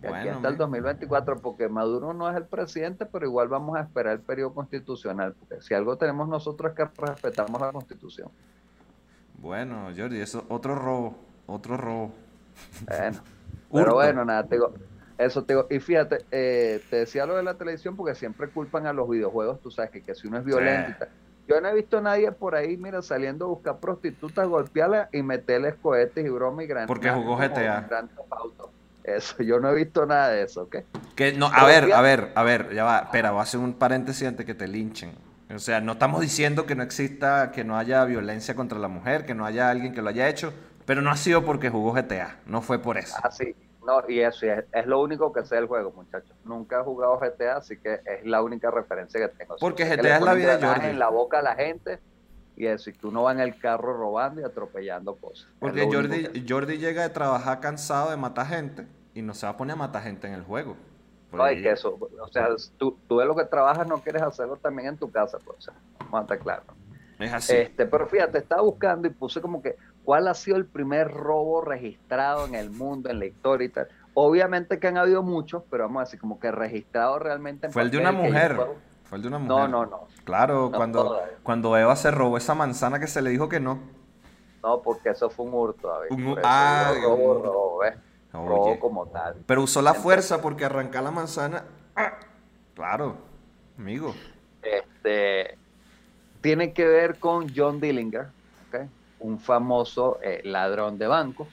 De 0.00 0.08
aquí 0.08 0.28
hasta 0.28 0.48
el 0.48 0.54
men. 0.54 0.58
2024, 0.58 1.36
porque 1.36 1.68
Maduro 1.68 2.12
no 2.12 2.28
es 2.28 2.36
el 2.36 2.46
presidente, 2.46 3.06
pero 3.06 3.24
igual 3.26 3.48
vamos 3.48 3.76
a 3.76 3.82
esperar 3.82 4.14
el 4.14 4.20
periodo 4.20 4.54
constitucional, 4.54 5.34
porque 5.34 5.62
si 5.62 5.74
algo 5.74 5.96
tenemos 5.96 6.26
nosotros 6.28 6.72
es 6.72 6.76
que 6.76 7.02
respetamos 7.02 7.60
la 7.60 7.70
constitución. 7.70 8.28
Bueno, 9.38 9.90
Jordi, 9.96 10.20
eso 10.20 10.44
otro 10.48 10.74
robo, 10.74 11.16
otro 11.46 11.76
robo. 11.76 12.12
Bueno. 12.88 13.20
pero 13.72 13.94
bueno, 13.94 14.24
nada, 14.24 14.44
te 14.44 14.56
digo, 14.56 14.74
eso 15.18 15.44
te 15.44 15.54
digo, 15.54 15.66
y 15.70 15.80
fíjate, 15.80 16.24
eh, 16.30 16.80
te 16.90 16.96
decía 16.96 17.26
lo 17.26 17.36
de 17.36 17.42
la 17.42 17.54
televisión 17.54 17.96
porque 17.96 18.14
siempre 18.14 18.48
culpan 18.48 18.86
a 18.86 18.92
los 18.92 19.08
videojuegos, 19.08 19.60
tú 19.60 19.70
sabes 19.70 19.90
que, 19.90 20.02
que 20.02 20.14
si 20.14 20.26
uno 20.28 20.38
es 20.38 20.44
violento 20.44 20.90
y 20.90 20.94
tal. 20.94 21.08
Yo 21.48 21.60
no 21.60 21.68
he 21.68 21.74
visto 21.74 21.98
a 21.98 22.00
nadie 22.00 22.30
por 22.30 22.54
ahí, 22.54 22.76
mira, 22.76 23.02
saliendo 23.02 23.46
a 23.46 23.48
buscar 23.48 23.78
prostitutas, 23.78 24.46
golpearlas 24.46 25.08
y 25.12 25.22
meterles 25.22 25.74
cohetes 25.74 26.24
y 26.24 26.28
broma 26.28 26.62
y 26.62 26.66
grandes. 26.66 26.86
Porque 26.86 27.10
jugó 27.10 27.36
GTA. 27.36 27.88
Eso, 29.04 29.42
yo 29.42 29.58
no 29.58 29.70
he 29.70 29.74
visto 29.74 30.06
nada 30.06 30.28
de 30.28 30.42
eso, 30.44 30.62
¿ok? 30.62 30.76
Que 31.16 31.32
no, 31.32 31.46
a 31.46 31.66
ver, 31.66 31.92
a 31.92 32.00
ver, 32.00 32.30
a 32.36 32.42
ver, 32.44 32.72
ya 32.72 32.84
va, 32.84 32.98
espera, 33.00 33.32
voy 33.32 33.40
a 33.40 33.42
hacer 33.42 33.58
un 33.58 33.74
paréntesis 33.74 34.26
antes 34.28 34.46
que 34.46 34.54
te 34.54 34.68
linchen. 34.68 35.12
O 35.52 35.58
sea, 35.58 35.80
no 35.80 35.92
estamos 35.92 36.20
diciendo 36.20 36.66
que 36.66 36.74
no 36.76 36.82
exista, 36.82 37.50
que 37.50 37.64
no 37.64 37.76
haya 37.76 38.04
violencia 38.04 38.54
contra 38.54 38.78
la 38.78 38.88
mujer, 38.88 39.26
que 39.26 39.34
no 39.34 39.44
haya 39.44 39.68
alguien 39.68 39.92
que 39.92 40.00
lo 40.00 40.08
haya 40.08 40.28
hecho, 40.28 40.54
pero 40.86 41.02
no 41.02 41.10
ha 41.10 41.16
sido 41.16 41.44
porque 41.44 41.70
jugó 41.70 41.92
GTA, 41.92 42.40
no 42.46 42.62
fue 42.62 42.78
por 42.78 42.98
eso. 42.98 43.16
Así, 43.22 43.54
no, 43.86 44.02
y 44.08 44.20
eso 44.20 44.46
y 44.46 44.50
es, 44.50 44.64
es 44.72 44.86
lo 44.86 45.00
único 45.00 45.32
que 45.32 45.44
sé 45.44 45.56
del 45.56 45.66
juego, 45.66 45.92
muchachos. 45.92 46.36
Nunca 46.44 46.80
he 46.80 46.82
jugado 46.82 47.18
GTA, 47.18 47.56
así 47.56 47.76
que 47.78 48.00
es 48.04 48.24
la 48.24 48.42
única 48.42 48.70
referencia 48.70 49.20
que 49.20 49.34
tengo. 49.36 49.56
Porque 49.58 49.84
que 49.84 49.96
GTA 49.96 50.16
es 50.16 50.22
la 50.22 50.34
vida 50.34 50.56
de 50.56 50.66
Jordi. 50.66 50.86
en 50.86 50.98
la 50.98 51.08
boca 51.08 51.40
a 51.40 51.42
la 51.42 51.56
gente 51.56 51.98
y 52.56 52.66
eso, 52.66 52.90
y 52.90 52.92
que 52.92 53.06
uno 53.06 53.24
va 53.24 53.32
en 53.32 53.40
el 53.40 53.58
carro 53.58 53.94
robando 53.94 54.40
y 54.40 54.44
atropellando 54.44 55.16
cosas. 55.16 55.48
Porque 55.58 55.88
Jordi, 55.90 56.28
que. 56.28 56.44
Jordi 56.48 56.78
llega 56.78 57.02
de 57.02 57.08
trabajar 57.08 57.60
cansado 57.60 58.10
de 58.10 58.16
matar 58.16 58.46
gente 58.46 58.86
y 59.14 59.22
no 59.22 59.34
se 59.34 59.46
va 59.46 59.52
a 59.52 59.56
poner 59.56 59.74
a 59.74 59.76
matar 59.76 60.02
gente 60.02 60.28
en 60.28 60.34
el 60.34 60.42
juego. 60.42 60.76
No, 61.32 61.50
y 61.50 61.62
que 61.62 61.70
eso, 61.70 61.98
o 61.98 62.28
sea, 62.28 62.48
tú, 62.76 62.98
tú 63.08 63.18
de 63.18 63.24
lo 63.24 63.34
que 63.34 63.46
trabajas 63.46 63.86
no 63.86 64.02
quieres 64.02 64.20
hacerlo 64.20 64.56
también 64.56 64.88
en 64.88 64.96
tu 64.98 65.10
casa, 65.10 65.38
pues, 65.42 65.58
o 65.58 65.60
sea, 65.62 65.74
vamos 65.98 66.20
a 66.20 66.22
estar 66.22 66.38
claros. 66.38 66.66
Es 67.18 67.32
así. 67.32 67.56
Este, 67.56 67.86
pero 67.86 68.06
fíjate, 68.06 68.38
estaba 68.38 68.60
buscando 68.60 69.08
y 69.08 69.10
puse 69.10 69.40
como 69.40 69.62
que 69.62 69.76
cuál 70.04 70.28
ha 70.28 70.34
sido 70.34 70.56
el 70.56 70.66
primer 70.66 71.10
robo 71.10 71.60
registrado 71.60 72.46
en 72.46 72.54
el 72.54 72.70
mundo, 72.70 73.10
en 73.10 73.18
la 73.18 73.26
historia 73.26 73.66
y 73.66 73.68
tal. 73.68 73.88
Obviamente 74.14 74.78
que 74.78 74.88
han 74.88 74.98
habido 74.98 75.22
muchos, 75.22 75.62
pero 75.70 75.84
vamos 75.84 76.00
a 76.02 76.04
decir 76.04 76.20
como 76.20 76.38
que 76.38 76.50
registrado 76.50 77.18
realmente. 77.18 77.66
en 77.66 77.72
Fue 77.72 77.82
el 77.82 77.90
de 77.90 77.98
una 77.98 78.12
mujer. 78.12 78.56
Fue 79.04 79.16
el 79.16 79.22
de 79.22 79.28
una 79.28 79.38
mujer. 79.38 79.68
no, 79.70 79.86
no. 79.86 80.08
Claro, 80.24 80.70
No 80.70 80.76
cuando, 80.76 81.04
jodas. 81.04 81.30
cuando 81.42 81.76
Eva 81.76 81.96
se 81.96 82.10
robó 82.10 82.36
esa 82.36 82.54
manzana 82.54 82.98
que 83.00 83.06
se 83.06 83.22
le 83.22 83.30
dijo 83.30 83.48
que 83.48 83.60
no. 83.60 83.78
No, 84.62 84.80
porque 84.82 85.10
eso 85.10 85.28
fue 85.28 85.46
un 85.46 85.54
hurto, 85.54 85.88
David. 85.88 86.12
Un 86.12 86.38
ah, 86.44 86.92
digo, 86.94 87.14
un 87.14 87.18
robo, 87.20 87.30
hurto. 87.32 87.52
robo. 87.52 88.48
Robo 88.48 88.78
como 88.80 89.06
tal. 89.08 89.36
Pero 89.46 89.62
usó 89.62 89.82
la 89.82 89.94
fuerza 89.94 90.40
porque 90.40 90.64
arrancar 90.64 91.02
la 91.02 91.10
manzana. 91.10 91.64
¡ah! 91.96 92.12
Claro, 92.74 93.16
amigo. 93.76 94.14
Este, 94.62 95.58
tiene 96.40 96.72
que 96.72 96.86
ver 96.86 97.18
con 97.18 97.48
John 97.54 97.80
Dillinger, 97.80 98.28
¿ok? 98.68 98.86
Un 99.22 99.38
famoso 99.38 100.18
eh, 100.22 100.40
ladrón 100.44 100.98
de 100.98 101.06
bancos, 101.06 101.48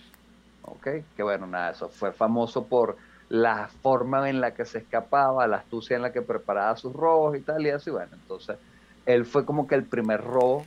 ¿ok? 0.63 0.87
que 1.15 1.23
bueno, 1.23 1.47
nada, 1.47 1.71
eso 1.71 1.89
fue 1.89 2.11
famoso 2.11 2.65
por 2.65 2.97
la 3.29 3.69
forma 3.81 4.27
en 4.29 4.41
la 4.41 4.53
que 4.53 4.65
se 4.65 4.79
escapaba, 4.79 5.47
la 5.47 5.57
astucia 5.57 5.95
en 5.95 6.01
la 6.01 6.11
que 6.11 6.21
preparaba 6.21 6.75
sus 6.75 6.93
robos 6.93 7.37
y 7.37 7.41
tal, 7.41 7.65
y 7.65 7.69
y 7.69 7.91
bueno, 7.91 8.11
entonces 8.13 8.57
él 9.05 9.25
fue 9.25 9.45
como 9.45 9.67
que 9.67 9.75
el 9.75 9.83
primer 9.83 10.21
robo 10.21 10.65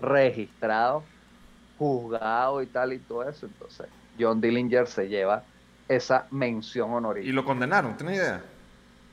registrado, 0.00 1.04
juzgado 1.78 2.62
y 2.62 2.66
tal, 2.66 2.92
y 2.92 2.98
todo 2.98 3.28
eso, 3.28 3.46
entonces 3.46 3.86
John 4.18 4.40
Dillinger 4.40 4.86
se 4.86 5.08
lleva 5.08 5.42
esa 5.88 6.26
mención 6.30 6.92
honorífica. 6.92 7.30
Y 7.30 7.32
lo 7.32 7.44
condenaron, 7.44 7.96
¿tienes 7.96 8.16
idea? 8.16 8.42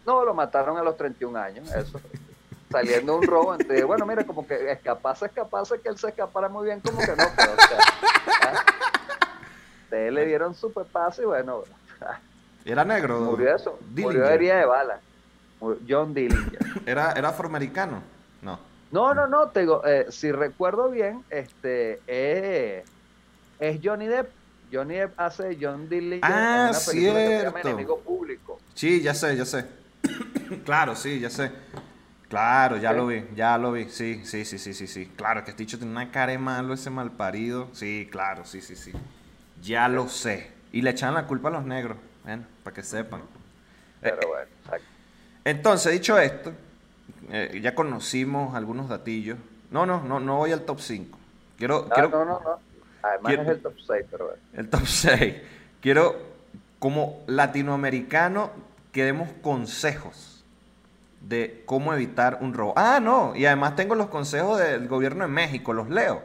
No, 0.05 0.23
lo 0.23 0.33
mataron 0.33 0.77
a 0.77 0.83
los 0.83 0.95
31 0.97 1.37
años, 1.37 1.71
eso. 1.75 1.99
Saliendo 2.71 3.15
un 3.17 3.23
robo, 3.23 3.53
entonces, 3.55 3.83
bueno, 3.85 4.05
mira, 4.05 4.23
como 4.25 4.45
que 4.45 4.71
escaparse, 4.71 5.25
escaparse, 5.25 5.79
que 5.81 5.89
él 5.89 5.97
se 5.97 6.09
escapara 6.09 6.49
muy 6.49 6.65
bien, 6.65 6.79
como 6.81 6.99
que 6.99 7.07
no, 7.07 7.23
pero, 7.35 7.51
o 7.53 7.55
sea, 7.55 7.79
¿ah? 8.43 8.65
ustedes 9.85 10.13
le 10.13 10.25
dieron 10.27 10.53
super 10.53 10.85
paso 10.85 11.23
y 11.23 11.25
bueno, 11.25 11.63
ah, 12.01 12.19
Era 12.63 12.85
negro. 12.85 13.19
murió 13.21 13.55
eso, 13.55 13.79
murió 13.89 14.09
Dillinger. 14.09 14.27
de 14.29 14.33
herida 14.35 14.55
de 14.57 14.65
bala. 14.65 14.99
Murió 15.59 15.79
John 15.89 16.13
Dillinger. 16.13 16.59
Era, 16.85 17.11
era 17.13 17.29
afroamericano. 17.29 18.01
No. 18.41 18.59
No, 18.91 19.13
no, 19.13 19.27
no, 19.27 19.49
te 19.49 19.61
digo, 19.61 19.83
eh, 19.85 20.05
si 20.09 20.31
recuerdo 20.31 20.89
bien, 20.89 21.23
este, 21.29 21.99
eh, 22.07 22.83
es 23.59 23.79
Johnny 23.83 24.07
Depp. 24.07 24.29
Johnny 24.71 24.95
Depp 24.95 25.19
hace 25.19 25.57
John 25.59 25.89
Dillinger 25.89 26.19
Ah, 26.23 26.69
en 26.69 26.69
una 26.69 26.79
película 26.79 26.79
que 26.79 26.79
se 26.79 27.01
llama 27.01 27.51
cierto. 27.51 27.67
Enemigo 27.67 27.99
Público. 27.99 28.59
Sí, 28.75 29.01
ya 29.01 29.13
sé, 29.15 29.35
ya 29.35 29.45
sé. 29.45 29.65
claro, 30.65 30.95
sí, 30.95 31.19
ya 31.19 31.29
sé. 31.31 31.51
Claro, 32.29 32.77
ya 32.77 32.91
¿Sí? 32.91 32.95
lo 32.97 33.07
vi, 33.07 33.25
ya 33.35 33.57
lo 33.57 33.71
vi. 33.71 33.89
Sí, 33.89 34.21
sí, 34.23 34.45
sí, 34.45 34.57
sí, 34.59 34.73
sí, 34.73 34.87
sí. 34.87 35.07
Claro, 35.15 35.43
que 35.43 35.49
este 35.51 35.63
dicho 35.63 35.77
tiene 35.77 35.91
una 35.91 36.11
cara 36.11 36.31
de 36.31 36.37
malo, 36.37 36.73
ese 36.75 36.89
malparido. 36.91 37.69
Sí, 37.73 38.07
claro, 38.11 38.45
sí, 38.45 38.61
sí, 38.61 38.75
sí. 38.75 38.91
Ya 39.63 39.87
lo 39.89 40.07
sé. 40.07 40.51
Y 40.71 40.81
le 40.83 40.91
echan 40.91 41.13
la 41.15 41.25
culpa 41.25 41.49
a 41.49 41.51
los 41.51 41.65
negros. 41.65 41.97
Bueno, 42.23 42.43
para 42.63 42.75
que 42.75 42.83
sepan. 42.83 43.21
Eh, 43.21 43.25
Pero 44.01 44.27
bueno, 44.27 44.47
exacto. 44.63 44.85
Entonces, 45.43 45.91
dicho 45.93 46.19
esto, 46.19 46.53
eh, 47.31 47.59
ya 47.63 47.73
conocimos 47.73 48.55
algunos 48.55 48.87
datillos. 48.89 49.37
No, 49.71 49.85
no, 49.87 50.03
no, 50.03 50.19
no 50.19 50.37
voy 50.37 50.51
al 50.51 50.61
top 50.61 50.79
5. 50.79 51.17
Quiero, 51.57 51.87
Ah, 51.89 51.93
quiero 51.95 52.09
no, 52.09 52.25
no, 52.25 52.39
no. 52.41 52.59
Además 53.01 53.27
quiero- 53.27 53.41
es 53.43 53.47
el 53.49 53.61
top 53.61 53.73
6, 53.87 54.05
pero 54.11 54.25
bueno. 54.25 54.41
el 54.53 54.69
top 54.69 54.85
6. 54.85 55.35
Quiero, 55.81 56.15
como 56.77 57.23
latinoamericano, 57.27 58.51
que 58.91 59.03
demos 59.03 59.29
consejos 59.41 60.38
de 61.21 61.63
cómo 61.65 61.93
evitar 61.93 62.39
un 62.41 62.53
robo. 62.53 62.73
Ah, 62.75 62.99
no, 63.01 63.35
y 63.35 63.45
además 63.45 63.75
tengo 63.75 63.95
los 63.95 64.07
consejos 64.07 64.57
del 64.59 64.87
gobierno 64.87 65.23
de 65.25 65.29
México, 65.31 65.73
los 65.73 65.89
leo. 65.89 66.21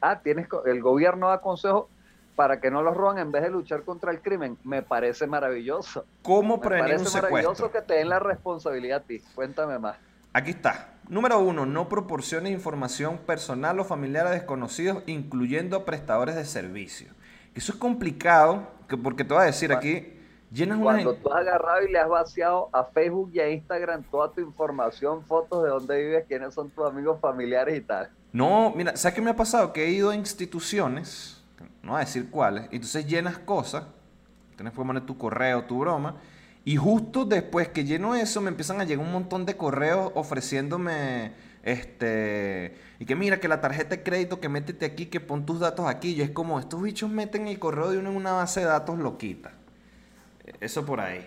Ah, 0.00 0.20
tienes 0.22 0.46
el 0.66 0.80
gobierno 0.80 1.28
da 1.28 1.40
consejos 1.40 1.86
para 2.36 2.60
que 2.60 2.70
no 2.70 2.82
los 2.82 2.96
roban 2.96 3.18
en 3.18 3.32
vez 3.32 3.42
de 3.42 3.50
luchar 3.50 3.82
contra 3.82 4.10
el 4.12 4.22
crimen. 4.22 4.56
Me 4.64 4.82
parece 4.82 5.26
maravilloso. 5.26 6.06
¿Cómo 6.22 6.56
Me 6.56 6.62
prevenir 6.62 6.92
un 6.96 6.98
parece 7.04 7.16
maravilloso 7.20 7.54
secuestro? 7.64 7.72
que 7.80 7.86
te 7.86 7.94
den 7.98 8.08
la 8.08 8.18
responsabilidad 8.18 9.00
a 9.00 9.02
ti. 9.02 9.20
Cuéntame 9.34 9.78
más. 9.78 9.96
Aquí 10.32 10.50
está. 10.52 10.94
Número 11.08 11.40
uno, 11.40 11.66
no 11.66 11.88
proporciones 11.88 12.52
información 12.52 13.18
personal 13.18 13.78
o 13.80 13.84
familiar 13.84 14.26
a 14.28 14.30
desconocidos, 14.30 15.02
incluyendo 15.06 15.76
a 15.76 15.84
prestadores 15.84 16.36
de 16.36 16.44
servicio. 16.44 17.08
Eso 17.54 17.72
es 17.72 17.78
complicado, 17.78 18.68
que- 18.88 18.96
porque 18.96 19.24
te 19.24 19.34
voy 19.34 19.42
a 19.42 19.46
decir 19.46 19.72
aquí, 19.72 20.19
llenas 20.50 20.78
una... 20.78 20.84
Cuando 20.84 21.14
tú 21.14 21.32
has 21.32 21.40
agarrado 21.40 21.82
y 21.84 21.92
le 21.92 21.98
has 21.98 22.08
vaciado 22.08 22.68
a 22.72 22.84
Facebook 22.84 23.30
y 23.32 23.40
a 23.40 23.50
Instagram 23.50 24.02
toda 24.10 24.32
tu 24.32 24.40
información, 24.40 25.24
fotos 25.24 25.62
de 25.62 25.70
dónde 25.70 26.02
vives, 26.02 26.24
quiénes 26.26 26.54
son 26.54 26.70
tus 26.70 26.86
amigos 26.86 27.20
familiares 27.20 27.76
y 27.76 27.80
tal. 27.80 28.10
No, 28.32 28.72
mira, 28.76 28.96
¿sabes 28.96 29.14
qué 29.14 29.22
me 29.22 29.30
ha 29.30 29.36
pasado? 29.36 29.72
Que 29.72 29.86
he 29.86 29.90
ido 29.90 30.10
a 30.10 30.14
instituciones, 30.14 31.42
no 31.82 31.92
voy 31.92 32.02
a 32.02 32.04
decir 32.04 32.30
cuáles, 32.30 32.64
y 32.70 32.76
entonces 32.76 33.06
llenas 33.06 33.38
cosas, 33.38 33.84
tienes 34.56 34.72
que 34.72 34.76
poner 34.76 35.04
tu 35.04 35.18
correo, 35.18 35.64
tu 35.64 35.80
broma, 35.80 36.16
y 36.64 36.76
justo 36.76 37.24
después 37.24 37.68
que 37.68 37.84
lleno 37.84 38.14
eso 38.14 38.40
me 38.40 38.48
empiezan 38.48 38.80
a 38.80 38.84
llegar 38.84 39.04
un 39.04 39.12
montón 39.12 39.46
de 39.46 39.56
correos 39.56 40.12
ofreciéndome, 40.14 41.32
este, 41.62 42.76
y 42.98 43.04
que 43.04 43.16
mira 43.16 43.40
que 43.40 43.48
la 43.48 43.60
tarjeta 43.60 43.96
de 43.96 44.02
crédito 44.02 44.40
que 44.40 44.48
métete 44.48 44.86
aquí, 44.86 45.06
que 45.06 45.20
pon 45.20 45.44
tus 45.44 45.58
datos 45.58 45.86
aquí, 45.88 46.12
y 46.12 46.22
es 46.22 46.30
como, 46.30 46.60
estos 46.60 46.80
bichos 46.80 47.10
meten 47.10 47.48
el 47.48 47.58
correo 47.58 47.90
de 47.90 47.98
uno 47.98 48.10
en 48.10 48.16
una 48.16 48.32
base 48.32 48.60
de 48.60 48.66
datos 48.66 48.98
loquita. 48.98 49.54
Eso 50.60 50.84
por 50.84 51.00
ahí. 51.00 51.26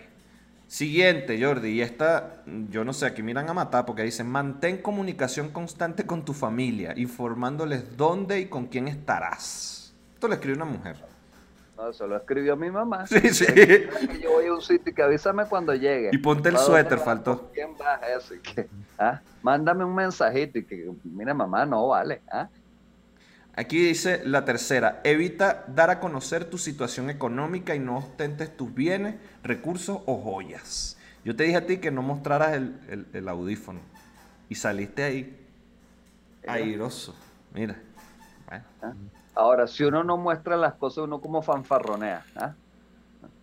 Siguiente, 0.66 1.42
Jordi, 1.42 1.68
y 1.68 1.82
esta, 1.82 2.42
yo 2.70 2.84
no 2.84 2.92
sé, 2.92 3.06
aquí 3.06 3.22
miran 3.22 3.48
a 3.48 3.54
matar 3.54 3.84
porque 3.84 4.02
dicen, 4.02 4.28
mantén 4.28 4.78
comunicación 4.78 5.50
constante 5.50 6.06
con 6.06 6.24
tu 6.24 6.32
familia, 6.32 6.94
informándoles 6.96 7.96
dónde 7.96 8.40
y 8.40 8.46
con 8.46 8.66
quién 8.66 8.88
estarás. 8.88 9.94
Esto 10.14 10.26
lo 10.26 10.34
escribe 10.34 10.56
una 10.56 10.64
mujer. 10.64 10.96
No, 11.76 11.90
eso 11.90 12.06
lo 12.06 12.16
escribió 12.16 12.56
mi 12.56 12.70
mamá. 12.70 13.06
Sí, 13.06 13.20
sí. 13.30 13.46
Yo 14.22 14.32
voy 14.32 14.46
a 14.46 14.54
un 14.54 14.62
sitio 14.62 14.90
y 14.90 14.94
que 14.94 15.02
avísame 15.02 15.44
cuando 15.46 15.74
llegue. 15.74 16.10
Y 16.12 16.18
ponte 16.18 16.48
el 16.48 16.54
¿Para 16.54 16.66
dónde 16.66 16.80
suéter, 16.82 16.98
faltó. 16.98 17.38
¿Con 17.40 17.50
¿Quién? 17.52 17.70
Eso. 18.16 18.34
Y 18.34 18.38
que, 18.38 18.68
ah, 18.98 19.20
Mándame 19.42 19.84
un 19.84 19.94
mensajito 19.94 20.58
y 20.58 20.64
que, 20.64 20.90
mira, 21.04 21.34
mamá, 21.34 21.66
no 21.66 21.88
vale. 21.88 22.22
¿ah? 22.30 22.48
Aquí 23.56 23.78
dice 23.86 24.22
la 24.24 24.44
tercera, 24.44 25.00
evita 25.04 25.64
dar 25.68 25.90
a 25.90 26.00
conocer 26.00 26.44
tu 26.44 26.58
situación 26.58 27.08
económica 27.08 27.74
y 27.74 27.78
no 27.78 27.98
ostentes 27.98 28.56
tus 28.56 28.74
bienes, 28.74 29.14
recursos 29.44 30.00
o 30.06 30.20
joyas. 30.20 30.96
Yo 31.24 31.36
te 31.36 31.44
dije 31.44 31.56
a 31.56 31.66
ti 31.66 31.78
que 31.78 31.90
no 31.92 32.02
mostraras 32.02 32.54
el, 32.54 32.74
el- 32.88 33.06
el 33.12 33.28
audífono. 33.28 33.80
Y 34.48 34.56
saliste 34.56 35.04
ahí. 35.04 35.36
Airoso. 36.46 37.14
Mira. 37.52 37.76
¿Ah? 38.82 38.92
Ahora, 39.34 39.66
si 39.66 39.84
uno 39.84 40.04
no 40.04 40.16
muestra 40.16 40.56
las 40.56 40.74
cosas, 40.74 41.04
uno 41.04 41.20
como 41.20 41.42
fanfarronea. 41.42 42.24
¿ah? 42.36 42.54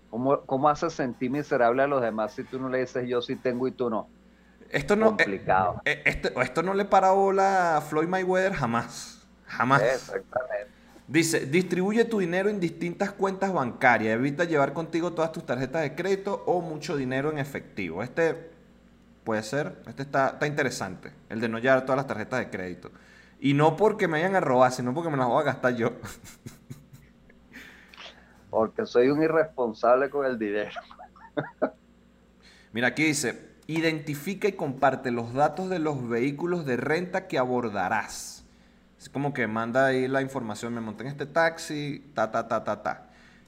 ¿Cómo, 0.10 0.70
hace 0.70 0.90
sentir 0.90 1.32
miserable 1.32 1.84
a 1.84 1.88
los 1.88 2.02
demás 2.02 2.34
si 2.36 2.44
tú 2.44 2.60
no 2.60 2.70
le 2.70 2.80
dices 2.80 3.08
yo 3.08 3.22
sí 3.22 3.36
tengo 3.38 3.68
y 3.68 3.72
tú 3.72 3.90
no? 3.90 4.08
Esto 4.70 4.96
no, 4.96 5.08
eh, 5.08 5.14
Complicado. 5.16 5.82
Eh, 5.86 6.02
esto, 6.06 6.42
esto 6.42 6.64
no 6.64 6.74
le 6.74 6.86
para 6.86 7.12
bola 7.12 7.78
a 7.78 7.82
Floyd 7.82 8.08
Mayweather 8.08 8.54
jamás. 8.54 9.11
Jamás. 9.52 9.82
Exactamente. 9.82 10.72
Dice, 11.08 11.46
distribuye 11.46 12.06
tu 12.06 12.20
dinero 12.20 12.50
en 12.50 12.60
distintas 12.60 13.12
cuentas 13.12 13.52
bancarias. 13.52 14.16
Evita 14.16 14.46
llevar 14.46 14.72
contigo 14.72 15.12
todas 15.12 15.34
tus 15.34 15.46
tarjetas 15.46 15.82
de 15.82 15.94
crédito 15.94 16.44
o 16.46 16.62
mucho 16.62 16.96
dinero 16.96 17.32
en 17.32 17.38
efectivo. 17.38 18.02
Este 18.02 18.50
puede 19.26 19.44
ser, 19.44 19.76
este 19.88 20.04
está, 20.04 20.30
está 20.30 20.48
interesante, 20.48 21.12
el 21.30 21.42
de 21.42 21.50
no 21.50 21.60
llevar 21.60 21.82
todas 21.82 21.98
las 21.98 22.08
tarjetas 22.08 22.40
de 22.40 22.50
crédito. 22.50 22.92
Y 23.42 23.54
no 23.54 23.76
porque 23.76 24.08
me 24.08 24.20
vayan 24.20 24.36
a 24.36 24.40
robar, 24.40 24.72
sino 24.72 24.94
porque 24.94 25.10
me 25.10 25.18
las 25.18 25.28
voy 25.28 25.42
a 25.42 25.46
gastar 25.46 25.76
yo. 25.76 25.92
porque 28.50 28.86
soy 28.86 29.10
un 29.10 29.22
irresponsable 29.22 30.10
con 30.10 30.26
el 30.26 30.40
dinero. 30.40 30.80
Mira, 32.72 32.88
aquí 32.88 33.04
dice, 33.04 33.50
identifica 33.68 34.48
y 34.48 34.54
comparte 34.54 35.12
los 35.12 35.34
datos 35.34 35.70
de 35.70 35.80
los 35.80 36.08
vehículos 36.08 36.66
de 36.66 36.78
renta 36.78 37.28
que 37.28 37.38
abordarás. 37.38 38.42
Es 39.02 39.10
como 39.10 39.34
que 39.34 39.48
manda 39.48 39.88
ahí 39.88 40.08
la 40.08 40.22
información, 40.22 40.76
me 40.76 40.80
monté 40.80 41.02
en 41.02 41.10
este 41.10 41.26
taxi, 41.26 42.12
ta, 42.14 42.30
ta, 42.30 42.48
ta, 42.48 42.64
ta, 42.64 42.84
ta. 42.84 43.08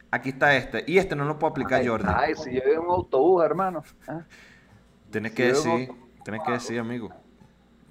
Aquí 0.10 0.30
está 0.30 0.56
este. 0.56 0.84
Y 0.88 0.98
este 0.98 1.16
no 1.16 1.26
lo 1.26 1.38
puedo 1.38 1.52
aplicar, 1.52 1.88
Jordi. 1.88 2.08
Ay, 2.12 2.34
si 2.34 2.56
yo 2.56 2.82
un 2.82 2.90
autobús, 2.90 3.46
hermano. 3.46 3.84
¿Ah? 4.08 4.22
Tienes 5.12 5.32
que 5.34 5.50
decir, 5.50 5.92
tienes 6.24 6.42
que 6.44 6.54
decir, 6.54 6.80
amigo. 6.80 7.14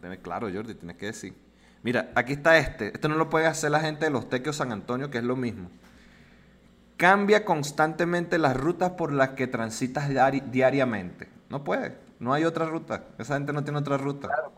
Tienes, 0.01 0.19
claro, 0.19 0.49
Jordi, 0.53 0.75
tienes 0.75 0.97
que 0.97 1.07
decir. 1.07 1.37
Mira, 1.85 2.11
aquí 2.17 2.33
está 2.33 2.59
este. 2.59 2.89
Este 2.89 3.09
no 3.09 3.15
lo 3.15 3.31
puede 3.31 3.47
hacer 3.47 3.71
la 3.71 3.79
gente 3.79 4.07
de 4.07 4.11
los 4.11 4.29
Tequios 4.29 4.57
San 4.57 4.73
Antonio, 4.73 5.09
que 5.09 5.19
es 5.19 5.25
lo 5.25 5.37
mismo. 5.37 5.71
Cambia 6.97 7.45
constantemente 7.45 8.39
las 8.39 8.57
rutas 8.57 8.91
por 8.91 9.13
las 9.13 9.31
que 9.31 9.47
transitas 9.47 10.09
diariamente. 10.51 11.29
No 11.49 11.63
puede. 11.63 11.97
No 12.19 12.33
hay 12.33 12.43
otra 12.45 12.67
ruta. 12.67 13.05
Esa 13.19 13.35
gente 13.35 13.53
no 13.53 13.63
tiene 13.63 13.79
otra 13.79 13.99
ruta. 13.99 14.27
Claro, 14.27 14.53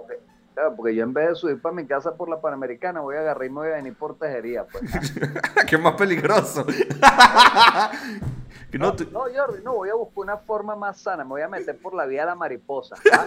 Claro, 0.55 0.77
porque 0.77 0.95
yo 0.95 1.03
en 1.03 1.13
vez 1.13 1.31
de 1.31 1.35
subir 1.35 1.61
para 1.61 1.75
mi 1.75 1.85
casa 1.85 2.17
por 2.17 2.29
la 2.29 2.41
Panamericana, 2.41 3.01
voy 3.01 3.17
a 3.17 3.21
agarrar 3.21 3.45
y 3.45 3.51
me 3.51 3.57
voy 3.57 3.69
a 3.69 3.75
venir 3.75 3.95
por 3.95 4.17
tejería. 4.17 4.65
Pues. 4.65 4.85
Qué 5.69 5.77
más 5.77 5.95
peligroso. 5.95 6.65
no, 8.73 8.95
no, 9.11 9.25
Jordi, 9.35 9.65
no, 9.65 9.75
voy 9.75 9.89
a 9.89 9.95
buscar 9.95 10.23
una 10.23 10.37
forma 10.37 10.77
más 10.77 11.01
sana. 11.01 11.25
Me 11.25 11.31
voy 11.31 11.43
a 11.43 11.49
meter 11.49 11.77
por 11.77 11.93
la 11.93 12.07
vía 12.07 12.21
de 12.21 12.27
la 12.27 12.35
mariposa. 12.37 12.95
¿ah? 13.13 13.27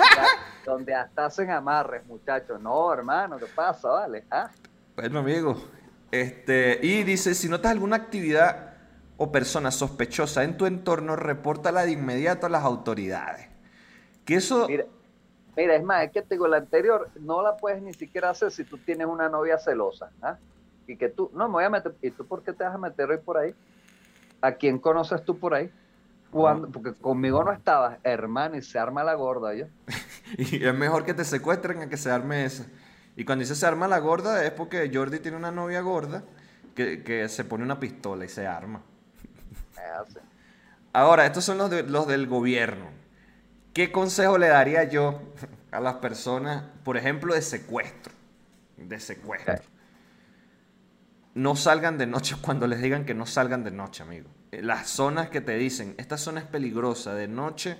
donde, 0.66 0.94
hasta 0.94 1.24
hacen 1.24 1.50
amarres, 1.50 2.04
muchachos. 2.04 2.60
No, 2.60 2.92
hermano, 2.92 3.38
¿qué 3.38 3.46
pasa? 3.46 3.88
Vale. 3.88 4.26
¿Ah? 4.30 4.50
Bueno, 4.94 5.20
amigo. 5.20 5.56
Este, 6.10 6.80
y 6.82 7.02
dice, 7.02 7.34
si 7.34 7.48
notas 7.48 7.72
alguna 7.72 7.96
actividad 7.96 8.74
o 9.16 9.32
persona 9.32 9.70
sospechosa 9.70 10.44
en 10.44 10.58
tu 10.58 10.66
entorno, 10.66 11.16
repórtala 11.16 11.86
de 11.86 11.92
inmediato 11.92 12.46
a 12.46 12.50
las 12.50 12.64
autoridades. 12.64 13.46
Que 14.26 14.34
eso... 14.34 14.68
Mira, 14.68 14.84
es 15.66 15.82
más, 15.82 16.04
es 16.04 16.12
que 16.12 16.22
te 16.22 16.34
digo, 16.34 16.46
la 16.46 16.58
anterior 16.58 17.10
no 17.20 17.42
la 17.42 17.56
puedes 17.56 17.82
ni 17.82 17.92
siquiera 17.92 18.30
hacer 18.30 18.50
si 18.50 18.64
tú 18.64 18.78
tienes 18.78 19.06
una 19.06 19.28
novia 19.28 19.58
celosa. 19.58 20.10
¿ah? 20.22 20.38
Y 20.86 20.96
que 20.96 21.08
tú, 21.08 21.30
no, 21.34 21.48
me 21.48 21.54
voy 21.54 21.64
a 21.64 21.70
meter, 21.70 21.94
¿y 22.00 22.10
tú 22.10 22.26
por 22.26 22.42
qué 22.42 22.52
te 22.52 22.64
vas 22.64 22.74
a 22.74 22.78
meter 22.78 23.10
hoy 23.10 23.18
por 23.18 23.38
ahí? 23.38 23.54
¿A 24.40 24.52
quién 24.52 24.78
conoces 24.78 25.24
tú 25.24 25.38
por 25.38 25.54
ahí? 25.54 25.70
Cuando, 26.30 26.68
porque 26.68 26.92
conmigo 26.92 27.42
no 27.42 27.52
estabas, 27.52 27.98
hermano, 28.04 28.56
y 28.56 28.62
se 28.62 28.78
arma 28.78 29.02
la 29.02 29.14
gorda, 29.14 29.54
¿yo? 29.54 29.66
y 30.38 30.64
es 30.64 30.74
mejor 30.74 31.04
que 31.04 31.14
te 31.14 31.24
secuestren 31.24 31.82
a 31.82 31.88
que 31.88 31.96
se 31.96 32.10
arme 32.10 32.44
esa. 32.44 32.66
Y 33.16 33.24
cuando 33.24 33.40
dice 33.40 33.56
se 33.56 33.66
arma 33.66 33.88
la 33.88 33.98
gorda 33.98 34.44
es 34.44 34.52
porque 34.52 34.88
Jordi 34.92 35.18
tiene 35.18 35.36
una 35.36 35.50
novia 35.50 35.80
gorda 35.80 36.22
que, 36.74 37.28
se 37.28 37.44
pone 37.44 37.64
una 37.64 37.80
pistola 37.80 38.24
y 38.24 38.28
se 38.28 38.46
arma. 38.46 38.80
Ahora, 40.92 41.26
estos 41.26 41.44
son 41.44 41.58
los, 41.58 41.70
los 41.88 42.06
del 42.06 42.28
gobierno. 42.28 42.97
¿Qué 43.72 43.92
consejo 43.92 44.38
le 44.38 44.48
daría 44.48 44.84
yo 44.84 45.20
a 45.70 45.80
las 45.80 45.94
personas, 45.96 46.64
por 46.84 46.96
ejemplo, 46.96 47.34
de 47.34 47.42
secuestro? 47.42 48.12
De 48.76 48.98
secuestro. 49.00 49.56
No 51.34 51.56
salgan 51.56 51.98
de 51.98 52.06
noche 52.06 52.36
cuando 52.40 52.66
les 52.66 52.80
digan 52.80 53.04
que 53.04 53.14
no 53.14 53.26
salgan 53.26 53.64
de 53.64 53.70
noche, 53.70 54.02
amigo. 54.02 54.28
Eh, 54.50 54.62
las 54.62 54.88
zonas 54.88 55.28
que 55.28 55.40
te 55.40 55.56
dicen, 55.56 55.94
esta 55.98 56.18
zona 56.18 56.40
es 56.40 56.46
peligrosa, 56.46 57.14
de 57.14 57.28
noche, 57.28 57.78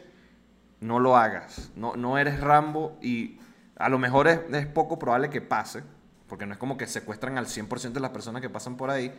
no 0.81 1.01
lo 1.01 1.17
hagas. 1.17 1.71
No, 1.75 1.97
no 1.97 2.19
eres 2.19 2.41
Rambo 2.41 2.99
y 3.03 3.41
a 3.77 3.89
lo 3.89 3.99
mejor 3.99 4.29
es, 4.29 4.41
es 4.53 4.67
poco 4.67 4.99
probable 4.99 5.31
que 5.31 5.41
pase, 5.41 5.83
porque 6.29 6.47
no 6.47 6.53
es 6.53 6.59
como 6.59 6.77
que 6.77 6.87
secuestran 6.87 7.39
al 7.39 7.47
100% 7.47 7.93
de 7.93 8.01
las 8.01 8.11
personas 8.11 8.43
que 8.43 8.51
pasan 8.51 8.77
por 8.77 8.91
ahí, 8.91 9.13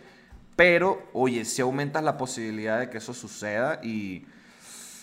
pero, 0.59 1.09
oye, 1.13 1.45
si 1.45 1.61
aumentas 1.61 2.03
la 2.03 2.17
posibilidad 2.17 2.79
de 2.79 2.89
que 2.89 2.97
eso 2.97 3.13
suceda 3.13 3.79
y 3.81 4.25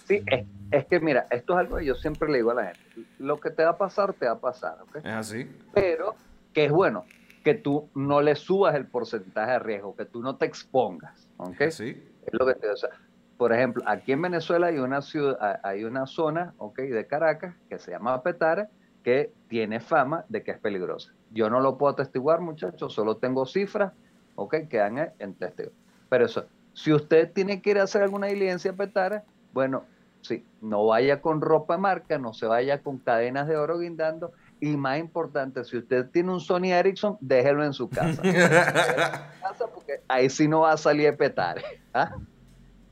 Sí, 0.07 0.23
es, 0.71 0.87
que 0.87 1.01
mira, 1.01 1.27
esto 1.31 1.55
es 1.55 1.59
algo 1.59 1.79
que 1.79 1.85
yo 1.85 1.97
siempre 1.97 2.31
le 2.31 2.39
digo 2.39 2.53
a 2.53 2.55
la 2.55 2.65
gente. 2.67 2.81
Lo 3.19 3.41
que 3.41 3.51
te 3.51 3.65
va 3.65 3.71
a 3.71 3.77
pasar, 3.77 4.13
te 4.13 4.27
va 4.27 4.33
a 4.33 4.39
pasar, 4.39 4.79
¿ok? 4.83 4.97
Es 4.97 5.07
así. 5.07 5.51
Pero 5.75 6.15
que 6.53 6.67
es 6.67 6.73
bueno 6.73 7.05
que 7.43 7.55
tú 7.55 7.89
no 7.95 8.21
le 8.23 8.37
subas 8.37 8.77
el 8.77 8.87
porcentaje 8.87 9.53
de 9.53 9.59
riesgo, 9.59 9.97
que 9.97 10.05
tú 10.05 10.23
no 10.23 10.37
te 10.37 10.47
expongas, 10.47 11.29
¿ok? 11.39 11.71
Sí. 11.71 12.03
Es 12.25 12.33
lo 12.33 12.47
que 12.47 12.55
te 12.55 12.71
o 12.71 12.77
sea, 12.77 12.91
Por 13.37 13.53
ejemplo, 13.53 13.83
aquí 13.87 14.13
en 14.13 14.23
Venezuela 14.23 14.69
hay 14.69 14.79
una 14.79 15.03
ciudad, 15.03 15.61
hay 15.65 15.85
una 15.85 16.07
zona, 16.07 16.55
¿ok? 16.59 16.79
De 16.79 17.07
Caracas 17.07 17.57
que 17.69 17.79
se 17.81 17.91
llama 17.91 18.23
Petare, 18.23 18.69
que 19.03 19.33
tiene 19.49 19.81
fama 19.81 20.25
de 20.29 20.45
que 20.45 20.53
es 20.53 20.59
peligrosa. 20.59 21.13
Yo 21.33 21.51
no 21.51 21.61
lo 21.61 21.79
puedo 21.79 21.93
atestiguar, 21.93 22.41
muchachos, 22.41 22.93
solo 22.95 23.17
tengo 23.17 23.45
cifras, 23.45 23.93
¿ok? 24.37 24.69
Que 24.69 24.79
dan 24.79 25.13
en 25.19 25.35
testigo. 25.35 25.71
Pero 26.09 26.27
eso, 26.27 26.47
si 26.75 26.93
usted 26.93 27.33
tiene 27.33 27.61
que 27.61 27.71
ir 27.71 27.79
a 27.79 27.85
hacer 27.85 28.03
alguna 28.03 28.29
diligencia 28.29 28.71
a 28.71 28.75
Petare, 28.75 29.23
bueno, 29.53 29.85
Sí, 30.27 30.45
no 30.61 30.87
vaya 30.87 31.21
con 31.21 31.41
ropa 31.41 31.79
marca, 31.79 32.19
no 32.19 32.35
se 32.35 32.47
vaya 32.47 32.83
con 32.83 32.99
cadenas 32.99 33.47
de 33.47 33.57
oro 33.57 33.79
guindando. 33.79 34.33
Y 34.59 34.77
más 34.77 34.99
importante, 34.99 35.63
si 35.65 35.77
usted 35.77 36.07
tiene 36.11 36.33
un 36.33 36.41
Sony 36.41 36.73
Ericsson, 36.73 37.17
déjelo 37.21 37.65
en 37.65 37.73
su 37.73 37.89
casa. 37.89 38.21
porque 39.73 40.01
ahí 40.09 40.29
sí 40.29 40.49
no 40.49 40.61
va 40.61 40.73
a 40.73 40.77
salir 40.77 41.09
a 41.09 41.17
petar. 41.17 41.63
¿ah? 41.95 42.11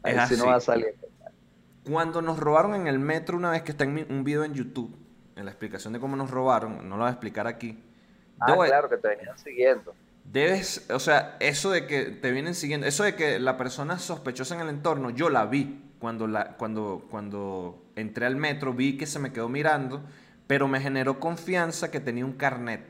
Ahí 0.04 0.16
sí 0.28 0.36
no 0.36 0.46
va 0.46 0.56
a 0.56 0.60
salir 0.60 0.88
a 0.96 1.00
petar. 1.00 1.32
Cuando 1.90 2.22
nos 2.22 2.38
robaron 2.38 2.76
en 2.76 2.86
el 2.86 3.00
metro, 3.00 3.36
una 3.36 3.50
vez 3.50 3.62
que 3.62 3.72
está 3.72 3.82
en 3.82 4.06
un 4.08 4.22
video 4.22 4.44
en 4.44 4.54
YouTube, 4.54 4.94
en 5.34 5.44
la 5.44 5.50
explicación 5.50 5.92
de 5.92 5.98
cómo 5.98 6.14
nos 6.14 6.30
robaron, 6.30 6.88
no 6.88 6.96
lo 6.96 7.02
voy 7.02 7.08
a 7.08 7.12
explicar 7.12 7.48
aquí. 7.48 7.82
Ah, 8.38 8.54
claro, 8.54 8.88
que 8.88 8.96
te 8.98 9.08
venían 9.08 9.36
siguiendo. 9.38 9.92
Debes, 10.24 10.88
o 10.90 11.00
sea, 11.00 11.36
eso 11.40 11.70
de 11.70 11.86
que 11.86 12.04
te 12.04 12.30
vienen 12.30 12.54
siguiendo, 12.54 12.86
eso 12.86 13.02
de 13.02 13.16
que 13.16 13.40
la 13.40 13.56
persona 13.56 13.98
sospechosa 13.98 14.54
en 14.54 14.60
el 14.60 14.68
entorno, 14.68 15.10
yo 15.10 15.28
la 15.28 15.46
vi 15.46 15.83
cuando, 15.98 16.26
la, 16.26 16.56
cuando, 16.56 17.06
cuando 17.10 17.84
entré 17.96 18.26
al 18.26 18.36
metro, 18.36 18.72
vi 18.72 18.96
que 18.96 19.06
se 19.06 19.18
me 19.18 19.32
quedó 19.32 19.48
mirando, 19.48 20.02
pero 20.46 20.68
me 20.68 20.80
generó 20.80 21.20
confianza 21.20 21.90
que 21.90 22.00
tenía 22.00 22.24
un 22.24 22.34
carnet. 22.34 22.86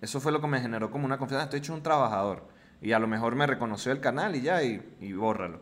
Eso 0.00 0.20
fue 0.20 0.32
lo 0.32 0.40
que 0.40 0.46
me 0.46 0.60
generó 0.60 0.90
como 0.90 1.06
una 1.06 1.18
confianza. 1.18 1.44
Estoy 1.44 1.60
hecho 1.60 1.74
un 1.74 1.82
trabajador. 1.82 2.48
Y 2.80 2.92
a 2.92 2.98
lo 2.98 3.08
mejor 3.08 3.34
me 3.34 3.46
reconoció 3.46 3.90
el 3.90 4.00
canal 4.00 4.36
y 4.36 4.42
ya, 4.42 4.62
y, 4.62 4.96
y 5.00 5.12
bórralo. 5.12 5.60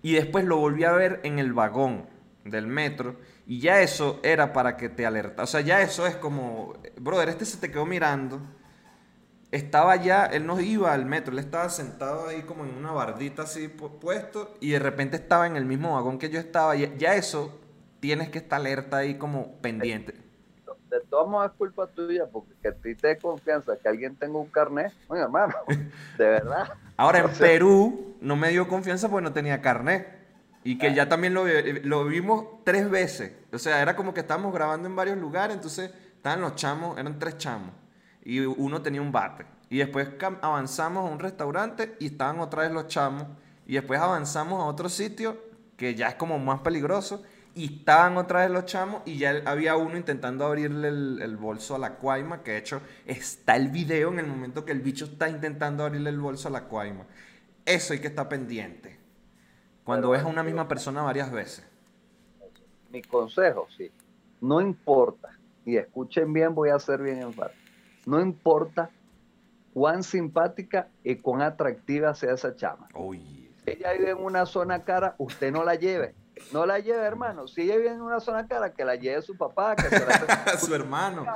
Y 0.00 0.14
después 0.14 0.44
lo 0.44 0.56
volví 0.56 0.84
a 0.84 0.92
ver 0.92 1.20
en 1.24 1.38
el 1.38 1.52
vagón 1.52 2.06
del 2.44 2.66
metro. 2.66 3.16
Y 3.46 3.60
ya 3.60 3.80
eso 3.80 4.20
era 4.22 4.52
para 4.52 4.76
que 4.76 4.88
te 4.88 5.04
alerta. 5.04 5.42
O 5.42 5.46
sea, 5.46 5.60
ya 5.60 5.82
eso 5.82 6.06
es 6.06 6.16
como, 6.16 6.74
brother, 7.00 7.28
este 7.28 7.44
se 7.44 7.58
te 7.58 7.70
quedó 7.70 7.84
mirando 7.84 8.40
estaba 9.50 9.96
ya, 9.96 10.26
él 10.26 10.46
no 10.46 10.60
iba 10.60 10.92
al 10.92 11.06
metro, 11.06 11.32
él 11.32 11.38
estaba 11.38 11.68
sentado 11.70 12.28
ahí 12.28 12.42
como 12.42 12.64
en 12.64 12.74
una 12.74 12.92
bardita 12.92 13.42
así 13.42 13.68
puesto 13.68 14.56
y 14.60 14.70
de 14.70 14.78
repente 14.78 15.16
estaba 15.16 15.46
en 15.46 15.56
el 15.56 15.64
mismo 15.64 15.94
vagón 15.94 16.18
que 16.18 16.28
yo 16.28 16.38
estaba. 16.38 16.76
Y 16.76 16.96
ya 16.98 17.14
eso 17.14 17.58
tienes 18.00 18.28
que 18.28 18.38
estar 18.38 18.60
alerta 18.60 18.98
ahí 18.98 19.16
como 19.16 19.56
pendiente. 19.60 20.14
De 20.90 21.00
todos 21.10 21.28
modos 21.28 21.50
es 21.50 21.56
culpa 21.56 21.86
tuya 21.86 22.26
porque 22.30 22.52
que 22.62 22.68
a 22.68 22.72
ti 22.72 22.94
te 22.94 23.08
dé 23.08 23.18
confianza 23.18 23.76
que 23.76 23.88
alguien 23.88 24.16
tenga 24.16 24.38
un 24.38 24.46
carnet, 24.46 24.92
oye 25.08 25.22
hermano, 25.22 25.54
de 26.18 26.24
verdad. 26.24 26.72
Ahora 26.96 27.20
en 27.20 27.30
Perú 27.30 28.16
no 28.20 28.36
me 28.36 28.48
dio 28.50 28.68
confianza 28.68 29.08
porque 29.08 29.24
no 29.24 29.32
tenía 29.32 29.60
carnet. 29.60 30.18
Y 30.64 30.76
que 30.76 30.92
ya 30.92 31.08
también 31.08 31.32
lo, 31.32 31.44
lo 31.84 32.04
vimos 32.04 32.44
tres 32.64 32.90
veces. 32.90 33.32
O 33.52 33.58
sea, 33.58 33.80
era 33.80 33.96
como 33.96 34.12
que 34.12 34.20
estábamos 34.20 34.52
grabando 34.52 34.86
en 34.88 34.96
varios 34.96 35.16
lugares, 35.16 35.56
entonces 35.56 35.90
estaban 36.16 36.42
los 36.42 36.56
chamos, 36.56 36.98
eran 36.98 37.18
tres 37.18 37.38
chamos 37.38 37.70
y 38.28 38.40
uno 38.40 38.82
tenía 38.82 39.00
un 39.00 39.10
bate. 39.10 39.46
Y 39.70 39.78
después 39.78 40.06
avanzamos 40.42 41.08
a 41.08 41.10
un 41.10 41.18
restaurante 41.18 41.96
y 41.98 42.08
estaban 42.08 42.40
otra 42.40 42.64
vez 42.64 42.72
los 42.72 42.86
chamos. 42.86 43.24
Y 43.66 43.72
después 43.72 43.98
avanzamos 43.98 44.60
a 44.60 44.66
otro 44.66 44.90
sitio 44.90 45.38
que 45.78 45.94
ya 45.94 46.08
es 46.08 46.14
como 46.16 46.38
más 46.38 46.60
peligroso. 46.60 47.22
Y 47.54 47.78
estaban 47.78 48.18
otra 48.18 48.40
vez 48.40 48.50
los 48.50 48.66
chamos 48.66 49.00
y 49.06 49.16
ya 49.16 49.40
había 49.46 49.76
uno 49.76 49.96
intentando 49.96 50.44
abrirle 50.44 50.88
el, 50.88 51.36
bolso 51.38 51.74
a 51.74 51.78
la 51.78 51.94
cuaima. 51.94 52.42
Que 52.42 52.50
de 52.50 52.58
hecho 52.58 52.82
está 53.06 53.56
el 53.56 53.68
video 53.68 54.10
en 54.10 54.18
el 54.18 54.26
momento 54.26 54.66
que 54.66 54.72
el 54.72 54.82
bicho 54.82 55.06
está 55.06 55.30
intentando 55.30 55.86
abrirle 55.86 56.10
el 56.10 56.20
bolso 56.20 56.48
a 56.48 56.50
la 56.50 56.64
cuaima. 56.64 57.06
Eso 57.64 57.94
hay 57.94 58.00
que 58.00 58.08
estar 58.08 58.28
pendiente. 58.28 58.98
Cuando 59.84 60.10
ves 60.10 60.22
a 60.22 60.26
una 60.26 60.42
misma 60.42 60.68
persona 60.68 61.00
varias 61.00 61.32
veces. 61.32 61.66
Mi 62.92 63.00
consejo, 63.00 63.68
sí. 63.74 63.90
No 64.42 64.60
importa 64.60 65.30
y 65.64 65.78
escuchen 65.78 66.30
bien, 66.34 66.54
voy 66.54 66.68
a 66.68 66.78
ser 66.78 67.00
bien 67.00 67.22
enfático. 67.22 67.67
No 68.08 68.22
importa 68.22 68.88
cuán 69.74 70.02
simpática 70.02 70.88
y 71.04 71.16
cuán 71.16 71.42
atractiva 71.42 72.14
sea 72.14 72.32
esa 72.32 72.56
chama. 72.56 72.88
Si 73.62 73.70
ella 73.70 73.92
vive 73.92 74.12
en 74.12 74.24
una 74.24 74.46
zona 74.46 74.82
cara, 74.82 75.14
usted 75.18 75.52
no 75.52 75.62
la 75.62 75.74
lleve. 75.74 76.14
No 76.50 76.64
la 76.64 76.78
lleve, 76.78 77.04
hermano. 77.04 77.46
Si 77.48 77.60
ella 77.60 77.76
vive 77.76 77.90
en 77.90 78.00
una 78.00 78.20
zona 78.20 78.46
cara, 78.48 78.72
que 78.72 78.82
la 78.86 78.94
lleve 78.94 79.20
su 79.20 79.36
papá, 79.36 79.76
que 79.76 79.90
su 80.58 80.74
hermano. 80.74 81.26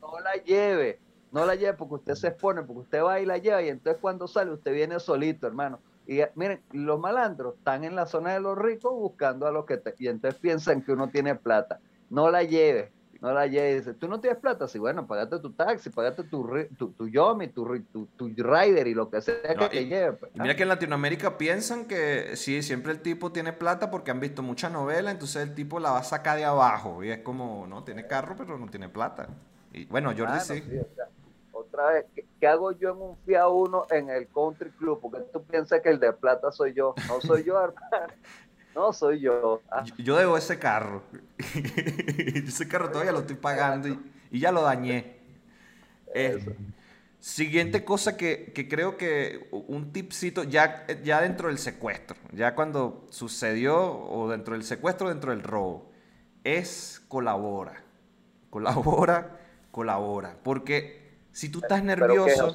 No 0.00 0.20
la 0.20 0.42
lleve. 0.42 1.00
No 1.32 1.44
la 1.44 1.54
lleve 1.54 1.74
porque 1.74 1.96
usted 1.96 2.14
se 2.14 2.28
expone, 2.28 2.62
porque 2.62 2.80
usted 2.80 3.02
va 3.02 3.20
y 3.20 3.26
la 3.26 3.36
lleva 3.36 3.60
y 3.60 3.68
entonces 3.68 4.00
cuando 4.00 4.26
sale 4.26 4.52
usted 4.52 4.72
viene 4.72 5.00
solito, 5.00 5.46
hermano. 5.46 5.80
Y 6.06 6.20
eh, 6.20 6.32
miren, 6.34 6.62
los 6.72 6.98
malandros 6.98 7.56
están 7.58 7.84
en 7.84 7.94
la 7.94 8.06
zona 8.06 8.32
de 8.32 8.40
los 8.40 8.56
ricos 8.56 8.94
buscando 8.94 9.46
a 9.46 9.52
los 9.52 9.66
que 9.66 9.76
te, 9.76 9.94
y 9.98 10.08
entonces 10.08 10.40
piensan 10.40 10.80
que 10.80 10.92
uno 10.92 11.10
tiene 11.10 11.34
plata. 11.34 11.78
No 12.08 12.30
la 12.30 12.42
lleve 12.42 12.90
no 13.22 13.32
la. 13.32 13.44
Dice, 13.44 13.94
tú 13.94 14.08
no 14.08 14.20
tienes 14.20 14.40
plata, 14.40 14.66
sí, 14.66 14.80
bueno, 14.80 15.06
pagate 15.06 15.38
tu 15.38 15.52
taxi, 15.52 15.90
pagate 15.90 16.24
tu, 16.24 16.44
tu, 16.76 16.90
tu 16.90 17.08
Yomi, 17.08 17.48
tu, 17.48 17.80
tu, 17.92 18.06
tu, 18.06 18.26
rider 18.26 18.88
y 18.88 18.94
lo 18.94 19.08
que 19.08 19.22
sea 19.22 19.54
que 19.56 19.68
te 19.68 19.86
lleve. 19.86 20.12
Pues, 20.14 20.32
mira 20.34 20.56
que 20.56 20.64
en 20.64 20.68
Latinoamérica 20.68 21.38
piensan 21.38 21.84
que 21.84 22.36
sí, 22.36 22.62
siempre 22.62 22.90
el 22.90 23.00
tipo 23.00 23.30
tiene 23.30 23.52
plata 23.52 23.92
porque 23.92 24.10
han 24.10 24.18
visto 24.18 24.42
mucha 24.42 24.68
novela, 24.68 25.12
entonces 25.12 25.40
el 25.44 25.54
tipo 25.54 25.78
la 25.78 25.92
va 25.92 25.98
a 25.98 26.02
sacar 26.02 26.36
de 26.36 26.44
abajo. 26.44 27.04
Y 27.04 27.10
es 27.10 27.20
como, 27.20 27.64
no, 27.68 27.84
tiene 27.84 28.08
carro, 28.08 28.34
pero 28.36 28.58
no 28.58 28.66
tiene 28.66 28.88
plata. 28.88 29.28
Y 29.72 29.84
bueno, 29.84 30.12
Jordi 30.18 30.40
sí. 30.40 30.60
otra 31.52 31.92
vez, 31.92 32.06
¿qué, 32.40 32.46
hago 32.48 32.72
yo 32.72 32.90
en 32.90 33.00
un 33.00 33.16
FIA 33.18 33.46
1 33.46 33.86
en 33.92 34.10
el 34.10 34.26
Country 34.26 34.70
Club? 34.70 34.98
Porque 35.00 35.20
tú 35.32 35.44
piensas 35.44 35.80
que 35.80 35.90
el 35.90 36.00
de 36.00 36.12
plata 36.12 36.50
soy 36.50 36.74
yo. 36.74 36.92
No 37.06 37.20
soy 37.20 37.44
yo, 37.44 37.56
hermano. 37.62 38.12
No, 38.74 38.92
soy 38.92 39.20
yo. 39.20 39.60
Ah. 39.70 39.84
Yo, 39.98 40.16
debo 40.16 40.36
ese 40.36 40.58
carro. 40.58 41.02
ese 42.46 42.68
carro 42.68 42.90
todavía 42.90 43.12
lo 43.12 43.20
estoy 43.20 43.36
pagando 43.36 43.88
y, 44.30 44.40
ya 44.40 44.52
lo 44.52 44.62
dañé. 44.62 45.16
Eh, 46.14 46.56
siguiente 47.20 47.84
cosa 47.84 48.16
que, 48.16 48.52
creo 48.68 48.96
que 48.96 49.48
un 49.50 49.92
tipcito, 49.92 50.44
ya, 50.44 50.86
ya 51.02 51.20
dentro 51.20 51.48
del 51.48 51.58
secuestro, 51.58 52.16
ya 52.32 52.54
cuando 52.54 53.06
sucedió, 53.10 53.78
o 53.78 54.28
dentro 54.30 54.54
del 54.54 54.64
secuestro, 54.64 55.08
dentro 55.08 55.30
del 55.30 55.42
robo, 55.42 55.90
es 56.44 57.02
colabora. 57.08 57.82
Colabora, 58.50 59.38
colabora. 59.70 60.36
Porque 60.42 61.16
si 61.32 61.48
tú 61.48 61.60
estás 61.60 61.82
nervioso 61.82 62.54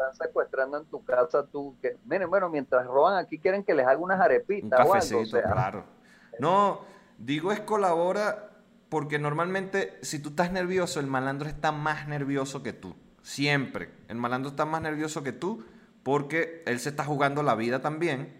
están 0.00 0.14
secuestrando 0.14 0.78
en 0.78 0.86
tu 0.86 1.04
casa, 1.04 1.46
tú, 1.46 1.76
que, 1.80 1.96
miren, 2.04 2.30
bueno, 2.30 2.48
mientras 2.48 2.86
roban 2.86 3.16
aquí 3.16 3.38
quieren 3.38 3.62
que 3.62 3.74
les 3.74 3.86
haga 3.86 3.98
unas 3.98 4.20
arepitas 4.20 4.86
o 4.86 4.94
algo. 4.94 5.22
claro. 5.30 5.84
No, 6.38 6.80
digo 7.20 7.52
es 7.52 7.60
colabora 7.60 8.50
porque 8.88 9.20
normalmente 9.20 9.98
si 10.02 10.18
tú 10.18 10.30
estás 10.30 10.50
nervioso, 10.50 10.98
el 10.98 11.06
malandro 11.06 11.48
está 11.48 11.70
más 11.70 12.08
nervioso 12.08 12.62
que 12.62 12.72
tú. 12.72 12.96
Siempre. 13.22 13.92
El 14.08 14.16
malandro 14.16 14.50
está 14.50 14.64
más 14.64 14.82
nervioso 14.82 15.22
que 15.22 15.32
tú 15.32 15.64
porque 16.02 16.64
él 16.66 16.80
se 16.80 16.88
está 16.88 17.04
jugando 17.04 17.42
la 17.42 17.54
vida 17.54 17.80
también. 17.80 18.36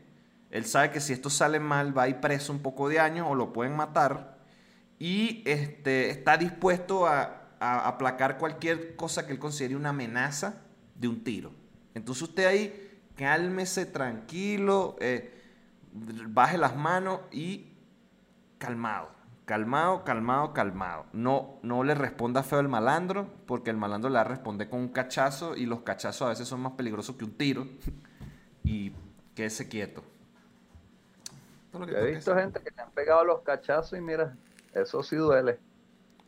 Él 0.50 0.64
sabe 0.64 0.90
que 0.90 1.00
si 1.00 1.12
esto 1.12 1.30
sale 1.30 1.60
mal 1.60 1.96
va 1.96 2.04
a 2.04 2.08
ir 2.08 2.20
preso 2.20 2.52
un 2.52 2.60
poco 2.60 2.88
de 2.88 2.98
años 2.98 3.26
o 3.30 3.36
lo 3.36 3.52
pueden 3.52 3.76
matar. 3.76 4.38
Y 4.98 5.42
este, 5.46 6.10
está 6.10 6.36
dispuesto 6.36 7.06
a, 7.06 7.52
a 7.60 7.86
aplacar 7.86 8.38
cualquier 8.38 8.96
cosa 8.96 9.26
que 9.26 9.32
él 9.32 9.38
considere 9.38 9.76
una 9.76 9.90
amenaza 9.90 10.62
de 10.96 11.06
un 11.06 11.22
tiro. 11.22 11.52
Entonces 11.94 12.22
usted 12.22 12.46
ahí 12.46 12.90
cálmese, 13.20 13.84
tranquilo, 13.84 14.96
eh, 14.98 15.34
baje 15.92 16.56
las 16.56 16.74
manos 16.74 17.20
y 17.30 17.69
calmado, 18.60 19.08
calmado, 19.46 20.04
calmado, 20.04 20.52
calmado. 20.52 21.06
No, 21.12 21.58
no 21.62 21.82
le 21.82 21.94
responda 21.94 22.42
feo 22.42 22.60
al 22.60 22.68
malandro, 22.68 23.26
porque 23.46 23.70
el 23.70 23.76
malandro 23.76 24.10
le 24.10 24.16
va 24.16 24.20
a 24.20 24.24
responder 24.24 24.68
con 24.68 24.80
un 24.80 24.88
cachazo 24.90 25.56
y 25.56 25.66
los 25.66 25.80
cachazos 25.80 26.26
a 26.26 26.28
veces 26.28 26.46
son 26.46 26.60
más 26.60 26.74
peligrosos 26.74 27.16
que 27.16 27.24
un 27.24 27.32
tiro. 27.32 27.66
y 28.64 28.92
quédese 29.34 29.68
quieto. 29.68 30.02
he 31.74 32.14
visto 32.14 32.36
gente 32.36 32.60
que 32.62 32.70
le 32.70 32.82
han 32.82 32.90
pegado 32.90 33.24
los 33.24 33.40
cachazos 33.40 33.98
y 33.98 34.02
mira, 34.02 34.36
eso 34.74 35.02
sí 35.02 35.16
duele. 35.16 35.58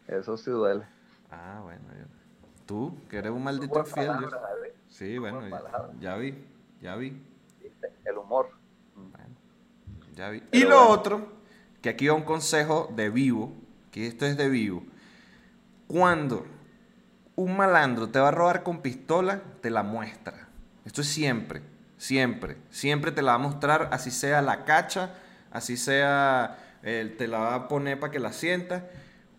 Eso 0.09 0.37
sí 0.37 0.51
duele. 0.51 0.85
Ah, 1.31 1.61
bueno. 1.63 1.83
Tú, 2.67 2.97
que 3.11 3.19
eres 3.19 3.31
un 3.31 3.45
maldito 3.45 3.79
infiel. 3.79 4.11
Sí, 4.89 5.19
bueno, 5.19 5.43
ya, 6.01 6.17
vi, 6.17 6.45
ya 6.81 6.97
vi. 6.97 7.23
El 8.05 8.17
humor. 8.17 8.49
ya 10.15 10.31
vi. 10.31 10.43
y 10.53 10.65
lo 10.65 10.89
otro, 10.89 11.32
que 11.83 11.91
aquí 11.91 12.07
va 12.09 12.15
un 12.15 12.23
consejo 12.23 12.91
de 12.97 13.11
vivo, 13.11 13.53
que 13.91 14.07
esto 14.07 14.25
es 14.25 14.37
de 14.37 14.49
vivo. 14.49 14.85
Cuando 15.89 16.47
un 17.35 17.57
malandro 17.57 18.09
te 18.09 18.19
va 18.19 18.29
a 18.29 18.31
robar 18.31 18.63
con 18.63 18.81
pistola, 18.81 19.43
te 19.61 19.69
la 19.69 19.83
muestra. 19.83 20.49
Esto 20.85 21.03
es 21.03 21.09
siempre, 21.09 21.63
siempre. 21.99 22.57
Siempre 22.71 23.13
te 23.13 23.21
la 23.21 23.33
va 23.33 23.37
a 23.37 23.49
mostrar, 23.49 23.89
así 23.93 24.11
sea 24.11 24.41
la 24.41 24.65
cacha, 24.65 25.15
así 25.51 25.77
sea, 25.77 26.57
te 26.83 27.29
la 27.29 27.39
va 27.39 27.55
a 27.55 27.69
poner 27.69 28.01
para 28.01 28.11
que 28.11 28.19
la 28.19 28.33
sientas. 28.33 28.85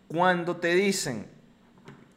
Cuando 0.07 0.57
te 0.57 0.75
dicen, 0.75 1.27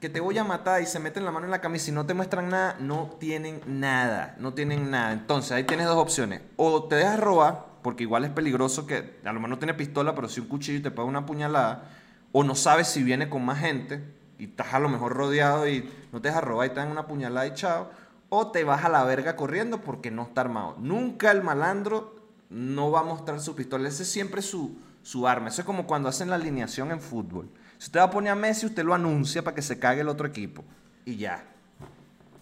que 0.00 0.10
te 0.10 0.20
voy 0.20 0.36
a 0.36 0.44
matar 0.44 0.82
y 0.82 0.86
se 0.86 0.98
meten 0.98 1.24
la 1.24 1.30
mano 1.30 1.46
en 1.46 1.50
la 1.50 1.62
camisa 1.62 1.90
y 1.90 1.94
no 1.94 2.04
te 2.04 2.12
muestran 2.12 2.50
nada, 2.50 2.76
no 2.78 3.16
tienen 3.18 3.62
nada, 3.66 4.36
no 4.38 4.52
tienen 4.52 4.90
nada. 4.90 5.12
Entonces 5.12 5.52
ahí 5.52 5.64
tienes 5.64 5.86
dos 5.86 5.96
opciones. 5.96 6.42
O 6.56 6.84
te 6.84 6.96
dejas 6.96 7.18
robar, 7.18 7.64
porque 7.86 8.02
igual 8.02 8.24
es 8.24 8.32
peligroso 8.32 8.84
que 8.84 9.20
a 9.24 9.32
lo 9.32 9.34
mejor 9.34 9.50
no 9.50 9.58
tiene 9.58 9.72
pistola, 9.72 10.12
pero 10.12 10.28
sí 10.28 10.40
un 10.40 10.48
cuchillo 10.48 10.82
te 10.82 10.90
pega 10.90 11.04
una 11.04 11.24
puñalada. 11.24 11.84
O 12.32 12.42
no 12.42 12.56
sabes 12.56 12.88
si 12.88 13.04
viene 13.04 13.30
con 13.30 13.44
más 13.44 13.60
gente 13.60 14.02
y 14.40 14.46
estás 14.46 14.74
a 14.74 14.80
lo 14.80 14.88
mejor 14.88 15.14
rodeado 15.14 15.68
y 15.68 15.88
no 16.10 16.20
te 16.20 16.26
dejas 16.26 16.42
robar 16.42 16.66
y 16.66 16.70
te 16.70 16.80
dan 16.80 16.90
una 16.90 17.06
puñalada 17.06 17.46
y 17.46 17.54
chao. 17.54 17.88
O 18.28 18.50
te 18.50 18.64
vas 18.64 18.84
a 18.84 18.88
la 18.88 19.04
verga 19.04 19.36
corriendo 19.36 19.82
porque 19.82 20.10
no 20.10 20.22
está 20.22 20.40
armado. 20.40 20.74
Nunca 20.80 21.30
el 21.30 21.44
malandro 21.44 22.16
no 22.50 22.90
va 22.90 22.98
a 22.98 23.04
mostrar 23.04 23.38
su 23.38 23.54
pistola. 23.54 23.88
Ese 23.88 24.02
es 24.02 24.10
siempre 24.10 24.42
su, 24.42 24.76
su 25.04 25.28
arma. 25.28 25.46
Eso 25.46 25.60
es 25.60 25.64
como 25.64 25.86
cuando 25.86 26.08
hacen 26.08 26.28
la 26.28 26.34
alineación 26.34 26.90
en 26.90 27.00
fútbol. 27.00 27.48
Si 27.78 27.86
usted 27.86 28.00
va 28.00 28.06
a 28.06 28.10
poner 28.10 28.32
a 28.32 28.34
Messi, 28.34 28.66
usted 28.66 28.82
lo 28.82 28.94
anuncia 28.94 29.44
para 29.44 29.54
que 29.54 29.62
se 29.62 29.78
cague 29.78 30.00
el 30.00 30.08
otro 30.08 30.26
equipo. 30.26 30.64
Y 31.04 31.18
ya. 31.18 31.44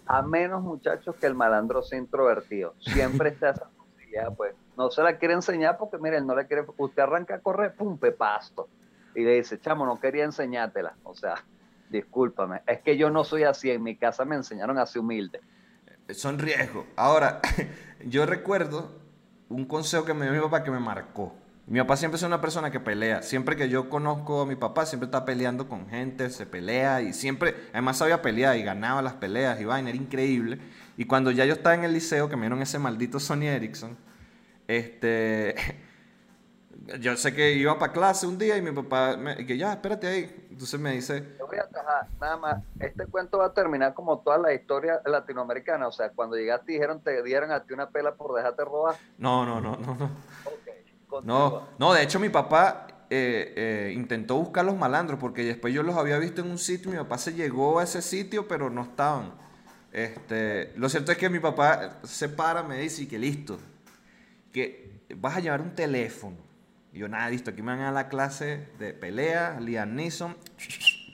A 0.07 0.22
menos, 0.22 0.62
muchachos, 0.62 1.14
que 1.16 1.26
el 1.26 1.34
malandro 1.34 1.82
sea 1.82 1.99
introvertido. 1.99 2.74
Siempre 2.80 3.28
está 3.34 3.51
esa 3.51 3.73
pues. 4.36 4.54
No 4.76 4.90
se 4.90 5.02
la 5.02 5.18
quiere 5.18 5.34
enseñar 5.34 5.78
porque, 5.78 5.98
miren, 5.98 6.26
no 6.26 6.34
le 6.34 6.46
quiere. 6.46 6.64
Usted 6.76 7.02
arranca 7.02 7.36
a 7.36 7.40
correr, 7.40 7.74
pum, 7.74 7.98
pasto. 8.16 8.68
Y 9.14 9.22
le 9.22 9.36
dice, 9.36 9.60
chamo, 9.60 9.86
no 9.86 10.00
quería 10.00 10.24
enseñártela. 10.24 10.94
O 11.04 11.14
sea, 11.14 11.36
discúlpame. 11.90 12.62
Es 12.66 12.80
que 12.80 12.96
yo 12.96 13.10
no 13.10 13.24
soy 13.24 13.44
así. 13.44 13.70
En 13.70 13.82
mi 13.82 13.96
casa 13.96 14.24
me 14.24 14.36
enseñaron 14.36 14.78
así 14.78 14.98
humilde. 14.98 15.40
Son 16.10 16.38
riesgos. 16.38 16.86
Ahora, 16.96 17.40
yo 18.04 18.26
recuerdo 18.26 18.92
un 19.48 19.64
consejo 19.64 20.04
que 20.04 20.14
me 20.14 20.24
dio 20.26 20.34
mi 20.34 20.40
papá 20.40 20.64
que 20.64 20.70
me 20.70 20.80
marcó. 20.80 21.32
Mi 21.66 21.78
papá 21.78 21.96
siempre 21.96 22.16
es 22.16 22.22
una 22.22 22.42
persona 22.42 22.70
que 22.70 22.78
pelea. 22.78 23.22
Siempre 23.22 23.56
que 23.56 23.70
yo 23.70 23.88
conozco 23.88 24.42
a 24.42 24.46
mi 24.46 24.54
papá, 24.54 24.84
siempre 24.84 25.06
está 25.06 25.24
peleando 25.24 25.66
con 25.66 25.88
gente, 25.88 26.28
se 26.28 26.44
pelea 26.44 27.00
y 27.00 27.14
siempre, 27.14 27.54
además 27.72 27.98
sabía 27.98 28.20
pelear 28.20 28.56
y 28.58 28.62
ganaba 28.62 29.00
las 29.00 29.14
peleas 29.14 29.58
y 29.60 29.64
vaina, 29.64 29.88
era 29.88 29.96
increíble. 29.96 30.58
Y 30.97 31.07
cuando 31.07 31.30
ya 31.30 31.45
yo 31.45 31.55
estaba 31.55 31.74
en 31.74 31.84
el 31.84 31.92
liceo, 31.92 32.28
que 32.28 32.36
me 32.36 32.42
dieron 32.42 32.62
ese 32.62 32.78
maldito 32.78 33.18
Sony 33.18 33.47
Ericsson, 33.47 33.97
este, 34.68 35.55
yo 37.01 37.16
sé 37.16 37.34
que 37.34 37.53
iba 37.53 37.78
para 37.78 37.92
clase 37.92 38.26
un 38.26 38.38
día 38.38 38.57
y 38.57 38.62
mi 38.62 38.72
papá, 38.72 39.16
me, 39.16 39.45
que 39.47 39.57
ya, 39.57 39.72
espérate 39.72 40.07
ahí. 40.07 40.47
Entonces 40.51 40.78
me 40.78 40.92
dice... 40.92 41.36
Yo 41.38 41.47
voy 41.47 41.59
a 41.59 41.68
nada 42.20 42.36
más. 42.36 42.62
Este 42.78 43.07
cuento 43.07 43.38
va 43.38 43.47
a 43.47 43.53
terminar 43.53 43.95
como 43.95 44.18
toda 44.18 44.38
la 44.38 44.53
historia 44.53 45.01
latinoamericana. 45.05 45.88
O 45.88 45.92
sea, 45.92 46.11
cuando 46.11 46.36
llegaste 46.36 46.72
dijeron, 46.72 47.01
te 47.01 47.22
dieron 47.22 47.51
a 47.53 47.64
ti 47.64 47.72
una 47.74 47.90
pela 47.90 48.14
por 48.14 48.34
dejarte 48.34 48.64
robar. 48.64 48.97
No, 49.18 49.45
no, 49.45 49.61
no, 49.61 49.76
no, 49.76 49.95
no. 49.95 50.11
No, 51.22 51.68
no, 51.78 51.92
de 51.95 52.03
hecho 52.03 52.18
mi 52.18 52.28
papá 52.28 52.88
eh, 53.09 53.53
eh, 53.57 53.92
intentó 53.95 54.36
buscar 54.36 54.64
los 54.64 54.76
malandros 54.76 55.20
porque 55.20 55.45
después 55.45 55.72
yo 55.72 55.84
los 55.84 55.97
había 55.97 56.18
visto 56.18 56.40
en 56.40 56.51
un 56.51 56.59
sitio, 56.59 56.90
mi 56.90 56.97
papá 56.97 57.18
se 57.18 57.34
llegó 57.34 57.78
a 57.78 57.84
ese 57.84 58.03
sitio 58.03 58.49
pero 58.49 58.68
no 58.68 58.82
estaban. 58.82 59.32
Este, 59.95 60.74
lo 60.76 60.90
cierto 60.90 61.12
es 61.12 61.16
que 61.16 61.30
mi 61.30 61.38
papá 61.38 62.01
se 62.03 62.28
para, 62.28 62.62
me 62.62 62.78
dice 62.78 63.09
que 63.09 63.18
listo, 63.18 63.59
que 64.53 65.01
vas 65.16 65.36
a 65.36 65.40
llevar 65.40 65.62
un 65.62 65.74
teléfono. 65.74 66.36
Y 66.92 66.99
yo, 66.99 67.09
nada, 67.09 67.30
listo, 67.30 67.51
aquí 67.51 67.62
me 67.62 67.72
van 67.72 67.80
a 67.80 67.92
la 67.92 68.09
clase 68.09 68.68
de 68.78 68.92
pelea, 68.92 69.59
Liam 69.59 69.95
Neeson, 69.95 70.36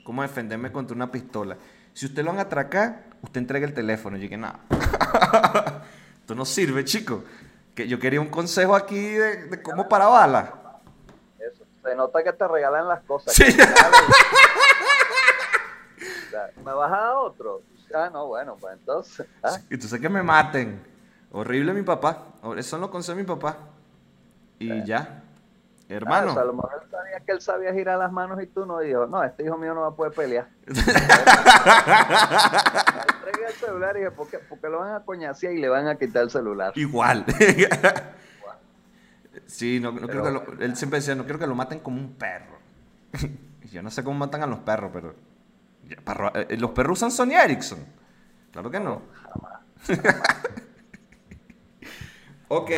cómo 0.03 0.21
defenderme 0.23 0.73
contra 0.73 0.95
una 0.95 1.09
pistola. 1.09 1.57
Si 1.93 2.07
usted 2.07 2.23
lo 2.23 2.31
van 2.31 2.39
a 2.39 2.43
atracar, 2.43 3.05
usted 3.21 3.39
entrega 3.39 3.65
el 3.65 3.73
teléfono. 3.73 4.17
Y 4.17 4.19
yo 4.19 4.23
dije, 4.23 4.37
nada, 4.37 4.59
esto 6.19 6.35
no 6.35 6.43
sirve, 6.43 6.83
chico 6.83 7.23
que 7.75 7.87
yo 7.87 7.99
quería 7.99 8.19
un 8.21 8.29
consejo 8.29 8.75
aquí 8.75 8.99
de, 8.99 9.61
cómo 9.61 9.87
para 9.87 10.07
bala. 10.07 10.55
Eso, 11.39 11.63
se 11.81 11.95
nota 11.95 12.21
que 12.23 12.33
te 12.33 12.47
regalan 12.47 12.87
las 12.87 13.01
cosas. 13.03 13.33
Sí. 13.33 13.43
¿Me 16.63 16.73
vas 16.73 16.91
a 16.91 16.95
dar 16.95 17.15
otro? 17.15 17.61
Ah, 17.93 18.09
no, 18.11 18.27
bueno, 18.27 18.57
pues 18.59 18.73
entonces. 18.77 19.27
¿ah? 19.43 19.57
Y 19.69 19.77
tú 19.77 19.87
sabes 19.87 20.01
que 20.01 20.09
me 20.09 20.23
maten. 20.23 20.81
Horrible 21.31 21.73
mi 21.73 21.83
papá. 21.83 22.25
Eso 22.57 22.69
son 22.71 22.81
los 22.81 22.89
consejos 22.89 23.17
de 23.17 23.23
mi 23.23 23.27
papá. 23.27 23.57
Y 24.59 24.83
ya. 24.83 25.23
Hermano. 25.87 26.29
Ah, 26.29 26.31
o 26.31 26.33
sea, 26.33 26.43
a 26.43 26.45
lo 26.45 26.53
mejor 26.53 26.71
él 26.81 26.89
sabía 26.89 27.19
que 27.19 27.31
él 27.33 27.41
sabía 27.41 27.73
girar 27.73 27.99
las 27.99 28.11
manos 28.11 28.41
y 28.41 28.47
tú 28.47 28.65
no. 28.65 28.79
Dijo, 28.79 29.05
no, 29.07 29.23
este 29.23 29.43
hijo 29.43 29.57
mío 29.57 29.73
no 29.73 29.81
va 29.81 29.87
a 29.87 29.95
poder 29.95 30.13
pelear. 30.13 30.47
Entregué 33.25 33.47
el 33.47 33.53
celular 33.53 33.95
y 33.95 33.99
dije, 33.99 34.11
¿por 34.11 34.27
qué, 34.29 34.39
por 34.39 34.59
qué 34.59 34.69
lo 34.69 34.79
van 34.79 34.95
a 34.95 34.99
coñaciar 35.03 35.53
y 35.53 35.59
le 35.59 35.69
van 35.69 35.87
a 35.87 35.95
quitar 35.97 36.23
el 36.23 36.29
celular? 36.29 36.73
Igual. 36.75 37.25
sí, 39.47 39.79
no, 39.79 39.91
no 39.91 40.07
creo 40.07 40.23
que 40.23 40.31
lo- 40.31 40.45
él 40.59 40.75
siempre 40.75 40.99
decía, 40.99 41.15
no 41.15 41.23
quiero 41.23 41.39
que 41.39 41.47
lo 41.47 41.55
maten 41.55 41.79
como 41.79 41.99
un 41.99 42.13
perro. 42.13 42.57
Yo 43.71 43.81
no 43.81 43.91
sé 43.91 44.03
cómo 44.03 44.17
matan 44.17 44.43
a 44.43 44.47
los 44.47 44.59
perros, 44.59 44.91
pero... 44.93 45.13
perro- 45.97 46.31
eh, 46.35 46.57
¿Los 46.57 46.71
perros 46.71 46.99
usan 46.99 47.11
Sony 47.11 47.33
Ericsson? 47.33 47.79
Claro 48.51 48.69
que 48.71 48.79
no. 48.79 49.01
ok. 52.47 52.71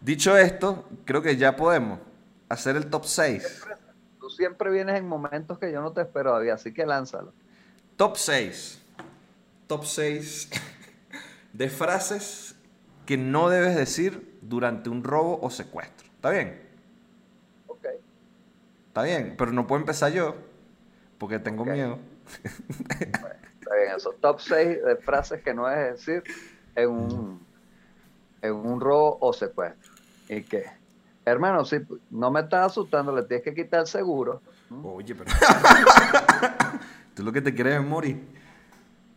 Dicho 0.00 0.36
esto, 0.36 0.88
creo 1.04 1.22
que 1.22 1.36
ya 1.36 1.56
podemos 1.56 1.98
hacer 2.48 2.76
el 2.76 2.86
top 2.88 3.04
6. 3.04 3.64
Tú 4.20 4.30
siempre 4.30 4.70
vienes 4.70 4.96
en 4.98 5.06
momentos 5.08 5.58
que 5.58 5.72
yo 5.72 5.80
no 5.80 5.92
te 5.92 6.02
espero 6.02 6.30
todavía, 6.30 6.54
así 6.54 6.72
que 6.72 6.86
lánzalo. 6.86 7.32
Top 7.96 8.16
6. 8.16 8.80
Top 9.66 9.84
6 9.84 10.50
de 11.52 11.68
frases 11.68 12.54
que 13.04 13.16
no 13.16 13.48
debes 13.48 13.74
decir 13.76 14.38
durante 14.42 14.90
un 14.90 15.02
robo 15.02 15.38
o 15.42 15.50
secuestro. 15.50 16.06
¿Está 16.14 16.30
bien? 16.30 16.60
Ok. 17.66 17.86
Está 18.88 19.02
bien, 19.02 19.34
pero 19.36 19.52
no 19.52 19.66
puedo 19.66 19.80
empezar 19.80 20.12
yo 20.12 20.36
porque 21.18 21.38
tengo 21.38 21.64
miedo. 21.64 21.98
Está 23.66 23.74
bien, 23.74 23.96
eso. 23.96 24.14
Top 24.20 24.40
6 24.40 24.84
de 24.84 24.96
frases 24.96 25.42
que 25.42 25.52
no 25.52 25.66
debes 25.66 26.06
decir 26.06 26.22
en 26.74 26.90
un, 26.90 27.46
en 28.42 28.52
un 28.52 28.80
robo 28.80 29.18
o 29.20 29.32
secuestro. 29.32 29.92
¿Y 30.28 30.42
qué? 30.42 30.66
Hermano, 31.24 31.64
si 31.64 31.78
no 32.10 32.30
me 32.30 32.40
estás 32.40 32.66
asustando, 32.66 33.14
le 33.14 33.24
tienes 33.24 33.44
que 33.44 33.54
quitar 33.54 33.80
el 33.80 33.86
seguro. 33.86 34.40
Oye, 34.84 35.14
pero... 35.14 35.30
Tú 37.14 37.24
lo 37.24 37.32
que 37.32 37.40
te 37.40 37.52
quieres 37.54 37.80
es 37.80 37.84
morir. 37.84 38.24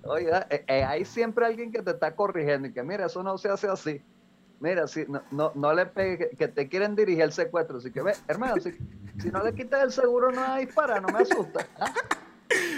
Oye, 0.03 0.29
eh, 0.49 0.63
eh, 0.67 0.83
hay 0.83 1.05
siempre 1.05 1.45
alguien 1.45 1.71
que 1.71 1.81
te 1.81 1.91
está 1.91 2.15
corrigiendo 2.15 2.67
y 2.67 2.73
que, 2.73 2.81
mira, 2.81 3.05
eso 3.05 3.21
no 3.21 3.37
se 3.37 3.49
hace 3.49 3.67
así. 3.67 4.01
Mira, 4.59 4.87
si 4.87 5.05
no, 5.07 5.21
no, 5.31 5.51
no 5.53 5.73
le 5.73 5.85
pegues, 5.85 6.29
que, 6.37 6.47
te 6.47 6.67
quieren 6.67 6.95
dirigir 6.95 7.21
el 7.21 7.31
secuestro. 7.31 7.77
Así 7.77 7.91
que, 7.91 8.01
ve, 8.01 8.13
hermano, 8.27 8.55
si, 8.59 8.71
si 9.21 9.29
no 9.29 9.43
le 9.43 9.53
quitas 9.53 9.83
el 9.83 9.91
seguro, 9.91 10.31
no 10.31 10.41
va 10.41 10.55
a 10.55 10.59
disparar, 10.59 11.01
no 11.01 11.09
me 11.09 11.19
asusta. 11.19 11.65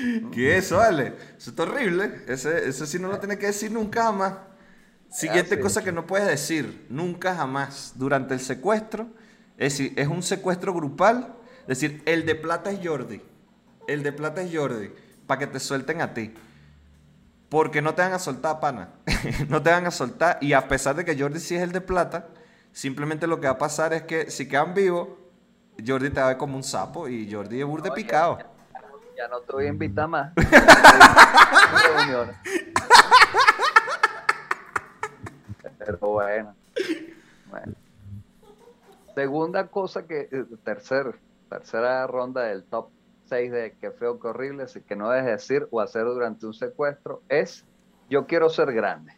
¿Qué 0.31 0.57
es 0.57 0.65
eso, 0.65 0.77
vale? 0.77 1.13
Eso 1.37 1.49
está 1.51 1.63
horrible. 1.63 2.23
Ese, 2.27 2.67
ese 2.67 2.87
sí 2.87 2.99
no 2.99 3.07
lo 3.07 3.19
tienes 3.19 3.37
que 3.37 3.47
decir 3.47 3.71
nunca 3.71 4.03
jamás. 4.03 4.33
Siguiente 5.11 5.55
sí. 5.55 5.61
cosa 5.61 5.83
que 5.83 5.91
no 5.91 6.07
puedes 6.07 6.27
decir, 6.27 6.85
nunca 6.89 7.35
jamás, 7.35 7.93
durante 7.95 8.33
el 8.33 8.39
secuestro, 8.39 9.09
es 9.57 9.73
decir, 9.73 9.93
es 9.97 10.07
un 10.07 10.23
secuestro 10.23 10.73
grupal, 10.73 11.35
es 11.63 11.79
decir, 11.79 12.01
el 12.05 12.25
de 12.25 12.33
plata 12.35 12.71
es 12.71 12.79
Jordi, 12.81 13.21
el 13.89 14.03
de 14.03 14.13
plata 14.13 14.41
es 14.41 14.55
Jordi, 14.55 14.89
para 15.27 15.39
que 15.39 15.47
te 15.47 15.59
suelten 15.59 16.01
a 16.01 16.13
ti. 16.13 16.33
Porque 17.49 17.81
no 17.81 17.93
te 17.93 18.01
van 18.01 18.13
a 18.13 18.19
soltar, 18.19 18.61
pana. 18.61 18.91
no 19.49 19.61
te 19.61 19.69
van 19.69 19.85
a 19.85 19.91
soltar. 19.91 20.37
Y 20.39 20.53
a 20.53 20.69
pesar 20.69 20.95
de 20.95 21.03
que 21.03 21.19
Jordi 21.19 21.41
sí 21.41 21.55
es 21.55 21.61
el 21.61 21.73
de 21.73 21.81
plata, 21.81 22.29
simplemente 22.71 23.27
lo 23.27 23.41
que 23.41 23.47
va 23.47 23.53
a 23.53 23.57
pasar 23.57 23.91
es 23.91 24.03
que 24.03 24.31
si 24.31 24.47
quedan 24.47 24.73
vivos, 24.73 25.09
Jordi 25.85 26.09
te 26.09 26.21
va 26.21 26.27
a 26.27 26.29
ver 26.29 26.37
como 26.37 26.55
un 26.55 26.63
sapo 26.63 27.09
y 27.09 27.29
Jordi 27.29 27.59
es 27.59 27.65
burde 27.65 27.89
Oye, 27.89 28.03
picado. 28.03 28.39
Ya 29.17 29.27
no 29.27 29.41
te 29.41 29.53
voy 29.53 29.65
a 29.65 29.69
invitar 29.69 30.07
más. 30.07 30.33
Pero 35.77 35.97
bueno. 35.97 36.55
Bueno. 37.49 37.73
Segunda 39.15 39.67
cosa 39.67 40.07
que, 40.07 40.29
eh, 40.31 40.45
tercer, 40.63 41.19
tercera 41.49 42.07
ronda 42.07 42.43
del 42.43 42.63
top 42.63 42.89
6 43.25 43.51
de 43.51 43.75
qué 43.79 43.91
feo, 43.91 44.19
qué 44.19 44.27
horrible, 44.27 44.63
así 44.63 44.81
que 44.81 44.95
no 44.95 45.09
debes 45.09 45.25
decir 45.25 45.67
o 45.71 45.81
hacer 45.81 46.05
durante 46.05 46.45
un 46.45 46.53
secuestro, 46.53 47.21
es 47.29 47.65
yo 48.09 48.25
quiero 48.25 48.49
ser 48.49 48.73
grande. 48.73 49.13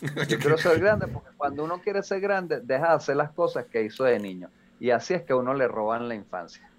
Yo 0.28 0.38
quiero 0.38 0.56
ser 0.58 0.78
grande 0.78 1.08
porque 1.08 1.30
cuando 1.36 1.64
uno 1.64 1.80
quiere 1.80 2.04
ser 2.04 2.20
grande, 2.20 2.60
deja 2.60 2.90
de 2.90 2.94
hacer 2.94 3.16
las 3.16 3.32
cosas 3.32 3.66
que 3.66 3.82
hizo 3.82 4.04
de 4.04 4.20
niño. 4.20 4.48
Y 4.78 4.90
así 4.90 5.14
es 5.14 5.22
que 5.22 5.32
a 5.32 5.36
uno 5.36 5.54
le 5.54 5.66
roban 5.66 6.08
la 6.08 6.14
infancia. 6.14 6.70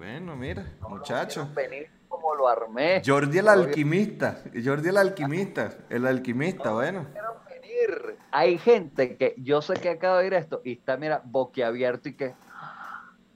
Bueno, 0.00 0.34
mira, 0.34 0.64
muchacho. 0.88 1.46
Venir 1.54 1.90
como 2.08 2.34
lo 2.34 2.48
armé. 2.48 3.02
Jordi 3.04 3.36
el 3.36 3.44
No 3.44 3.50
alquimista, 3.50 4.42
Jordi 4.64 4.88
el 4.88 4.96
alquimista, 4.96 5.74
el 5.90 6.06
alquimista, 6.06 6.72
bueno. 6.72 7.04
venir. 7.46 8.16
Hay 8.30 8.56
gente 8.56 9.18
que 9.18 9.34
yo 9.36 9.60
sé 9.60 9.74
que 9.74 9.90
acaba 9.90 10.16
de 10.16 10.24
oír 10.24 10.32
esto 10.32 10.62
y 10.64 10.72
está, 10.72 10.96
mira, 10.96 11.20
boquiabierto 11.22 12.08
y 12.08 12.14
que, 12.14 12.34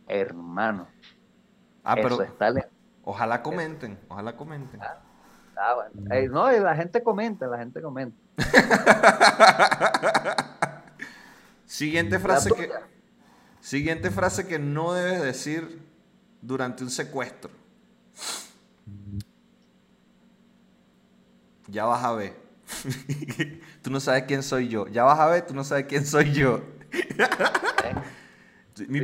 hermano, 0.09 0.89
Ah, 1.83 1.97
pero 1.97 2.15
eso 2.15 2.23
está 2.23 2.51
ojalá 3.03 3.43
comenten, 3.43 4.01
ojalá 4.09 4.35
comenten. 4.35 4.81
Ah, 4.81 5.75
bueno. 5.75 6.15
Ey, 6.15 6.29
no, 6.29 6.51
la 6.51 6.77
gente 6.77 7.03
comenta, 7.03 7.47
la 7.47 7.59
gente 7.59 7.83
comenta. 7.83 8.17
Siguiente 11.67 12.19
frase 12.19 12.51
que 12.55 12.71
siguiente 13.61 14.11
frase 14.11 14.47
que 14.47 14.59
no 14.59 14.95
debes 14.95 15.21
decir 15.21 15.93
durante 16.45 16.85
un 16.85 16.91
secuestro. 16.91 17.51
Ya 21.69 21.85
vas 21.87 22.05
a 22.05 22.13
ver. 22.13 22.35
tú 23.83 23.91
no 23.91 24.01
sabes 24.01 24.25
quién 24.25 24.43
soy 24.43 24.69
yo. 24.69 24.87
Ya 24.89 25.05
vas 25.05 25.19
a 25.19 25.27
ver, 25.27 25.47
tú 25.47 25.55
no 25.55 25.65
sabes 25.65 25.87
quién 25.87 26.07
soy 26.07 26.33
yo. 26.33 26.61
mi, 28.89 29.01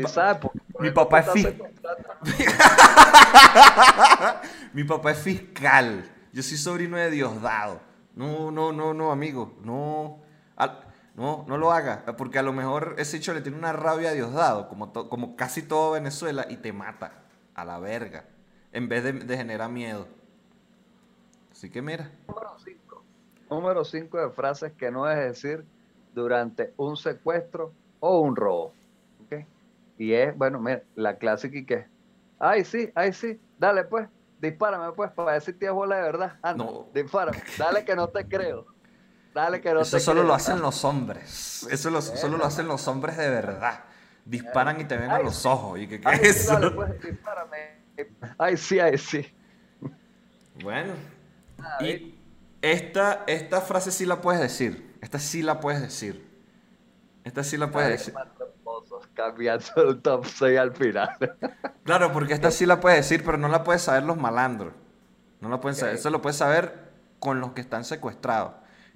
papá 0.92 1.20
es 1.20 1.26
estás 1.26 1.34
fi- 1.34 1.42
secuestrando. 1.42 2.08
Mi 4.72 4.84
papá 4.84 5.10
es 5.12 5.18
fiscal. 5.18 6.08
Yo 6.32 6.42
soy 6.42 6.56
sobrino 6.58 6.96
de 6.96 7.10
Diosdado. 7.10 7.80
No, 8.14 8.50
no, 8.50 8.72
no, 8.72 8.94
no, 8.94 9.10
amigo. 9.10 9.58
No. 9.64 10.18
No, 11.16 11.44
no 11.48 11.58
lo 11.58 11.72
haga. 11.72 12.04
Porque 12.16 12.38
a 12.38 12.42
lo 12.42 12.52
mejor 12.52 12.94
ese 12.98 13.16
hecho 13.16 13.34
le 13.34 13.40
tiene 13.40 13.58
una 13.58 13.72
rabia 13.72 14.10
a 14.10 14.12
Diosdado, 14.12 14.68
como, 14.68 14.92
como 14.92 15.36
casi 15.36 15.62
todo 15.62 15.92
Venezuela, 15.92 16.46
y 16.48 16.56
te 16.58 16.72
mata 16.72 17.12
a 17.54 17.64
la 17.64 17.78
verga. 17.78 18.24
En 18.72 18.88
vez 18.88 19.02
de, 19.04 19.12
de 19.12 19.36
generar 19.36 19.70
miedo. 19.70 20.06
Así 21.52 21.70
que 21.70 21.82
mira. 21.82 22.10
Número 22.28 22.56
5. 22.58 23.04
Número 23.50 23.84
5 23.84 24.18
de 24.18 24.30
frases 24.30 24.72
que 24.72 24.90
no 24.90 25.04
debes 25.06 25.26
decir 25.42 25.64
durante 26.14 26.72
un 26.76 26.96
secuestro 26.96 27.72
o 28.00 28.20
un 28.20 28.36
robo. 28.36 28.72
¿ok? 29.24 29.44
Y 29.98 30.12
es, 30.14 30.36
bueno, 30.36 30.60
mira, 30.60 30.82
la 30.94 31.16
clásica 31.16 31.58
y 31.58 31.64
que, 31.66 31.86
ay, 32.38 32.64
sí, 32.64 32.90
ay, 32.94 33.12
sí, 33.12 33.38
dale 33.58 33.84
pues, 33.84 34.08
dispárame 34.40 34.92
pues 34.92 35.10
para 35.10 35.32
decir 35.32 35.58
tienes 35.58 35.74
bola 35.74 35.96
de 35.96 36.02
verdad. 36.02 36.38
Anda, 36.42 36.64
No. 36.64 36.86
dispárame, 36.94 37.38
dale 37.58 37.84
que 37.84 37.94
no 37.96 38.08
te 38.08 38.24
creo. 38.26 38.66
Dale 39.34 39.60
que 39.60 39.72
no 39.72 39.80
Eso 39.82 39.96
te 39.96 40.00
solo 40.02 40.20
creo. 40.22 40.28
lo 40.28 40.34
hacen 40.34 40.60
los 40.60 40.84
hombres. 40.84 41.64
Eso 41.70 41.90
lo- 41.90 42.00
solo 42.02 42.36
lo 42.38 42.44
hacen 42.44 42.66
los 42.66 42.88
hombres 42.88 43.16
de 43.16 43.28
verdad. 43.30 43.84
Disparan 44.24 44.80
y 44.80 44.84
te 44.84 44.96
ven 44.96 45.10
a 45.10 45.16
Ay, 45.16 45.24
los 45.24 45.36
sí. 45.36 45.48
ojos. 45.48 45.78
¿Y 45.80 45.86
qué, 45.88 46.00
qué 46.00 46.08
Ay, 46.08 46.18
es 46.22 46.40
eso? 46.42 46.52
dale 46.54 46.70
pues. 46.70 46.90
Ay, 48.38 48.56
sí, 48.56 48.78
ay, 48.78 48.98
sí. 48.98 49.26
Bueno. 50.62 50.94
A. 51.58 51.84
Y 51.84 52.18
esta, 52.62 53.24
esta 53.26 53.60
frase 53.60 53.90
sí 53.90 54.06
la 54.06 54.20
puedes 54.20 54.40
decir. 54.40 54.96
Esta 55.00 55.18
sí 55.18 55.42
la 55.42 55.60
puedes 55.60 55.80
decir. 55.80 56.28
Esta 57.24 57.42
sí 57.44 57.56
la 57.56 57.70
puedes 57.70 57.86
Ay, 57.88 57.92
decir. 57.92 58.14
cambiando 59.14 59.66
el 59.88 60.00
top 60.02 60.24
6 60.26 60.58
al 60.58 60.74
final. 60.74 61.10
Claro, 61.84 62.12
porque 62.12 62.34
esta 62.34 62.50
sí 62.52 62.66
la 62.66 62.78
puedes 62.78 62.98
decir, 63.00 63.24
pero 63.24 63.36
no 63.36 63.48
la 63.48 63.64
puedes 63.64 63.82
saber 63.82 64.04
los 64.04 64.16
malandros. 64.16 64.74
No 65.40 65.48
la 65.48 65.60
pueden 65.60 65.74
saber. 65.74 65.94
Ok. 65.94 65.98
Eso 65.98 66.10
lo 66.10 66.22
puedes 66.22 66.36
saber 66.36 66.92
con 67.18 67.40
los 67.40 67.52
que 67.52 67.60
están 67.62 67.84
secuestrados. 67.84 68.52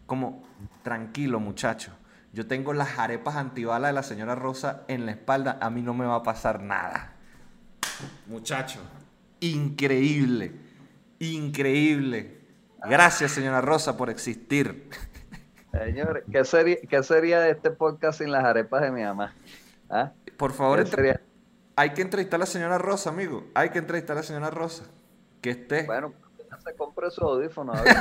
Como, 0.07 0.45
tranquilo, 0.83 1.41
muchacho. 1.41 1.93
Yo 2.35 2.49
tengo 2.49 2.73
las 2.73 2.99
arepas 2.99 3.37
antibalas 3.37 3.91
de 3.91 3.93
la 3.95 4.03
señora 4.03 4.35
Rosa 4.35 4.83
en 4.89 5.07
la 5.07 5.13
espalda. 5.13 5.57
A 5.61 5.71
mí 5.71 5.83
no 5.83 5.95
me 5.95 6.05
va 6.05 6.17
a 6.17 6.23
pasar 6.25 6.61
nada. 6.61 7.13
Muchacho. 8.27 8.81
Increíble. 9.39 10.53
Increíble. 11.21 12.41
Gracias, 12.83 13.31
señora 13.31 13.61
Rosa, 13.61 13.97
por 13.97 14.11
existir. 14.11 14.91
Señores, 15.73 16.25
¿qué 16.31 16.45
sería, 16.45 16.77
¿qué 16.89 17.03
sería 17.05 17.39
de 17.41 17.53
este 17.53 17.71
podcast 17.71 18.19
sin 18.19 18.33
las 18.33 18.45
arepas 18.45 18.83
de 18.83 18.91
mi 18.91 19.03
mamá? 19.03 19.33
¿Ah? 19.89 20.11
Por 20.37 20.53
favor, 20.53 20.79
¿Qué 20.79 20.85
entre- 20.87 21.03
sería? 21.03 21.21
hay 21.77 21.91
que 21.95 22.03
entrevistar 22.03 22.39
a 22.39 22.41
la 22.41 22.47
señora 22.47 22.79
Rosa, 22.79 23.11
amigo. 23.11 23.47
Hay 23.55 23.71
que 23.71 23.79
entrevistar 23.79 24.17
a 24.17 24.21
la 24.21 24.27
señora 24.27 24.51
Rosa. 24.51 24.85
Que 25.41 25.51
esté. 25.51 25.85
Bueno, 25.85 26.13
ya 26.51 26.59
se 26.61 26.75
compre 26.77 27.11
su 27.13 27.23
audífono. 27.25 27.73
a 27.75 27.83
ver. 27.83 27.97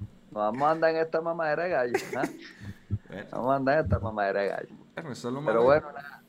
Nos 0.00 0.25
vamos 0.36 0.62
a 0.62 0.70
andar 0.72 0.90
en 0.90 0.96
esta 0.98 1.20
mamadera 1.20 1.64
de 1.64 1.70
gallo. 1.70 1.92
¿ah? 2.16 2.22
Bueno, 3.08 3.26
Vamos 3.32 3.52
a 3.52 3.56
andar 3.56 3.78
en 3.78 3.84
esta 3.84 3.98
mamadera 3.98 4.40
de 4.42 4.48
gallo. 4.48 4.74
bueno, 4.94 5.12
eso 5.12 5.28
es 5.28 5.34
lo 5.34 5.40
Pero 5.40 5.52
malo. 5.54 5.64
bueno, 5.64 5.92
nada. 5.92 6.22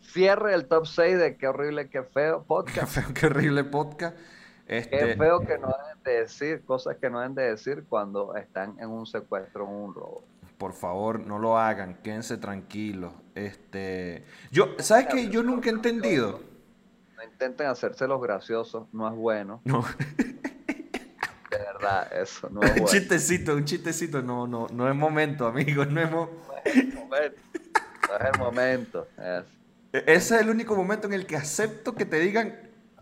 Cierre 0.00 0.54
el 0.54 0.66
top 0.66 0.86
6 0.86 1.18
de 1.18 1.36
qué 1.36 1.48
horrible, 1.48 1.88
qué 1.90 2.02
feo 2.02 2.40
Qué 2.40 2.46
podcast. 2.46 2.92
feo, 2.94 3.04
qué 3.14 3.26
horrible 3.26 3.64
podcast. 3.64 4.16
Qué 4.66 4.78
Este, 4.78 5.16
feo 5.16 5.40
que 5.40 5.58
no 5.58 5.68
deben 5.68 6.02
de 6.04 6.20
decir, 6.22 6.64
cosas 6.64 6.96
que 6.96 7.10
no 7.10 7.20
deben 7.20 7.34
de 7.34 7.50
decir 7.50 7.84
cuando 7.88 8.34
están 8.36 8.78
en 8.78 8.88
un 8.88 9.06
secuestro 9.06 9.64
o 9.64 9.68
un 9.70 9.94
robo. 9.94 10.22
por 10.58 10.72
favor, 10.72 11.20
no 11.20 11.38
lo 11.38 11.58
hagan, 11.58 11.94
quédense 12.02 12.36
tranquilos. 12.38 13.12
Este, 13.34 14.24
yo, 14.50 14.74
¿sabes 14.78 15.06
qué? 15.06 15.28
Yo 15.28 15.42
nunca 15.42 15.68
he 15.70 15.72
entendido. 15.72 16.40
No 17.16 17.22
intenten 17.24 17.66
hacerse 17.66 18.06
los 18.06 18.20
graciosos, 18.20 18.86
no 18.92 19.08
es 19.08 19.14
bueno. 19.14 19.60
No. 19.64 19.84
De 21.50 21.56
verdad, 21.58 22.12
eso 22.12 22.48
no 22.50 22.60
es 22.62 22.70
un 22.72 22.76
bueno. 22.82 22.88
chistecito, 22.88 23.54
un 23.56 23.64
chistecito, 23.64 24.20
no, 24.22 24.46
no, 24.46 24.66
no 24.70 24.88
es 24.88 24.94
momento, 24.94 25.46
amigos, 25.46 25.88
no 25.90 26.00
es 26.02 26.10
mo- 26.10 26.30
No 26.46 26.54
es 26.64 26.76
el 26.76 26.92
momento. 26.94 27.40
No 28.08 28.16
es 28.16 28.24
el 28.34 28.38
momento. 28.38 29.08
es. 29.16 29.44
E- 29.92 30.04
Ese 30.14 30.34
es 30.36 30.40
el 30.42 30.50
único 30.50 30.76
momento 30.76 31.06
en 31.06 31.14
el 31.14 31.26
que 31.26 31.36
acepto 31.36 31.94
que 31.94 32.04
te 32.04 32.18
digan, 32.20 32.54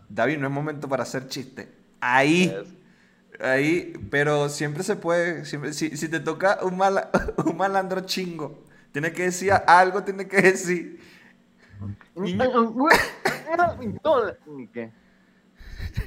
David, 0.07 0.37
no 0.37 0.47
es 0.47 0.53
momento 0.53 0.87
para 0.87 1.03
hacer 1.03 1.27
chiste. 1.27 1.67
Ahí, 1.99 2.55
Es. 2.55 3.41
ahí, 3.41 3.93
pero 4.09 4.47
siempre 4.47 4.83
se 4.83 4.95
puede, 4.95 5.43
siempre, 5.43 5.73
si, 5.73 5.97
si 5.97 6.07
te 6.07 6.21
toca 6.21 6.59
un, 6.61 6.77
mala- 6.77 7.09
un 7.45 7.57
malandro 7.57 8.01
chingo, 8.01 8.63
tienes 8.93 9.11
que 9.11 9.23
decir 9.23 9.51
algo, 9.67 10.03
tienes 10.03 10.27
que 10.27 10.41
decir. 10.41 11.01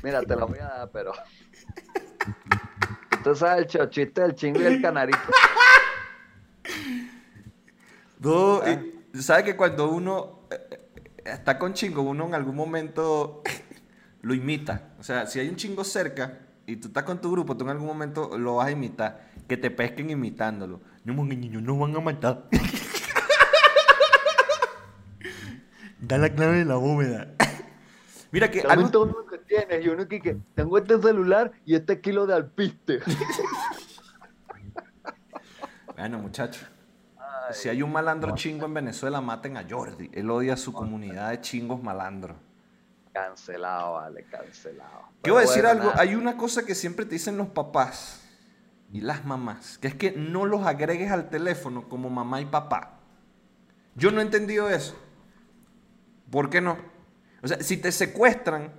Mira, 0.03 0.22
te 0.22 0.36
lo 0.36 0.47
voy 0.47 0.59
a 0.59 0.64
dar, 0.68 0.91
pero. 0.91 1.12
Tú 3.25 3.35
sabes 3.35 3.64
el 3.64 3.66
cho- 3.66 3.87
chiste 3.87 4.21
del 4.23 4.35
chingo 4.35 4.61
y 4.61 4.66
el 4.66 4.83
canarito. 4.83 5.18
No, 8.23 8.61
¿sabes 9.14 9.45
que 9.45 9.57
cuando 9.57 9.91
uno 9.91 10.41
eh, 10.51 10.79
está 11.25 11.59
con 11.59 11.73
chingo, 11.73 12.03
uno 12.03 12.27
en 12.27 12.35
algún 12.35 12.55
momento 12.55 13.43
lo 14.23 14.35
imita? 14.35 14.91
O 14.99 15.03
sea, 15.03 15.27
si 15.27 15.41
hay 15.41 15.49
un 15.49 15.57
chingo 15.57 15.85
cerca 15.85 16.39
y 16.66 16.77
tú 16.77 16.89
estás 16.89 17.05
con 17.05 17.18
tu 17.21 17.33
grupo, 17.33 17.57
tú 17.57 17.64
en 17.64 17.71
algún 17.71 17.87
momento 17.87 18.37
lo 18.37 18.57
vas 18.57 18.68
a 18.68 18.73
imitar, 18.73 19.31
que 19.49 19.57
te 19.57 19.71
pesquen 19.71 20.11
imitándolo. 20.11 20.83
No, 21.05 21.14
mon, 21.14 21.29
niños, 21.31 21.62
no 21.62 21.79
van 21.79 21.97
a 21.97 22.01
matar. 22.01 22.45
da 26.01 26.18
la 26.18 26.29
clave 26.35 26.59
de 26.59 26.64
la 26.66 26.75
bóveda. 26.77 27.29
Mira 28.33 28.51
que 28.51 28.61
algo- 28.61 28.83
tienes. 29.51 29.84
Y 29.84 29.88
uno 29.88 30.07
que, 30.07 30.20
que 30.20 30.36
tengo 30.55 30.78
este 30.78 31.01
celular 31.01 31.53
y 31.66 31.74
este 31.74 32.01
kilo 32.01 32.26
de 32.26 32.34
alpiste. 32.34 33.01
Bueno, 35.96 36.18
muchachos. 36.18 36.66
Si 37.53 37.68
hay 37.68 37.82
un 37.82 37.92
malandro 37.92 38.34
chingo 38.34 38.64
en 38.64 38.72
Venezuela, 38.72 39.20
maten 39.20 39.59
a 39.59 39.66
Jordi. 39.68 40.11
Él 40.14 40.30
odia 40.30 40.55
a 40.55 40.57
su 40.57 40.72
comunidad 40.72 41.28
de 41.28 41.42
chingos 41.42 41.82
malandros. 41.82 42.38
Cancelado, 43.12 43.96
vale, 43.96 44.24
cancelado. 44.24 45.11
Quiero 45.20 45.40
decir 45.40 45.62
bueno, 45.62 45.68
algo, 45.68 45.90
nada. 45.90 46.01
hay 46.01 46.14
una 46.14 46.38
cosa 46.38 46.64
que 46.64 46.74
siempre 46.74 47.05
te 47.05 47.16
dicen 47.16 47.36
los 47.36 47.48
papás 47.48 48.22
y 48.90 49.03
las 49.03 49.26
mamás, 49.26 49.76
que 49.76 49.88
es 49.88 49.94
que 49.94 50.12
no 50.12 50.46
los 50.46 50.66
agregues 50.66 51.11
al 51.11 51.28
teléfono 51.28 51.86
como 51.86 52.09
mamá 52.09 52.40
y 52.40 52.46
papá. 52.46 52.98
Yo 53.94 54.11
no 54.11 54.20
he 54.20 54.22
entendido 54.22 54.70
eso. 54.70 54.96
¿Por 56.30 56.48
qué 56.48 56.62
no? 56.62 56.78
O 57.42 57.48
sea, 57.48 57.61
si 57.61 57.76
te 57.76 57.92
secuestran, 57.92 58.72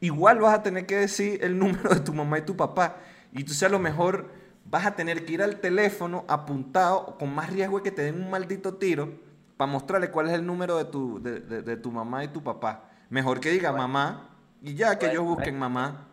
igual 0.00 0.38
vas 0.40 0.54
a 0.54 0.62
tener 0.62 0.86
que 0.86 0.96
decir 0.96 1.42
el 1.42 1.58
número 1.58 1.90
de 1.94 2.00
tu 2.00 2.12
mamá 2.12 2.38
y 2.38 2.42
tu 2.42 2.56
papá. 2.56 2.96
Y 3.32 3.44
tú 3.44 3.52
a 3.64 3.68
lo 3.68 3.78
mejor 3.78 4.30
vas 4.64 4.86
a 4.86 4.94
tener 4.96 5.24
que 5.24 5.32
ir 5.34 5.42
al 5.42 5.60
teléfono 5.60 6.24
apuntado 6.28 7.16
con 7.18 7.34
más 7.34 7.50
riesgo 7.50 7.78
de 7.78 7.82
que 7.84 7.90
te 7.90 8.02
den 8.02 8.22
un 8.22 8.30
maldito 8.30 8.74
tiro 8.74 9.12
para 9.56 9.70
mostrarle 9.70 10.10
cuál 10.10 10.28
es 10.28 10.32
el 10.34 10.44
número 10.46 10.76
de 10.78 10.84
tu, 10.86 11.22
de, 11.22 11.40
de- 11.40 11.62
de 11.62 11.76
tu 11.76 11.90
mamá 11.90 12.24
y 12.24 12.28
tu 12.28 12.42
papá. 12.42 12.84
Mejor 13.10 13.40
que 13.40 13.50
diga 13.50 13.72
mamá 13.72 14.30
y 14.62 14.74
ya 14.74 14.98
que 14.98 15.06
Bueno, 15.06 15.20
ellos 15.22 15.34
busquen 15.36 15.58
mamá. 15.58 16.08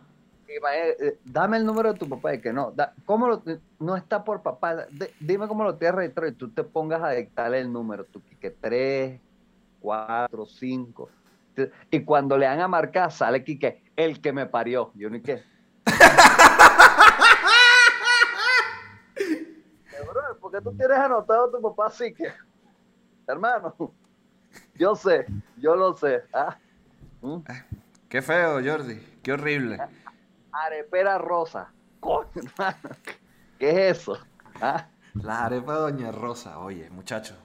Eh, 0.46 0.96
eh, 1.00 1.18
dame 1.24 1.56
el 1.56 1.64
número 1.64 1.92
de 1.94 1.98
tu 1.98 2.06
papá 2.08 2.34
y 2.34 2.40
que 2.40 2.52
no. 2.52 2.72
da- 2.72 2.92
¿Cómo 3.06 3.26
lo, 3.26 3.42
no 3.78 3.96
está 3.96 4.22
por 4.22 4.42
papá? 4.42 4.74
De- 4.90 5.12
dime 5.18 5.48
cómo 5.48 5.64
lo 5.64 5.76
tienes 5.76 5.94
registrado 5.96 6.28
y 6.30 6.34
tú 6.34 6.50
te 6.50 6.62
pongas 6.62 7.02
a 7.02 7.10
dictarle 7.10 7.58
el 7.60 7.72
número. 7.72 8.04
Tú 8.04 8.20
que 8.38 8.50
3, 8.50 9.18
4, 9.80 10.46
5. 10.46 11.08
Y 11.90 12.04
cuando 12.04 12.38
le 12.38 12.46
dan 12.46 12.60
a 12.60 12.68
marcar, 12.68 13.10
sale 13.12 13.38
aquí 13.38 13.58
que 13.58 13.82
el 13.96 14.20
que 14.20 14.32
me 14.32 14.46
parió. 14.46 14.92
Yo 14.94 15.10
ni 15.10 15.20
qué. 15.20 15.42
Brother, 20.12 20.36
¿Por 20.40 20.52
qué 20.52 20.60
tú 20.60 20.76
tienes 20.76 20.98
anotado 20.98 21.46
a 21.46 21.50
tu 21.50 21.60
papá 21.60 21.86
así 21.86 22.12
que? 22.14 22.32
Hermano, 23.26 23.74
yo 24.74 24.94
sé, 24.94 25.26
yo 25.56 25.76
lo 25.76 25.96
sé. 25.96 26.22
¿ah? 26.32 26.58
¿Mm? 27.20 27.38
Qué 28.08 28.22
feo, 28.22 28.60
Jordi. 28.64 29.00
Qué 29.22 29.32
horrible. 29.32 29.78
Arepera 30.52 31.18
rosa. 31.18 31.72
Coño, 32.00 32.28
hermano. 32.34 32.96
¿Qué 33.58 33.70
es 33.88 33.98
eso? 33.98 34.18
¿Ah? 34.60 34.88
La 35.14 35.44
arepa 35.44 35.74
Doña 35.74 36.10
Rosa. 36.10 36.58
Oye, 36.58 36.88
muchachos. 36.90 37.36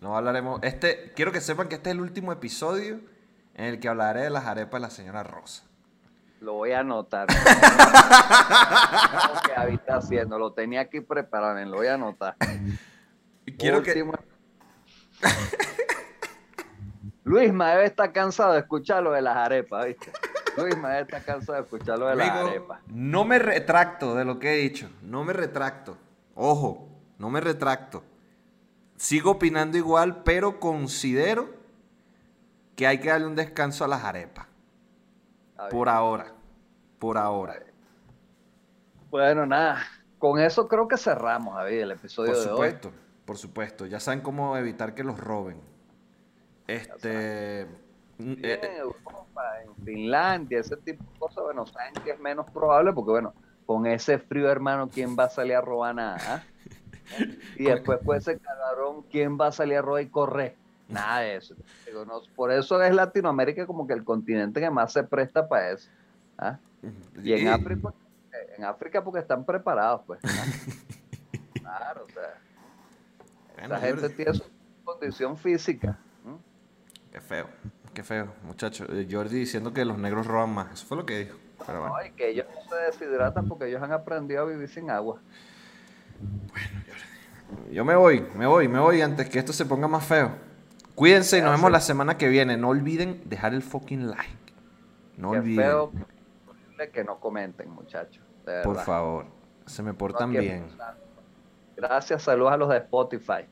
No 0.00 0.16
hablaremos. 0.16 0.60
Este, 0.62 1.12
quiero 1.14 1.32
que 1.32 1.40
sepan 1.40 1.68
que 1.68 1.74
este 1.76 1.90
es 1.90 1.94
el 1.96 2.00
último 2.00 2.32
episodio 2.32 3.00
en 3.54 3.64
el 3.64 3.80
que 3.80 3.88
hablaré 3.88 4.22
de 4.22 4.30
las 4.30 4.44
arepas 4.46 4.80
de 4.80 4.86
la 4.86 4.90
señora 4.90 5.22
Rosa. 5.24 5.64
Lo 6.40 6.52
voy 6.54 6.70
a 6.72 6.80
anotar. 6.80 7.26
Lo 7.32 7.36
que 9.42 9.52
David 9.56 9.74
está 9.74 9.96
haciendo, 9.96 10.38
lo 10.38 10.52
tenía 10.52 10.82
aquí 10.82 11.00
preparado, 11.00 11.58
lo 11.64 11.76
voy 11.78 11.88
a 11.88 11.94
anotar. 11.94 12.36
Quiero 13.58 13.82
que. 13.82 13.90
Último- 13.90 14.12
Luisma 17.24 17.70
debe 17.72 17.86
estar 17.86 18.12
cansado 18.12 18.52
de 18.52 18.60
escuchar 18.60 19.02
lo 19.02 19.10
de 19.12 19.20
las 19.20 19.36
arepas, 19.36 19.84
¿viste? 19.86 20.12
Luisma 20.56 20.90
debe 20.90 21.02
estar 21.02 21.22
cansado 21.24 21.58
de 21.58 21.64
escuchar 21.64 21.98
lo 21.98 22.06
de 22.06 22.16
las 22.16 22.30
arepas. 22.30 22.80
no 22.86 23.24
me 23.24 23.38
retracto 23.38 24.14
de 24.14 24.24
lo 24.24 24.38
que 24.38 24.52
he 24.54 24.56
dicho. 24.56 24.88
No 25.02 25.24
me 25.24 25.32
retracto. 25.32 25.96
Ojo, 26.34 26.88
no 27.18 27.28
me 27.30 27.40
retracto. 27.40 28.02
Sigo 28.98 29.30
opinando 29.30 29.78
igual, 29.78 30.24
pero 30.24 30.58
considero 30.58 31.48
que 32.74 32.84
hay 32.86 32.98
que 32.98 33.08
darle 33.08 33.28
un 33.28 33.36
descanso 33.36 33.84
a 33.84 33.88
las 33.88 34.02
arepas. 34.02 34.46
Por 35.70 35.88
ahora. 35.88 36.32
Por 36.98 37.16
ahora. 37.16 37.62
Bueno, 39.08 39.46
nada. 39.46 39.78
Con 40.18 40.40
eso 40.40 40.66
creo 40.66 40.88
que 40.88 40.96
cerramos, 40.96 41.54
David, 41.54 41.82
el 41.82 41.90
episodio 41.92 42.32
Por 42.32 42.40
de 42.40 42.48
hoy. 42.48 42.50
supuesto, 42.50 42.92
por 43.24 43.38
supuesto. 43.38 43.86
Ya 43.86 44.00
saben 44.00 44.20
cómo 44.20 44.56
evitar 44.56 44.94
que 44.94 45.04
los 45.04 45.18
roben. 45.18 45.60
Este. 46.66 47.68
Bien, 48.18 48.38
eh, 48.42 48.60
en 48.60 48.76
Europa, 48.78 49.62
en 49.64 49.84
Finlandia, 49.84 50.58
ese 50.58 50.76
tipo 50.76 51.04
de 51.04 51.18
cosas, 51.20 51.44
bueno, 51.44 51.64
saben 51.66 51.94
que 52.04 52.10
es 52.10 52.18
menos 52.18 52.50
probable 52.50 52.92
porque, 52.92 53.12
bueno, 53.12 53.32
con 53.64 53.86
ese 53.86 54.18
frío, 54.18 54.50
hermano, 54.50 54.88
¿quién 54.92 55.16
va 55.16 55.24
a 55.24 55.30
salir 55.30 55.54
a 55.54 55.60
robar 55.60 55.94
nada? 55.94 56.18
ah? 56.26 56.42
Y 57.56 57.64
después, 57.64 57.98
pues, 58.04 58.26
ese 58.26 58.38
cabrón, 58.38 59.04
¿quién 59.10 59.38
va 59.38 59.48
a 59.48 59.52
salir 59.52 59.78
a 59.78 59.82
robar 59.82 60.02
y 60.02 60.08
correr? 60.08 60.56
Nada 60.88 61.20
de 61.20 61.36
eso. 61.36 61.54
Digo, 61.86 62.04
no, 62.04 62.22
por 62.34 62.50
eso 62.50 62.82
es 62.82 62.94
Latinoamérica 62.94 63.66
como 63.66 63.86
que 63.86 63.92
el 63.92 64.04
continente 64.04 64.60
que 64.60 64.70
más 64.70 64.92
se 64.92 65.04
presta 65.04 65.46
para 65.46 65.72
eso. 65.72 65.90
¿ah? 66.38 66.58
Y 67.22 67.32
en 67.34 67.48
África, 67.48 67.92
en 68.56 68.64
África 68.64 69.04
porque 69.04 69.20
están 69.20 69.44
preparados, 69.44 70.02
pues. 70.06 70.20
¿ah? 70.24 70.28
Claro, 71.60 72.06
o 72.08 72.12
sea, 72.12 72.40
Bueno, 73.58 73.74
esa 73.76 73.86
gente 73.86 74.08
tiene 74.08 74.32
su 74.32 74.44
condición 74.84 75.36
física. 75.36 75.98
Qué 77.12 77.20
feo, 77.20 77.46
qué 77.92 78.02
feo, 78.02 78.32
muchachos. 78.42 78.88
Eh, 78.90 79.06
Jordi 79.10 79.40
diciendo 79.40 79.74
que 79.74 79.84
los 79.84 79.98
negros 79.98 80.26
roban 80.26 80.50
más. 80.50 80.72
Eso 80.72 80.86
fue 80.86 80.96
lo 80.96 81.04
que 81.04 81.18
dijo. 81.18 81.36
Pero 81.66 81.80
bueno. 81.80 81.96
No, 81.96 82.06
y 82.06 82.10
que 82.12 82.30
ellos 82.30 82.46
no 82.54 82.70
se 82.70 82.76
deshidratan 82.76 83.48
porque 83.48 83.66
ellos 83.66 83.82
han 83.82 83.92
aprendido 83.92 84.42
a 84.42 84.44
vivir 84.46 84.68
sin 84.68 84.88
agua. 84.90 85.20
Yo 87.72 87.84
me 87.84 87.94
voy, 87.94 88.24
me 88.36 88.46
voy, 88.46 88.68
me 88.68 88.78
voy 88.78 89.00
antes 89.00 89.28
que 89.28 89.38
esto 89.38 89.52
se 89.52 89.64
ponga 89.64 89.88
más 89.88 90.04
feo. 90.04 90.32
Cuídense 90.94 91.38
y 91.38 91.42
nos 91.42 91.52
vemos 91.52 91.70
la 91.70 91.80
semana 91.80 92.16
que 92.18 92.28
viene. 92.28 92.56
No 92.56 92.68
olviden 92.68 93.22
dejar 93.26 93.54
el 93.54 93.62
fucking 93.62 94.08
like. 94.10 94.28
No 95.16 95.32
Qué 95.32 95.38
olviden. 95.38 95.64
feo 95.64 95.92
que- 96.92 97.04
no 97.04 97.18
comenten, 97.18 97.70
muchachos. 97.70 98.22
Por 98.64 98.78
favor. 98.80 99.26
Se 99.66 99.82
me 99.82 99.92
portan 99.94 100.30
bien. 100.30 100.62
pensar. 100.68 100.96
Gracias, 101.76 102.22
saludos 102.22 102.52
a 102.52 102.56
los 102.56 102.68
de 102.70 102.78
Spotify. 102.78 103.44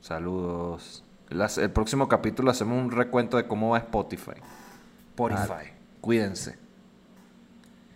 Saludos. 0.00 1.04
Las- 1.28 1.58
el 1.58 1.70
próximo 1.70 2.08
capítulo 2.08 2.50
hacemos 2.50 2.80
un 2.82 2.90
recuento 2.90 3.36
de 3.36 3.46
cómo 3.46 3.70
va 3.70 3.78
Spotify. 3.78 4.40
Spotify. 5.10 5.72
Cuídense. 6.00 6.58